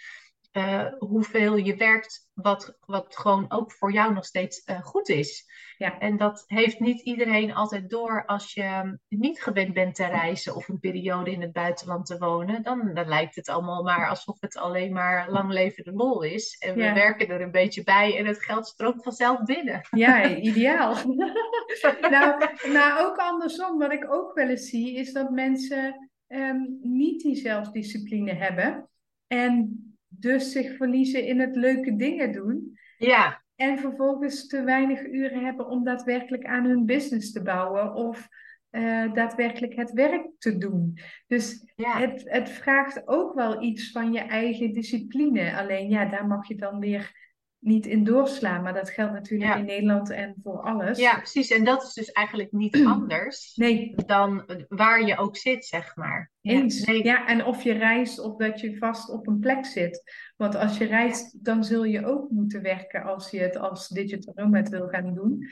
[0.53, 5.45] Uh, hoeveel je werkt, wat, wat gewoon ook voor jou nog steeds uh, goed is.
[5.81, 5.99] Ja.
[5.99, 10.69] En dat heeft niet iedereen altijd door als je niet gewend bent te reizen of
[10.69, 12.63] een periode in het buitenland te wonen.
[12.63, 16.57] Dan, dan lijkt het allemaal maar alsof het alleen maar lang leven de lol is.
[16.59, 19.81] En we werken er een beetje bij en het geld stroomt vanzelf binnen.
[19.91, 20.95] Ja, ideaal.
[22.11, 27.23] nou, nou, ook andersom, wat ik ook wel eens zie, is dat mensen um, niet
[27.23, 28.89] die zelfdiscipline hebben.
[29.27, 32.79] En dus zich verliezen in het leuke dingen doen.
[32.99, 33.40] Ja.
[33.61, 38.29] En vervolgens te weinig uren hebben om daadwerkelijk aan hun business te bouwen of
[38.71, 40.99] uh, daadwerkelijk het werk te doen.
[41.27, 45.57] Dus het, het vraagt ook wel iets van je eigen discipline.
[45.57, 47.30] Alleen ja, daar mag je dan weer
[47.61, 48.63] niet in doorslaan.
[48.63, 50.99] Maar dat geldt natuurlijk in Nederland en voor alles.
[50.99, 51.51] Ja, precies.
[51.51, 53.95] En dat is dus eigenlijk niet anders nee.
[54.07, 56.31] dan waar je ook zit, zeg maar.
[56.41, 56.85] Eens.
[56.85, 57.05] Ja, nee.
[57.05, 60.03] ja, en of je reist of dat je vast op een plek zit.
[60.37, 64.33] Want als je reist, dan zul je ook moeten werken als je het als digital
[64.37, 65.49] nomad wil gaan doen.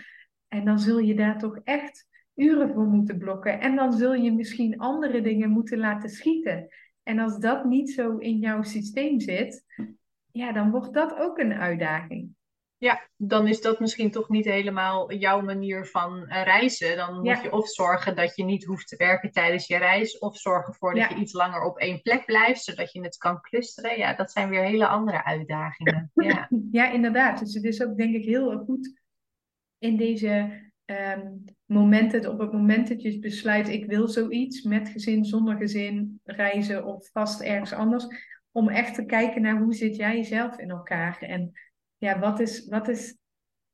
[0.49, 3.61] En dan zul je daar toch echt uren voor moeten blokken.
[3.61, 6.69] En dan zul je misschien andere dingen moeten laten schieten.
[7.03, 9.65] En als dat niet zo in jouw systeem zit,
[10.39, 12.37] ja, dan wordt dat ook een uitdaging.
[12.77, 16.97] Ja, dan is dat misschien toch niet helemaal jouw manier van eh, reizen.
[16.97, 20.37] Dan moet je of zorgen dat je niet hoeft te werken tijdens je reis, of
[20.37, 23.99] zorgen ervoor dat je iets langer op één plek blijft, zodat je het kan clusteren.
[23.99, 26.11] Ja, dat zijn weer hele andere uitdagingen.
[26.29, 27.39] Ja, ja inderdaad.
[27.39, 29.01] Dus het is ook denk ik heel goed
[29.79, 35.25] in deze um, momenten, op het moment dat je besluit, ik wil zoiets met gezin,
[35.25, 38.07] zonder gezin, reizen of vast ergens anders,
[38.59, 41.53] om echt te kijken naar hoe zit jij jezelf in elkaar en
[41.97, 43.17] ja, wat is, wat is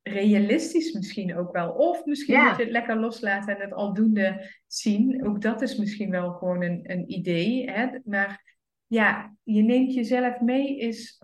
[0.02, 1.70] realistisch misschien ook wel.
[1.70, 2.48] Of misschien ja.
[2.48, 5.27] moet je het lekker loslaten en het aldoende zien.
[5.27, 7.70] Ook dat is misschien wel gewoon een, een idee.
[7.70, 7.89] Hè?
[8.05, 8.56] Maar
[8.86, 11.23] ja, je neemt jezelf mee is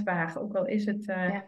[0.00, 0.40] 100% waar.
[0.40, 1.40] Ook al is het uh,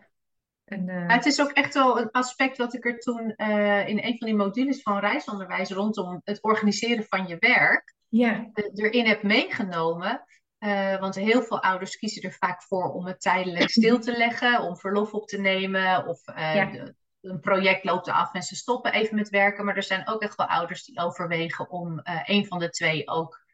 [0.64, 1.08] en, uh...
[1.08, 4.26] Het is ook echt wel een aspect wat ik er toen uh, in een van
[4.26, 8.50] die modules van reisonderwijs rondom het organiseren van je werk ja.
[8.74, 10.24] erin heb meegenomen.
[10.64, 14.60] Uh, want heel veel ouders kiezen er vaak voor om het tijdelijk stil te leggen,
[14.60, 16.64] om verlof op te nemen of ja.
[16.64, 19.64] de, een project loopt af en ze stoppen even met werken.
[19.64, 23.44] Maar er zijn ook echt wel ouders die overwegen om een van de twee ook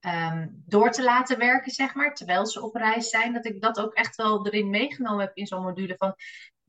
[0.00, 3.32] um, door te laten werken, zeg maar, terwijl ze op reis zijn.
[3.32, 6.14] Dat ik dat ook echt wel erin meegenomen heb in zo'n module van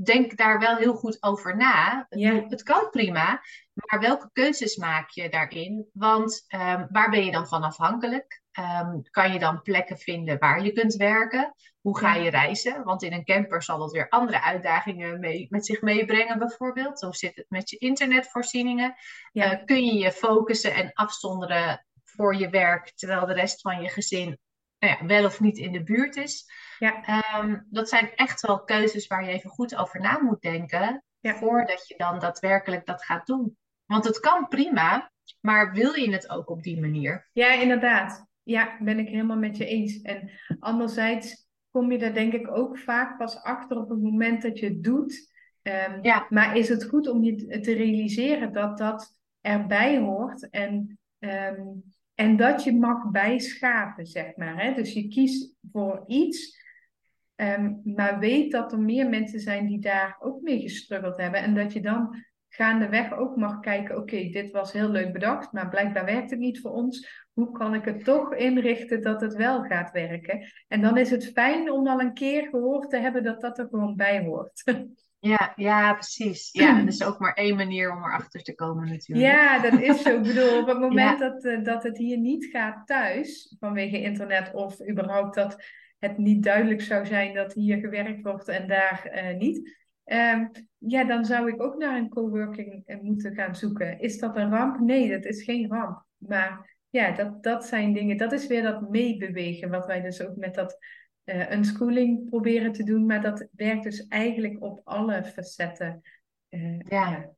[0.05, 2.05] denk daar wel heel goed over na.
[2.09, 2.45] Ja.
[2.47, 3.41] Het kan prima,
[3.73, 5.89] maar welke keuzes maak je daarin?
[5.93, 8.41] Want um, waar ben je dan van afhankelijk?
[8.59, 11.53] Um, kan je dan plekken vinden waar je kunt werken?
[11.81, 12.83] Hoe ga je reizen?
[12.83, 17.01] Want in een camper zal dat weer andere uitdagingen mee, met zich meebrengen, bijvoorbeeld.
[17.01, 18.95] Hoe zit het met je internetvoorzieningen?
[19.31, 19.59] Ja.
[19.59, 23.89] Uh, kun je je focussen en afzonderen voor je werk, terwijl de rest van je
[23.89, 24.39] gezin
[24.81, 26.45] nou ja, wel of niet in de buurt is?
[26.79, 27.23] Ja.
[27.39, 31.03] Um, dat zijn echt wel keuzes waar je even goed over na moet denken.
[31.21, 33.57] Voordat je dan daadwerkelijk dat gaat doen.
[33.85, 37.29] Want het kan prima, maar wil je het ook op die manier?
[37.33, 38.27] Ja, inderdaad.
[38.43, 40.01] Ja, ben ik helemaal met je eens.
[40.01, 44.59] En anderzijds kom je daar denk ik ook vaak pas achter op het moment dat
[44.59, 45.31] je het doet.
[45.61, 46.25] Um, ja.
[46.29, 51.83] Maar is het goed om je te realiseren dat dat erbij hoort en um,
[52.21, 54.63] en dat je mag bijschaven, zeg maar.
[54.63, 54.73] Hè?
[54.73, 56.59] Dus je kiest voor iets,
[57.35, 61.41] um, maar weet dat er meer mensen zijn die daar ook mee gestruggeld hebben.
[61.41, 65.69] En dat je dan gaandeweg ook mag kijken, oké, dit was heel leuk bedacht, maar
[65.69, 67.25] blijkbaar werkt het niet voor ons.
[67.33, 70.51] Hoe kan ik het toch inrichten dat het wel gaat werken?
[70.67, 73.67] En dan is het fijn om al een keer gehoord te hebben dat dat er
[73.69, 74.63] gewoon bij hoort.
[75.21, 76.49] Ja, ja, precies.
[76.51, 79.27] Ja, dat is ook maar één manier om erachter te komen natuurlijk.
[79.31, 80.15] Ja, dat is zo.
[80.15, 84.53] Ik bedoel, op het moment dat, uh, dat het hier niet gaat thuis, vanwege internet
[84.53, 85.63] of überhaupt dat
[85.99, 91.03] het niet duidelijk zou zijn dat hier gewerkt wordt en daar uh, niet, um, ja,
[91.03, 93.99] dan zou ik ook naar een coworking eh, moeten gaan zoeken.
[93.99, 94.79] Is dat een ramp?
[94.79, 96.05] Nee, dat is geen ramp.
[96.17, 100.35] Maar ja, dat, dat zijn dingen, dat is weer dat meebewegen, wat wij dus ook
[100.35, 100.77] met dat
[101.33, 106.01] uh, een schooling proberen te doen, maar dat werkt dus eigenlijk op alle facetten.
[106.49, 107.29] Uh, ja.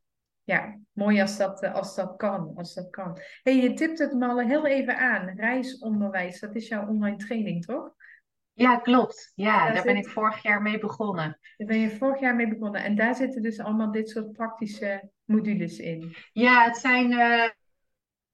[0.43, 0.79] ja.
[0.91, 2.53] mooi als dat, eh, als dat kan.
[2.55, 3.19] Als dat kan.
[3.43, 5.35] Hey, je tipt het me al heel even aan.
[5.35, 7.95] Reisonderwijs, dat is jouw online training, toch?
[8.53, 9.31] Ja, klopt.
[9.35, 11.39] Ja, daar, ben ik vorig jaar mee begonnen.
[11.57, 12.83] Daar ben je vorig jaar mee begonnen.
[12.83, 16.15] En daar zitten dus allemaal dit soort praktische modules in.
[16.31, 17.09] Ja, het zijn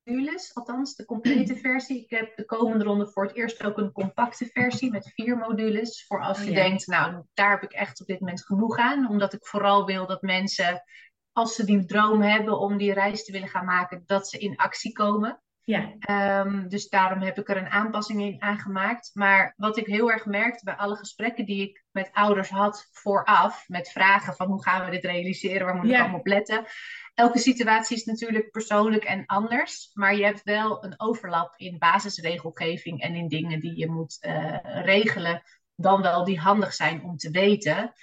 [0.10, 2.04] modules, althans de complete versie.
[2.04, 6.06] Ik heb de komende ronde voor het eerst ook een compacte versie met vier modules.
[6.08, 9.10] Voor als je denkt, nou, daar heb ik echt op dit moment genoeg aan.
[9.10, 10.84] Omdat ik vooral wil dat mensen,
[11.32, 14.56] als ze die droom hebben om die reis te willen gaan maken, dat ze in
[14.56, 15.42] actie komen.
[15.70, 16.42] Ja.
[16.42, 19.12] Um, dus daarom heb ik er een aanpassing in aangemaakt.
[19.14, 23.68] Maar wat ik heel erg merkte bij alle gesprekken die ik met ouders had vooraf,
[23.68, 26.66] met vragen van hoe gaan we dit realiseren, waar moet ik allemaal op letten,
[27.14, 33.02] elke situatie is natuurlijk persoonlijk en anders, maar je hebt wel een overlap in basisregelgeving
[33.02, 35.42] en in dingen die je moet uh, regelen,
[35.76, 37.94] dan wel die handig zijn om te weten.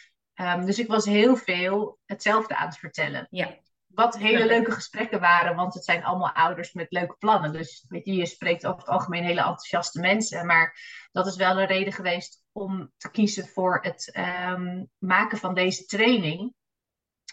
[0.40, 3.26] Um, dus ik was heel veel hetzelfde aan het vertellen.
[3.30, 3.64] Ja.
[3.96, 7.52] Wat hele leuke gesprekken waren, want het zijn allemaal ouders met leuke plannen.
[7.52, 10.46] Dus weet je, je spreekt over het algemeen hele enthousiaste mensen.
[10.46, 10.78] Maar
[11.12, 15.84] dat is wel een reden geweest om te kiezen voor het ehm, maken van deze
[15.84, 16.54] training.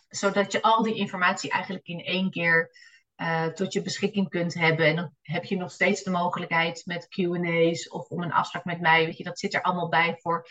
[0.08, 2.72] Zodat je al die informatie eigenlijk in één keer
[3.18, 4.86] uh, tot je beschikking kunt hebben.
[4.86, 8.82] En dan heb je nog steeds de mogelijkheid met QA's of om een afspraak met
[8.82, 9.06] mij.
[9.06, 10.48] Weet je, dat zit er allemaal bij voor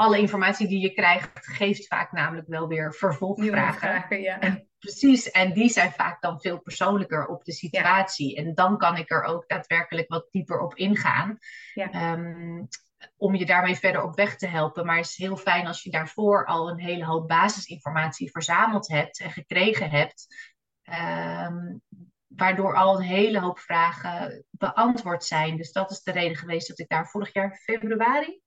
[0.00, 3.78] alle informatie die je krijgt, geeft vaak namelijk wel weer vervolgvragen.
[3.78, 4.40] Vragen, ja.
[4.40, 8.36] en, precies, en die zijn vaak dan veel persoonlijker op de situatie.
[8.36, 11.38] En dan kan ik er ook daadwerkelijk wat dieper op ingaan.
[11.74, 12.12] Ja.
[12.12, 12.68] Um,
[13.16, 14.86] om je daarmee verder op weg te helpen.
[14.86, 19.20] Maar het is heel fijn als je daarvoor al een hele hoop basisinformatie verzameld hebt
[19.20, 20.26] en gekregen hebt.
[21.46, 21.82] Um,
[22.26, 25.56] waardoor al een hele hoop vragen beantwoord zijn.
[25.56, 28.39] Dus dat is de reden geweest dat ik daar vorig jaar februari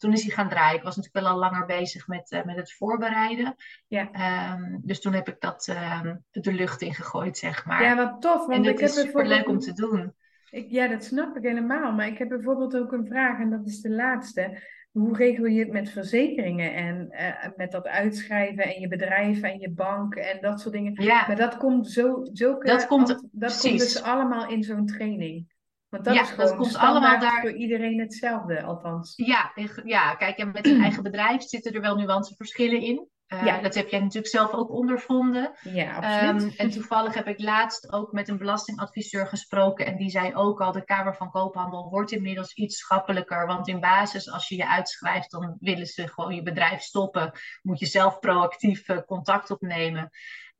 [0.00, 0.76] toen is hij gaan draaien.
[0.76, 3.54] Ik was natuurlijk wel al langer bezig met, uh, met het voorbereiden.
[3.86, 4.10] Ja.
[4.54, 6.00] Um, dus toen heb ik dat uh,
[6.30, 7.82] de lucht in gegooid, zeg maar.
[7.82, 8.46] Ja, wat tof.
[8.46, 10.14] Want en ik heb is super leuk om te doen.
[10.50, 11.92] Ik, ja, dat snap ik helemaal.
[11.92, 14.62] Maar ik heb bijvoorbeeld ook een vraag, en dat is de laatste.
[14.90, 19.58] Hoe regel je het met verzekeringen en uh, met dat uitschrijven en je bedrijf en
[19.58, 21.02] je bank en dat soort dingen?
[21.02, 21.24] Ja.
[21.26, 25.58] Maar dat komt zo, zulke, dat komt, dat komt dus allemaal in zo'n training.
[25.90, 29.12] Want dat ja, is dat komt allemaal daar voor iedereen hetzelfde, althans.
[29.16, 29.52] Ja,
[29.84, 33.08] ja kijk, en met een eigen bedrijf zitten er wel nuanceverschillen in.
[33.32, 33.60] Uh, ja.
[33.60, 35.52] Dat heb jij natuurlijk zelf ook ondervonden.
[35.62, 36.42] Ja, absoluut.
[36.42, 39.86] Um, en toevallig heb ik laatst ook met een belastingadviseur gesproken.
[39.86, 43.46] En die zei ook al, de Kamer van Koophandel wordt inmiddels iets schappelijker.
[43.46, 47.32] Want in basis, als je je uitschrijft, dan willen ze gewoon je bedrijf stoppen.
[47.62, 50.10] Moet je zelf proactief uh, contact opnemen.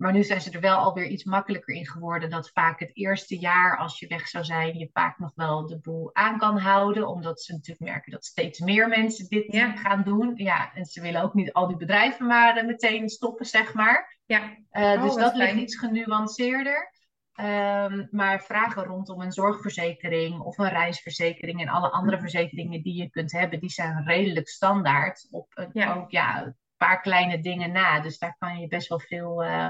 [0.00, 2.30] Maar nu zijn ze er wel alweer iets makkelijker in geworden.
[2.30, 5.78] Dat vaak het eerste jaar, als je weg zou zijn, je vaak nog wel de
[5.80, 7.08] boel aan kan houden.
[7.08, 10.32] Omdat ze natuurlijk merken dat steeds meer mensen dit gaan doen.
[10.34, 14.18] Ja, en ze willen ook niet al die bedrijven maar uh, meteen stoppen, zeg maar.
[14.26, 14.56] Ja.
[14.72, 16.92] Uh, dus dat ligt iets genuanceerder.
[17.40, 23.10] Um, maar vragen rondom een zorgverzekering of een reisverzekering en alle andere verzekeringen die je
[23.10, 25.94] kunt hebben, die zijn redelijk standaard op een, ja.
[25.94, 28.00] ook ja, een paar kleine dingen na.
[28.00, 29.68] Dus daar kan je best wel veel uh,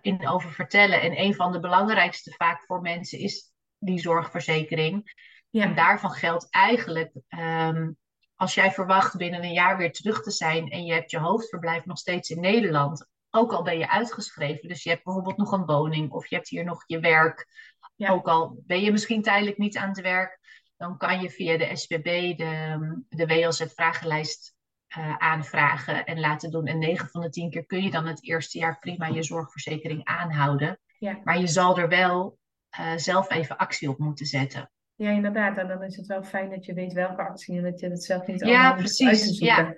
[0.00, 1.00] in over vertellen.
[1.00, 5.12] En een van de belangrijkste vaak voor mensen is die zorgverzekering.
[5.50, 5.62] Ja.
[5.64, 7.96] En daarvan geldt eigenlijk, um,
[8.34, 11.84] als jij verwacht binnen een jaar weer terug te zijn en je hebt je hoofdverblijf
[11.84, 15.64] nog steeds in Nederland, ook al ben je uitgeschreven, dus je hebt bijvoorbeeld nog een
[15.64, 17.46] woning of je hebt hier nog je werk,
[17.96, 18.10] ja.
[18.10, 20.40] ook al ben je misschien tijdelijk niet aan het werk,
[20.76, 24.54] dan kan je via de SPB de, de WLZ-vragenlijst
[24.98, 26.66] uh, aanvragen en laten doen.
[26.66, 30.04] En 9 van de 10 keer kun je dan het eerste jaar prima je zorgverzekering
[30.04, 30.78] aanhouden.
[30.98, 31.18] Ja.
[31.24, 32.38] Maar je zal er wel
[32.80, 34.70] uh, zelf even actie op moeten zetten.
[34.94, 35.56] Ja, inderdaad.
[35.56, 38.04] En dan is het wel fijn dat je weet welke actie en dat je het
[38.04, 39.08] zelf niet allemaal ja, precies.
[39.08, 39.64] uit te zoeken.
[39.64, 39.76] Ja,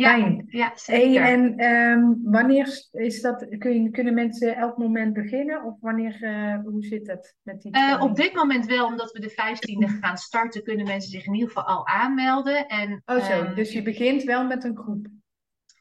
[0.00, 1.22] ja, ja zeker.
[1.22, 5.64] en um, wanneer is dat, kun kunnen mensen elk moment beginnen?
[5.64, 9.20] Of wanneer, uh, hoe zit het met die uh, Op dit moment wel, omdat we
[9.20, 12.68] de 15e gaan starten, kunnen mensen zich in ieder geval al aanmelden.
[12.68, 15.06] En, oh zo, um, dus je begint wel met een groep?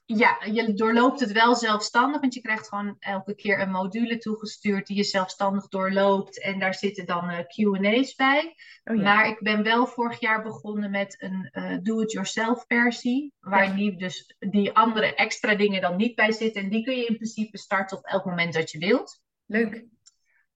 [0.06, 4.88] Ja, je doorloopt het wel zelfstandig, want je krijgt gewoon elke keer een module toegestuurd
[4.88, 6.42] die je zelfstandig doorloopt.
[6.42, 8.56] En daar zitten dan uh, QA's bij.
[8.84, 9.02] Oh, ja.
[9.02, 13.74] Maar ik ben wel vorig jaar begonnen met een uh, do-it-yourself versie, waar ja.
[13.74, 16.64] die, dus die andere extra dingen dan niet bij zitten.
[16.64, 19.22] En die kun je in principe starten op elk moment dat je wilt.
[19.46, 19.86] Leuk.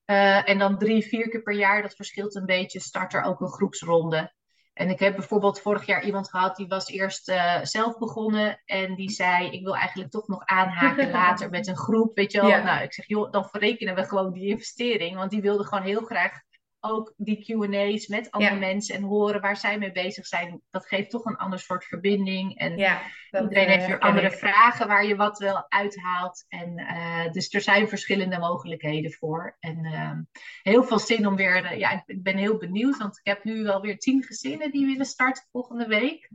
[0.05, 3.41] Uh, en dan drie, vier keer per jaar, dat verschilt een beetje, start er ook
[3.41, 4.35] een groepsronde.
[4.77, 8.95] En ik heb bijvoorbeeld vorig jaar iemand gehad die was eerst uh, zelf begonnen en
[8.95, 12.15] die zei: Ik wil eigenlijk toch nog aanhaken later met een groep.
[12.15, 12.49] Weet je wel?
[12.49, 12.63] Ja.
[12.63, 15.15] Nou, ik zeg: joh, dan verrekenen we gewoon die investering.
[15.15, 16.41] Want die wilde gewoon heel graag
[16.79, 20.61] ook die QA's met andere mensen en horen waar zij mee bezig zijn.
[20.69, 22.57] Dat geeft toch een ander soort verbinding.
[22.57, 23.01] En ja,
[23.31, 26.45] iedereen heeft weer andere vragen waar je wat wel uithaalt.
[26.47, 29.57] En uh, dus er zijn verschillende mogelijkheden voor.
[29.59, 30.11] En uh,
[30.61, 31.63] heel veel zin om weer.
[31.63, 34.85] Uh, ja, ik ben heel benieuwd, want ik heb nu wel weer tien gezinnen die
[34.85, 36.29] willen starten volgende week.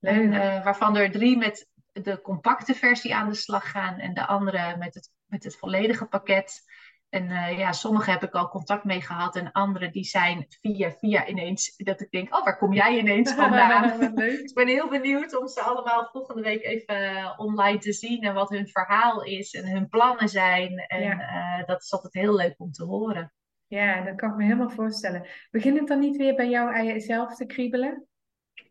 [0.00, 0.30] En,
[0.64, 4.94] waarvan er drie met de compacte versie aan de slag gaan en de andere met
[4.94, 6.62] het, met het volledige pakket.
[7.08, 10.90] En uh, ja, sommige heb ik al contact mee gehad en andere die zijn via
[10.90, 14.02] via ineens dat ik denk, oh, waar kom jij ineens vandaan?
[14.44, 18.34] ik ben heel benieuwd om ze allemaal volgende week even uh, online te zien en
[18.34, 20.78] wat hun verhaal is en hun plannen zijn.
[20.78, 21.58] En ja.
[21.58, 23.32] uh, dat is altijd heel leuk om te horen.
[23.66, 25.26] Ja, dat kan ik me helemaal voorstellen.
[25.50, 28.07] Begint het dan niet weer bij jou zelf te kriebelen?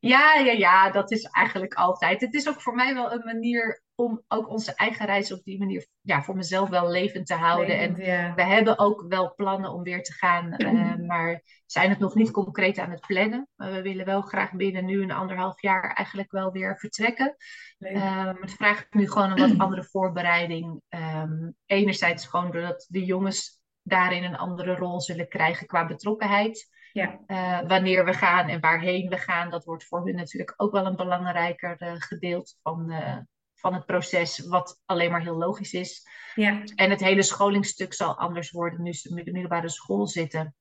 [0.07, 2.21] Ja, ja, ja, dat is eigenlijk altijd.
[2.21, 5.59] Het is ook voor mij wel een manier om ook onze eigen reis op die
[5.59, 7.79] manier ja, voor mezelf wel levend te houden.
[7.79, 7.93] en
[8.35, 12.31] we hebben ook wel plannen om weer te gaan, uh, maar zijn het nog niet
[12.31, 13.47] concreet aan het plannen.
[13.55, 17.35] Maar we willen wel graag binnen nu een anderhalf jaar eigenlijk wel weer vertrekken.
[17.77, 20.81] Um, het vraagt nu gewoon een wat andere voorbereiding.
[20.89, 26.69] Um, enerzijds gewoon doordat de jongens daarin een andere rol zullen krijgen qua betrokkenheid.
[26.97, 27.19] Ja.
[27.27, 30.85] Uh, wanneer we gaan en waarheen we gaan, dat wordt voor hun natuurlijk ook wel
[30.85, 33.17] een belangrijker uh, gedeelte van, uh,
[33.53, 36.07] van het proces, wat alleen maar heel logisch is.
[36.35, 36.63] Ja.
[36.75, 40.55] En het hele scholingsstuk zal anders worden nu ze in de middelbare school zitten.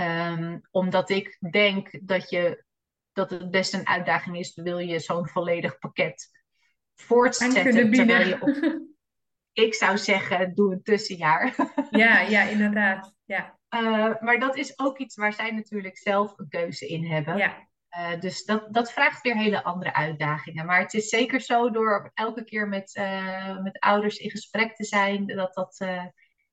[0.00, 2.64] Um, omdat ik denk dat, je,
[3.12, 6.30] dat het best een uitdaging is, wil je zo'n volledig pakket
[6.94, 7.92] voortzetten.
[7.92, 8.80] Terwijl je op,
[9.64, 11.54] ik zou zeggen, doe een tussenjaar.
[11.90, 13.14] Ja, ja, inderdaad.
[13.24, 13.60] Ja.
[13.74, 17.36] Uh, maar dat is ook iets waar zij natuurlijk zelf een keuze in hebben.
[17.36, 17.70] Ja.
[17.98, 20.66] Uh, dus dat, dat vraagt weer hele andere uitdagingen.
[20.66, 24.84] Maar het is zeker zo door elke keer met, uh, met ouders in gesprek te
[24.84, 25.86] zijn, dat dat,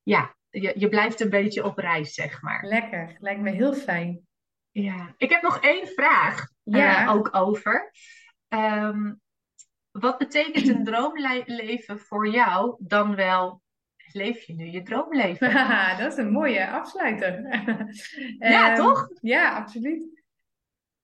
[0.03, 2.63] ja, je, je blijft een beetje op reis, zeg maar.
[2.65, 4.27] Lekker, lijkt me heel fijn.
[4.71, 7.07] Ja, ik heb nog één vraag ja.
[7.09, 7.91] ook over.
[8.47, 9.21] Um,
[9.91, 13.61] wat betekent een droomleven voor jou dan wel
[14.13, 15.53] leef je nu je droomleven?
[15.99, 17.41] dat is een mooie afsluiter.
[18.39, 19.09] ja, um, toch?
[19.21, 20.23] Ja, absoluut.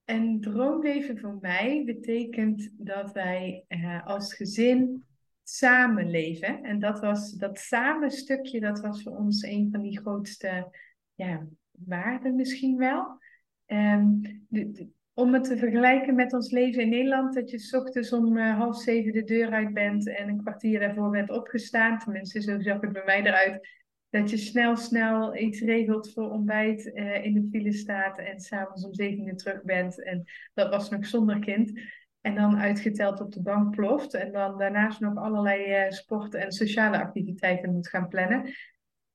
[0.06, 5.06] Een droomleven voor mij betekent dat wij uh, als gezin
[5.44, 6.64] samenleven.
[6.64, 10.76] En dat was dat samen stukje, dat was voor ons een van die grootste
[11.14, 13.19] ja, waarden misschien wel.
[13.68, 18.13] Um, de, om het te vergelijken met ons leven in Nederland, dat je s ochtends
[18.13, 21.99] om uh, half zeven de deur uit bent en een kwartier daarvoor bent opgestaan.
[21.99, 23.67] Tenminste, zo zag het bij mij eruit.
[24.09, 28.85] Dat je snel, snel iets regelt voor ontbijt, uh, in de file staat en s'avonds
[28.85, 30.03] om zeven uur terug bent.
[30.03, 30.23] En
[30.53, 31.79] dat was nog zonder kind.
[32.21, 34.13] En dan uitgeteld op de bank ploft.
[34.13, 38.53] En dan daarnaast nog allerlei uh, sport- en sociale activiteiten moet gaan plannen.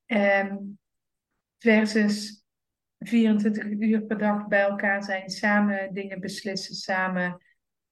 [0.05, 0.79] Um,
[1.57, 2.40] versus
[3.03, 7.41] 24 uur per dag bij elkaar zijn, samen dingen beslissen, samen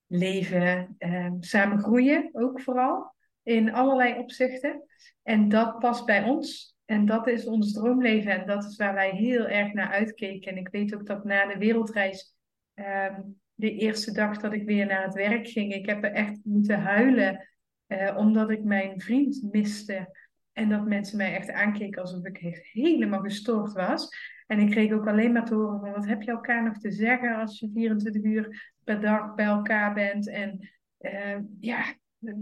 [0.08, 3.14] leven, eh, samen groeien ook vooral
[3.44, 4.84] in allerlei opzichten.
[5.24, 6.78] En dat past bij ons.
[6.86, 10.52] En dat is ons droomleven en dat is waar wij heel erg naar uitkeken.
[10.52, 12.36] En ik weet ook dat na de wereldreis,
[12.74, 13.18] eh,
[13.54, 16.82] de eerste dag dat ik weer naar het werk ging, ik heb er echt moeten
[16.82, 17.48] huilen
[17.90, 20.18] uh, omdat ik mijn vriend miste.
[20.54, 22.38] En dat mensen mij echt aankeken alsof ik
[22.72, 24.10] helemaal gestoord was.
[24.50, 26.92] En ik kreeg ook alleen maar te horen van wat heb je elkaar nog te
[26.92, 30.30] zeggen als je 24 uur per dag bij elkaar bent.
[30.30, 30.70] En
[31.00, 31.84] uh, ja,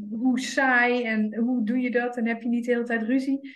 [0.10, 3.56] hoe saai en hoe doe je dat en heb je niet de hele tijd ruzie.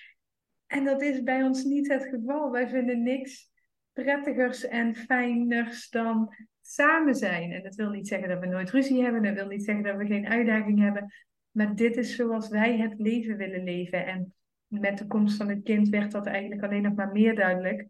[0.68, 2.52] En dat is bij ons niet het geval.
[2.52, 3.49] Wij vinden niks
[3.94, 7.52] prettigers en fijners dan samen zijn.
[7.52, 9.23] En dat wil niet zeggen dat we nooit ruzie hebben.
[9.23, 11.14] Dat wil niet zeggen dat we geen uitdaging hebben.
[11.52, 14.06] Maar dit is zoals wij het leven willen leven.
[14.06, 14.34] En
[14.68, 17.88] met de komst van het kind werd dat eigenlijk alleen nog maar meer duidelijk.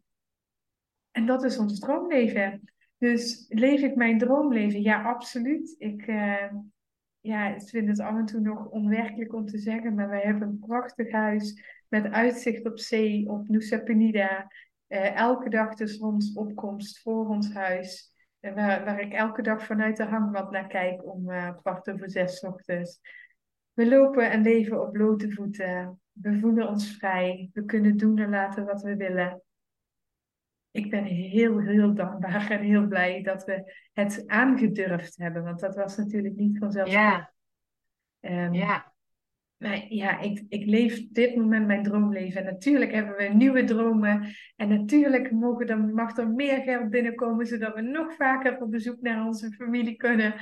[1.12, 2.62] En dat is ons droomleven.
[2.98, 4.82] Dus leef ik mijn droomleven?
[4.82, 5.76] Ja, absoluut.
[5.78, 6.52] Ik, uh,
[7.20, 10.48] ja, ik vind het af en toe nog onwerkelijk om te zeggen, maar wij hebben
[10.48, 14.52] een prachtig huis met uitzicht op zee, op Nusa Penida.
[14.88, 18.10] Uh, elke dag de zonsopkomst voor ons huis.
[18.40, 21.26] Waar, waar ik elke dag vanuit de hangmat naar kijk om
[21.56, 23.00] kwart over zes ochtends.
[23.74, 26.00] We lopen en leven op blote voeten.
[26.12, 27.50] We voelen ons vrij.
[27.54, 29.42] We kunnen doen en laten wat we willen
[30.72, 35.44] ik ben heel, heel dankbaar en heel blij dat we het aangedurfd hebben.
[35.44, 37.30] Want dat was natuurlijk niet vanzelfsprekend.
[38.20, 38.46] Ja.
[38.46, 38.94] Um, ja.
[39.58, 42.46] Maar ja, ik, ik leef dit moment mijn droomleven.
[42.46, 44.36] En natuurlijk hebben we nieuwe dromen.
[44.56, 49.02] En natuurlijk mogen er, mag er meer geld binnenkomen, zodat we nog vaker op bezoek
[49.02, 50.34] naar onze familie kunnen.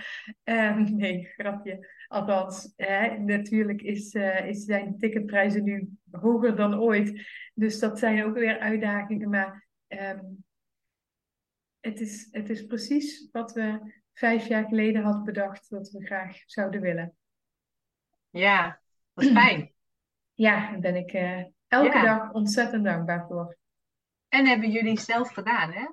[0.44, 1.88] Um, nee, grapje.
[2.08, 7.28] Althans, hè, natuurlijk is, uh, is zijn ticketprijzen nu hoger dan ooit.
[7.54, 9.30] Dus dat zijn ook weer uitdagingen.
[9.30, 10.44] Maar Um,
[11.80, 16.38] het, is, het is precies wat we vijf jaar geleden hadden bedacht dat we graag
[16.46, 17.16] zouden willen.
[18.30, 18.82] Ja,
[19.14, 19.72] dat is fijn.
[20.34, 23.58] Ja, daar ben ik uh, elke dag ontzettend dankbaar voor.
[24.28, 25.88] En hebben jullie zelf gedaan, hè?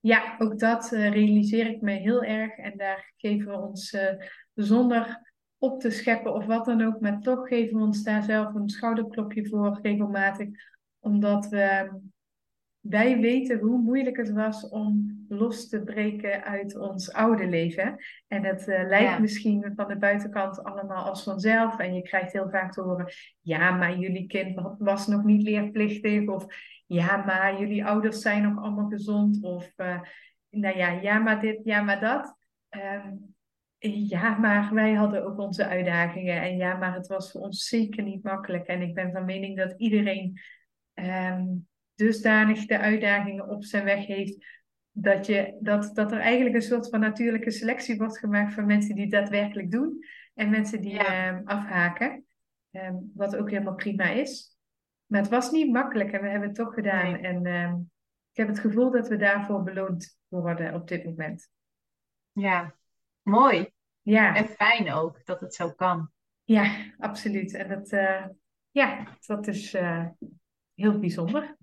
[0.00, 2.56] Ja, ook dat uh, realiseer ik me heel erg.
[2.56, 4.12] En daar geven we ons uh,
[4.54, 8.54] zonder op te scheppen of wat dan ook, maar toch geven we ons daar zelf
[8.54, 10.48] een schouderklopje voor regelmatig.
[10.98, 11.90] Omdat we
[12.88, 17.96] wij weten hoe moeilijk het was om los te breken uit ons oude leven.
[18.28, 21.78] En het uh, lijkt misschien van de buitenkant allemaal als vanzelf.
[21.78, 26.28] En je krijgt heel vaak te horen: ja, maar jullie kind was nog niet leerplichtig.
[26.28, 26.46] Of
[26.86, 29.42] ja, maar jullie ouders zijn nog allemaal gezond.
[29.42, 30.00] Of uh,
[30.50, 32.36] nou ja, ja, maar dit, ja, maar dat.
[32.70, 33.34] Um,
[33.78, 36.42] Ja, maar wij hadden ook onze uitdagingen.
[36.42, 38.66] En ja, maar het was voor ons zeker niet makkelijk.
[38.66, 40.40] En ik ben van mening dat iedereen
[40.94, 41.66] um,
[41.96, 44.44] dusdanig de uitdagingen op zijn weg heeft.
[44.90, 48.94] Dat, je, dat, dat er eigenlijk een soort van natuurlijke selectie wordt gemaakt van mensen
[48.94, 50.04] die daadwerkelijk doen.
[50.34, 52.24] En mensen die ehm, afhaken.
[52.70, 54.56] Um, wat ook helemaal prima is.
[55.06, 57.14] Maar het was niet makkelijk en we hebben het toch gedaan.
[57.14, 57.46] En
[58.30, 61.48] ik heb het gevoel dat we daarvoor beloond worden op dit moment.
[62.32, 62.74] Ja,
[63.22, 63.70] mooi.
[64.02, 64.34] Ja.
[64.34, 66.10] En fijn ook dat het zo kan.
[66.44, 67.54] Ja, absoluut.
[67.54, 68.26] En dat, uh,
[68.70, 70.06] ja, dat is uh,
[70.74, 71.56] heel bijzonder.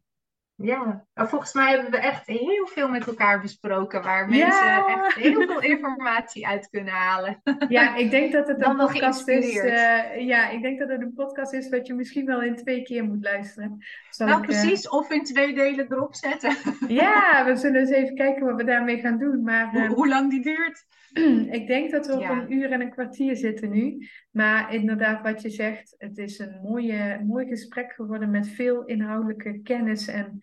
[0.55, 5.41] Ja, volgens mij hebben we echt heel veel met elkaar besproken, waar mensen echt heel
[5.41, 7.41] veel informatie uit kunnen halen.
[7.69, 9.55] Ja, ik denk dat het een podcast is.
[9.55, 12.83] Uh, ja, ik denk dat het een podcast is wat je misschien wel in twee
[12.83, 13.77] keer moet luisteren.
[14.09, 16.55] Zal nou, precies, of in twee delen erop zetten.
[16.87, 19.43] Ja, we zullen eens even kijken wat we daarmee gaan doen.
[19.43, 20.85] Maar, hoe, hoe lang die duurt?
[21.57, 24.07] ik denk dat we op een uur en een kwartier zitten nu.
[24.31, 29.61] Maar inderdaad, wat je zegt, het is een mooie, mooi gesprek geworden met veel inhoudelijke
[29.61, 30.39] kennis en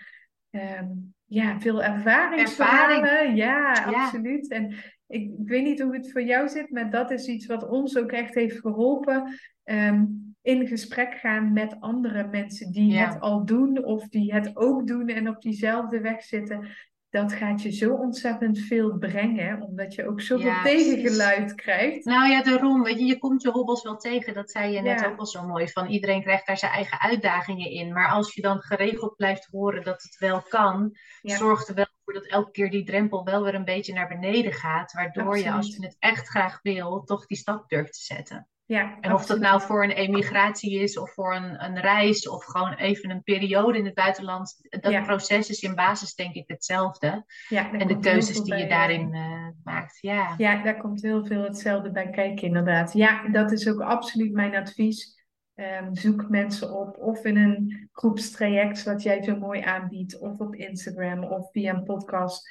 [0.51, 3.03] um, ja, veel ervaringsverhalen.
[3.03, 3.37] Ervaring.
[3.37, 4.51] Ja, absoluut.
[4.51, 4.73] En
[5.07, 7.99] ik, ik, weet niet hoe het voor jou zit, maar dat is iets wat ons
[7.99, 9.39] ook echt heeft geholpen.
[9.65, 14.87] Um, in gesprek gaan met andere mensen die het al doen of die het ook
[14.87, 16.69] doen en op diezelfde weg zitten
[17.11, 22.05] dat gaat je zo ontzettend veel brengen, omdat je ook zoveel ja, tegengeluid krijgt.
[22.05, 25.07] Nou ja, daarom, weet je, je komt je hobbels wel tegen, dat zei je net
[25.07, 27.93] ook al zo mooi, van iedereen krijgt daar zijn eigen uitdagingen in.
[27.93, 32.15] Maar als je dan geregeld blijft horen dat het wel kan, zorgt er wel voor
[32.15, 35.77] dat elke keer die drempel wel weer een beetje naar beneden gaat, waardoor je, als
[35.77, 38.49] je het echt graag wil, toch die stap durft te zetten.
[38.71, 42.45] Ja, en of dat nou voor een emigratie is of voor een, een reis of
[42.45, 44.57] gewoon even een periode in het buitenland.
[44.69, 47.25] Dat proces is in basis denk ik hetzelfde.
[47.49, 49.99] Ja, en de keuzes die je daarin uh, maakt.
[50.01, 50.35] Ja.
[50.37, 52.93] ja, daar komt heel veel hetzelfde bij kijken inderdaad.
[52.93, 55.25] Ja, dat is ook absoluut mijn advies.
[55.55, 60.19] Um, zoek mensen op of in een groepstraject wat jij zo mooi aanbiedt.
[60.19, 62.51] Of op Instagram of via een podcast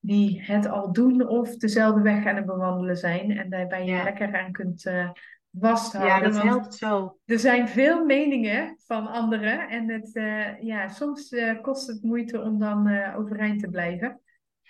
[0.00, 3.38] die het al doen of dezelfde weg aan het bewandelen zijn.
[3.38, 4.86] En daarbij je lekker aan kunt...
[4.86, 5.10] Uh,
[5.52, 6.14] vasthouden.
[6.14, 7.18] Ja, dat helpt zo.
[7.24, 12.40] Er zijn veel meningen van anderen en het, uh, ja, soms uh, kost het moeite
[12.40, 14.20] om dan uh, overeind te blijven.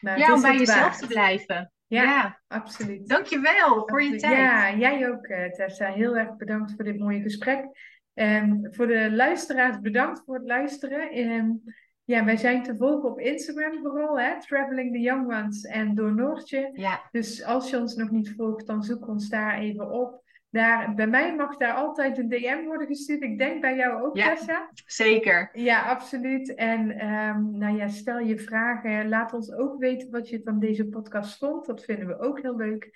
[0.00, 1.72] Maar ja, om bij jezelf te blijven.
[1.86, 3.08] Ja, ja, absoluut.
[3.08, 4.36] Dankjewel voor je tijd.
[4.36, 5.92] Ja, jij ook Tessa.
[5.92, 7.66] Heel erg bedankt voor dit mooie gesprek.
[8.14, 11.18] Um, voor de luisteraars, bedankt voor het luisteren.
[11.18, 11.62] Um,
[12.04, 14.40] ja, wij zijn te volgen op Instagram vooral, hè?
[14.40, 16.70] Traveling the Young Ones en door Noortje.
[16.72, 17.08] Ja.
[17.10, 20.22] Dus als je ons nog niet volgt, dan zoek ons daar even op.
[20.50, 23.22] Daar, bij mij mag daar altijd een DM worden gestuurd.
[23.22, 24.70] Ik denk bij jou ook, ja, Tessa.
[24.86, 25.50] Zeker.
[25.52, 26.54] Ja, absoluut.
[26.54, 29.08] En um, nou ja, stel je vragen.
[29.08, 31.66] Laat ons ook weten wat je van deze podcast vond.
[31.66, 32.90] Dat vinden we ook heel leuk.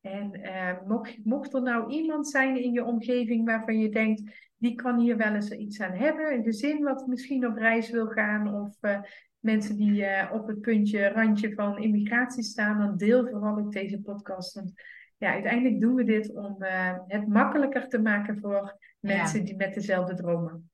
[0.00, 4.22] En uh, mocht, mocht er nou iemand zijn in je omgeving waarvan je denkt,
[4.56, 6.32] die kan hier wel eens iets aan hebben.
[6.32, 9.00] Een gezin wat misschien op reis wil gaan of uh,
[9.38, 14.00] mensen die uh, op het puntje, randje van immigratie staan, dan deel vooral ook deze
[14.00, 14.54] podcast.
[14.54, 14.72] Want
[15.16, 19.74] ja, uiteindelijk doen we dit om uh, het makkelijker te maken voor mensen die met
[19.74, 20.70] dezelfde dromen.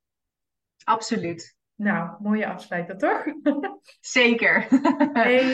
[0.84, 1.58] Absoluut.
[1.80, 3.24] Nou, mooie afsluiter, toch?
[4.00, 4.66] Zeker.
[5.12, 5.44] hey,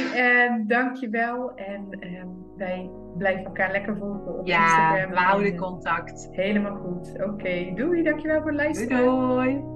[0.49, 1.55] uh, dankjewel.
[1.55, 2.25] En uh,
[2.57, 5.11] wij blijven elkaar lekker volgen op ja, Instagram.
[5.13, 6.29] Ja, we houden contact.
[6.31, 7.13] Helemaal goed.
[7.13, 7.75] Oké, okay.
[7.75, 8.03] doei.
[8.03, 9.05] Dankjewel voor het luisteren.
[9.05, 9.76] Doei.